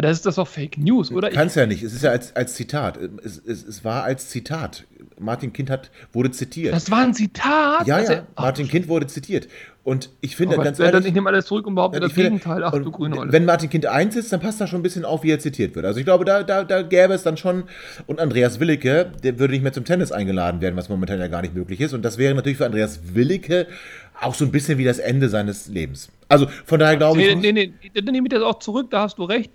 Das 0.00 0.12
ist 0.12 0.26
das 0.26 0.36
doch 0.36 0.46
Fake 0.46 0.78
News, 0.78 1.10
oder? 1.10 1.28
Kann 1.30 1.48
es 1.48 1.56
ja 1.56 1.66
nicht. 1.66 1.82
Es 1.82 1.92
ist 1.92 2.04
ja 2.04 2.10
als, 2.10 2.36
als 2.36 2.54
Zitat. 2.54 2.98
Es, 3.24 3.42
es, 3.44 3.66
es 3.66 3.84
war 3.84 4.04
als 4.04 4.28
Zitat. 4.28 4.84
Martin 5.18 5.52
Kind 5.52 5.70
hat, 5.70 5.90
wurde 6.12 6.30
zitiert. 6.30 6.72
Das 6.72 6.88
war 6.88 7.00
ein 7.00 7.14
Zitat? 7.14 7.84
Ja, 7.88 7.98
ja. 7.98 8.22
Martin 8.36 8.68
Kind 8.68 8.86
wurde 8.86 9.08
zitiert. 9.08 9.48
Und 9.82 10.10
ich 10.20 10.36
finde 10.36 10.54
Aber 10.54 10.64
ganz 10.64 10.78
ehrlich. 10.78 11.06
ich 11.06 11.14
nehme 11.14 11.30
alles 11.30 11.46
zurück 11.46 11.66
und 11.66 11.74
behaupte 11.74 11.98
das 11.98 12.12
finde, 12.12 12.30
Gegenteil. 12.30 12.62
Ach 12.62 12.72
du 12.72 12.90
grüne 12.90 13.32
Wenn 13.32 13.44
Martin 13.44 13.70
Kind 13.70 13.86
einsitzt, 13.86 14.32
dann 14.32 14.38
passt 14.38 14.60
das 14.60 14.68
schon 14.70 14.80
ein 14.80 14.82
bisschen 14.82 15.04
auf, 15.04 15.22
wie 15.22 15.30
er 15.30 15.40
zitiert 15.40 15.74
wird. 15.74 15.86
Also 15.86 15.98
ich 15.98 16.04
glaube, 16.04 16.24
da, 16.24 16.42
da, 16.42 16.62
da 16.62 16.82
gäbe 16.82 17.14
es 17.14 17.22
dann 17.22 17.36
schon. 17.36 17.64
Und 18.06 18.20
Andreas 18.20 18.60
Willicke, 18.60 19.10
der 19.24 19.38
würde 19.38 19.54
nicht 19.54 19.62
mehr 19.62 19.72
zum 19.72 19.84
Tennis 19.84 20.12
eingeladen 20.12 20.60
werden, 20.60 20.76
was 20.76 20.88
momentan 20.88 21.18
ja 21.18 21.26
gar 21.28 21.42
nicht 21.42 21.54
möglich 21.54 21.80
ist. 21.80 21.94
Und 21.94 22.04
das 22.04 22.18
wäre 22.18 22.34
natürlich 22.34 22.58
für 22.58 22.66
Andreas 22.66 23.14
Willicke 23.14 23.66
auch 24.20 24.34
so 24.34 24.44
ein 24.44 24.52
bisschen 24.52 24.78
wie 24.78 24.84
das 24.84 24.98
Ende 24.98 25.28
seines 25.28 25.68
Lebens. 25.68 26.10
Also 26.28 26.46
von 26.64 26.78
daher 26.78 26.96
glaube 26.96 27.20
ich. 27.20 27.36
Nee, 27.36 27.52
nee, 27.52 27.72
nee, 27.82 28.00
dann 28.00 28.12
nehme 28.12 28.26
ich 28.26 28.32
das 28.32 28.42
auch 28.42 28.58
zurück, 28.58 28.90
da 28.90 29.02
hast 29.02 29.18
du 29.18 29.24
recht. 29.24 29.50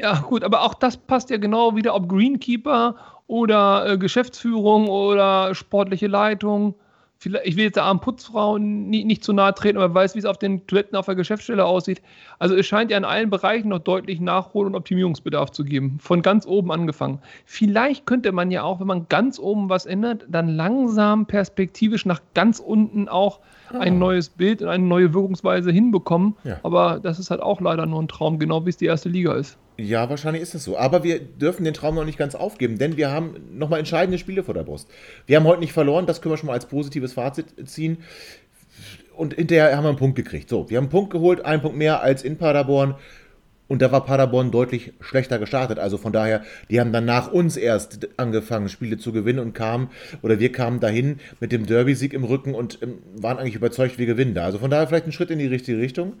Ja, 0.00 0.20
gut, 0.20 0.44
aber 0.44 0.62
auch 0.62 0.74
das 0.74 0.96
passt 0.96 1.30
ja 1.30 1.38
genau 1.38 1.74
wieder, 1.74 1.94
ob 1.94 2.08
Greenkeeper 2.08 2.96
oder 3.26 3.92
äh, 3.92 3.98
Geschäftsführung 3.98 4.88
oder 4.88 5.54
sportliche 5.54 6.06
Leitung. 6.06 6.74
Vielleicht, 7.18 7.46
ich 7.46 7.56
will 7.56 7.64
jetzt 7.64 7.76
der 7.76 7.84
armen 7.84 8.00
Putzfrau 8.00 8.58
nie, 8.58 9.04
nicht 9.04 9.24
zu 9.24 9.32
nahe 9.32 9.54
treten, 9.54 9.78
aber 9.78 9.94
weiß, 9.94 10.14
wie 10.14 10.18
es 10.18 10.26
auf 10.26 10.38
den 10.38 10.66
Toiletten 10.66 10.96
auf 10.96 11.06
der 11.06 11.14
Geschäftsstelle 11.14 11.64
aussieht. 11.64 12.02
Also 12.38 12.54
es 12.54 12.66
scheint 12.66 12.90
ja 12.90 12.98
in 12.98 13.04
allen 13.04 13.30
Bereichen 13.30 13.70
noch 13.70 13.78
deutlich 13.78 14.20
Nachhol- 14.20 14.66
und 14.66 14.74
Optimierungsbedarf 14.74 15.50
zu 15.50 15.64
geben. 15.64 15.98
Von 15.98 16.20
ganz 16.20 16.46
oben 16.46 16.70
angefangen. 16.70 17.20
Vielleicht 17.46 18.04
könnte 18.04 18.32
man 18.32 18.50
ja 18.50 18.64
auch, 18.64 18.80
wenn 18.80 18.86
man 18.86 19.08
ganz 19.08 19.38
oben 19.38 19.70
was 19.70 19.86
ändert, 19.86 20.26
dann 20.28 20.48
langsam 20.48 21.24
perspektivisch 21.26 22.04
nach 22.04 22.20
ganz 22.34 22.58
unten 22.58 23.08
auch 23.08 23.40
ein 23.72 23.94
ah. 23.94 23.98
neues 23.98 24.28
Bild 24.28 24.60
und 24.60 24.68
eine 24.68 24.84
neue 24.84 25.14
Wirkungsweise 25.14 25.70
hinbekommen. 25.70 26.36
Ja. 26.44 26.58
Aber 26.62 27.00
das 27.02 27.18
ist 27.18 27.30
halt 27.30 27.40
auch 27.40 27.60
leider 27.62 27.86
nur 27.86 28.02
ein 28.02 28.08
Traum, 28.08 28.38
genau 28.38 28.66
wie 28.66 28.70
es 28.70 28.76
die 28.76 28.86
erste 28.86 29.08
Liga 29.08 29.34
ist. 29.34 29.58
Ja, 29.78 30.08
wahrscheinlich 30.08 30.42
ist 30.42 30.54
es 30.54 30.64
so. 30.64 30.78
Aber 30.78 31.04
wir 31.04 31.20
dürfen 31.20 31.64
den 31.64 31.74
Traum 31.74 31.94
noch 31.94 32.04
nicht 32.04 32.18
ganz 32.18 32.34
aufgeben, 32.34 32.78
denn 32.78 32.96
wir 32.96 33.10
haben 33.10 33.36
nochmal 33.52 33.78
entscheidende 33.78 34.18
Spiele 34.18 34.42
vor 34.42 34.54
der 34.54 34.62
Brust. 34.62 34.88
Wir 35.26 35.36
haben 35.36 35.44
heute 35.44 35.60
nicht 35.60 35.72
verloren, 35.72 36.06
das 36.06 36.22
können 36.22 36.32
wir 36.32 36.38
schon 36.38 36.46
mal 36.46 36.54
als 36.54 36.66
positives 36.66 37.12
Fazit 37.12 37.46
ziehen. 37.68 37.98
Und 39.14 39.34
hinterher 39.34 39.76
haben 39.76 39.84
wir 39.84 39.90
einen 39.90 39.98
Punkt 39.98 40.16
gekriegt. 40.16 40.48
So, 40.48 40.70
wir 40.70 40.78
haben 40.78 40.84
einen 40.84 40.90
Punkt 40.90 41.10
geholt, 41.10 41.44
einen 41.44 41.62
Punkt 41.62 41.76
mehr 41.76 42.02
als 42.02 42.22
in 42.22 42.36
Paderborn. 42.36 42.94
Und 43.68 43.82
da 43.82 43.90
war 43.90 44.04
Paderborn 44.04 44.50
deutlich 44.50 44.92
schlechter 45.00 45.38
gestartet. 45.38 45.78
Also 45.78 45.98
von 45.98 46.12
daher, 46.12 46.44
die 46.70 46.80
haben 46.80 46.92
dann 46.92 47.04
nach 47.04 47.32
uns 47.32 47.56
erst 47.56 48.08
angefangen, 48.16 48.68
Spiele 48.68 48.96
zu 48.96 49.12
gewinnen 49.12 49.40
und 49.40 49.54
kamen, 49.54 49.90
oder 50.22 50.38
wir 50.38 50.52
kamen 50.52 50.78
dahin 50.78 51.18
mit 51.40 51.50
dem 51.52 51.66
Derby-Sieg 51.66 52.12
im 52.12 52.24
Rücken 52.24 52.54
und 52.54 52.78
ähm, 52.82 52.98
waren 53.16 53.38
eigentlich 53.38 53.56
überzeugt, 53.56 53.98
wir 53.98 54.06
gewinnen 54.06 54.34
da. 54.34 54.44
Also 54.44 54.58
von 54.58 54.70
daher 54.70 54.86
vielleicht 54.86 55.06
ein 55.06 55.12
Schritt 55.12 55.30
in 55.30 55.38
die 55.38 55.46
richtige 55.46 55.78
Richtung. 55.78 56.14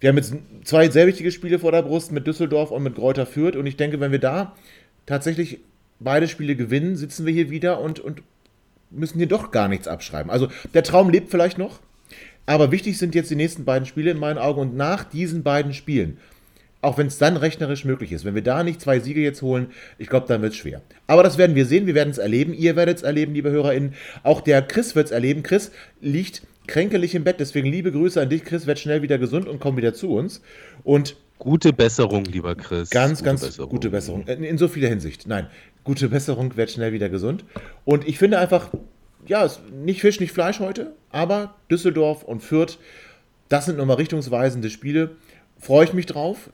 Wir 0.00 0.08
haben 0.08 0.16
jetzt 0.16 0.34
zwei 0.64 0.88
sehr 0.88 1.06
wichtige 1.06 1.30
Spiele 1.30 1.58
vor 1.58 1.72
der 1.72 1.82
Brust 1.82 2.10
mit 2.10 2.26
Düsseldorf 2.26 2.70
und 2.70 2.82
mit 2.82 2.94
Gräuter 2.94 3.26
Fürth. 3.26 3.56
Und 3.56 3.66
ich 3.66 3.76
denke, 3.76 4.00
wenn 4.00 4.12
wir 4.12 4.18
da 4.18 4.56
tatsächlich 5.04 5.60
beide 6.00 6.26
Spiele 6.26 6.56
gewinnen, 6.56 6.96
sitzen 6.96 7.26
wir 7.26 7.34
hier 7.34 7.50
wieder 7.50 7.80
und, 7.80 8.00
und 8.00 8.22
müssen 8.90 9.18
hier 9.18 9.28
doch 9.28 9.50
gar 9.50 9.68
nichts 9.68 9.86
abschreiben. 9.86 10.30
Also 10.30 10.48
der 10.72 10.82
Traum 10.82 11.10
lebt 11.10 11.30
vielleicht 11.30 11.58
noch. 11.58 11.80
Aber 12.46 12.72
wichtig 12.72 12.98
sind 12.98 13.14
jetzt 13.14 13.30
die 13.30 13.36
nächsten 13.36 13.66
beiden 13.66 13.86
Spiele 13.86 14.10
in 14.10 14.18
meinen 14.18 14.38
Augen. 14.38 14.60
Und 14.60 14.76
nach 14.76 15.04
diesen 15.04 15.42
beiden 15.42 15.74
Spielen, 15.74 16.16
auch 16.80 16.96
wenn 16.96 17.06
es 17.06 17.18
dann 17.18 17.36
rechnerisch 17.36 17.84
möglich 17.84 18.10
ist, 18.10 18.24
wenn 18.24 18.34
wir 18.34 18.42
da 18.42 18.64
nicht 18.64 18.80
zwei 18.80 19.00
Siege 19.00 19.20
jetzt 19.20 19.42
holen, 19.42 19.66
ich 19.98 20.08
glaube, 20.08 20.26
dann 20.26 20.40
wird 20.40 20.54
es 20.54 20.58
schwer. 20.58 20.80
Aber 21.06 21.22
das 21.22 21.36
werden 21.36 21.54
wir 21.54 21.66
sehen, 21.66 21.86
wir 21.86 21.94
werden 21.94 22.10
es 22.10 22.18
erleben. 22.18 22.54
Ihr 22.54 22.74
werdet 22.74 22.96
es 22.96 23.02
erleben, 23.02 23.34
liebe 23.34 23.50
HörerInnen. 23.50 23.94
Auch 24.22 24.40
der 24.40 24.62
Chris 24.62 24.96
wird 24.96 25.06
es 25.06 25.12
erleben. 25.12 25.42
Chris 25.42 25.70
liegt 26.00 26.42
kränkelig 26.66 27.14
im 27.14 27.24
Bett. 27.24 27.40
Deswegen 27.40 27.68
liebe 27.70 27.92
Grüße 27.92 28.20
an 28.20 28.28
dich, 28.28 28.44
Chris. 28.44 28.66
Werd 28.66 28.78
schnell 28.78 29.02
wieder 29.02 29.18
gesund 29.18 29.48
und 29.48 29.60
komm 29.60 29.76
wieder 29.76 29.94
zu 29.94 30.14
uns. 30.14 30.42
Und 30.84 31.16
gute 31.38 31.72
Besserung, 31.72 32.24
lieber 32.24 32.54
Chris. 32.54 32.90
Ganz, 32.90 33.18
gute 33.18 33.24
ganz 33.24 33.40
Besserung. 33.42 33.70
gute 33.70 33.90
Besserung. 33.90 34.26
In, 34.26 34.44
in 34.44 34.58
so 34.58 34.68
vieler 34.68 34.88
Hinsicht. 34.88 35.26
Nein, 35.26 35.46
gute 35.84 36.08
Besserung, 36.08 36.56
werd 36.56 36.70
schnell 36.70 36.92
wieder 36.92 37.08
gesund. 37.08 37.44
Und 37.84 38.06
ich 38.06 38.18
finde 38.18 38.38
einfach, 38.38 38.70
ja, 39.26 39.48
nicht 39.72 40.00
Fisch, 40.00 40.20
nicht 40.20 40.32
Fleisch 40.32 40.60
heute, 40.60 40.94
aber 41.10 41.56
Düsseldorf 41.70 42.22
und 42.22 42.42
Fürth, 42.42 42.78
das 43.48 43.66
sind 43.66 43.78
nochmal 43.78 43.96
richtungsweisende 43.96 44.70
Spiele. 44.70 45.16
Freue 45.58 45.84
ich 45.84 45.92
mich 45.92 46.06
drauf. 46.06 46.50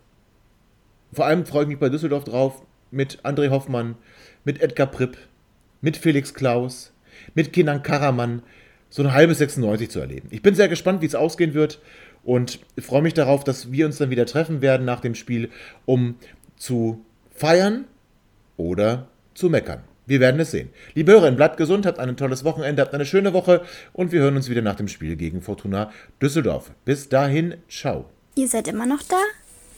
Vor 1.12 1.26
allem 1.26 1.46
freue 1.46 1.62
ich 1.62 1.68
mich 1.68 1.78
bei 1.78 1.88
Düsseldorf 1.88 2.24
drauf 2.24 2.62
mit 2.90 3.20
André 3.24 3.50
Hoffmann, 3.50 3.96
mit 4.44 4.60
Edgar 4.60 4.86
Pripp, 4.86 5.16
mit 5.80 5.96
Felix 5.96 6.34
Klaus, 6.34 6.92
mit 7.34 7.52
Kenan 7.52 7.82
Karaman, 7.82 8.42
so 8.88 9.02
ein 9.02 9.12
halbes 9.12 9.38
96 9.38 9.90
zu 9.90 10.00
erleben. 10.00 10.28
Ich 10.30 10.42
bin 10.42 10.54
sehr 10.54 10.68
gespannt, 10.68 11.02
wie 11.02 11.06
es 11.06 11.14
ausgehen 11.14 11.54
wird 11.54 11.80
und 12.24 12.60
freue 12.78 13.02
mich 13.02 13.14
darauf, 13.14 13.44
dass 13.44 13.70
wir 13.72 13.86
uns 13.86 13.98
dann 13.98 14.10
wieder 14.10 14.26
treffen 14.26 14.60
werden 14.60 14.84
nach 14.84 15.00
dem 15.00 15.14
Spiel, 15.14 15.50
um 15.84 16.16
zu 16.56 17.04
feiern 17.34 17.84
oder 18.56 19.08
zu 19.34 19.50
meckern. 19.50 19.82
Wir 20.06 20.20
werden 20.20 20.40
es 20.40 20.52
sehen. 20.52 20.70
Liebe 20.94 21.12
Hörerinnen, 21.12 21.36
bleibt 21.36 21.56
gesund, 21.56 21.84
habt 21.84 21.98
ein 21.98 22.16
tolles 22.16 22.44
Wochenende, 22.44 22.80
habt 22.80 22.94
eine 22.94 23.04
schöne 23.04 23.32
Woche 23.32 23.62
und 23.92 24.12
wir 24.12 24.20
hören 24.20 24.36
uns 24.36 24.48
wieder 24.48 24.62
nach 24.62 24.76
dem 24.76 24.88
Spiel 24.88 25.16
gegen 25.16 25.42
Fortuna 25.42 25.90
Düsseldorf. 26.22 26.70
Bis 26.84 27.08
dahin, 27.08 27.56
ciao. 27.68 28.06
Ihr 28.36 28.46
seid 28.46 28.68
immer 28.68 28.86
noch 28.86 29.02
da? 29.02 29.20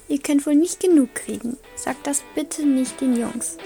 Ihr 0.08 0.20
könnt 0.20 0.46
wohl 0.46 0.54
nicht 0.54 0.80
genug 0.80 1.14
kriegen. 1.14 1.56
Sagt 1.76 2.06
das 2.06 2.22
bitte 2.34 2.66
nicht 2.66 3.00
den 3.00 3.16
Jungs. 3.16 3.56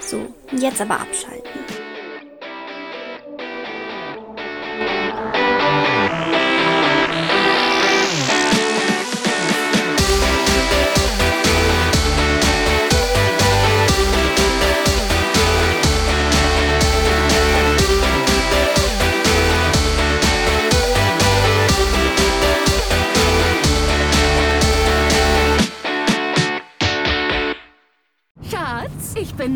So, 0.00 0.34
jetzt 0.56 0.80
aber 0.80 1.00
abschalten. 1.00 1.87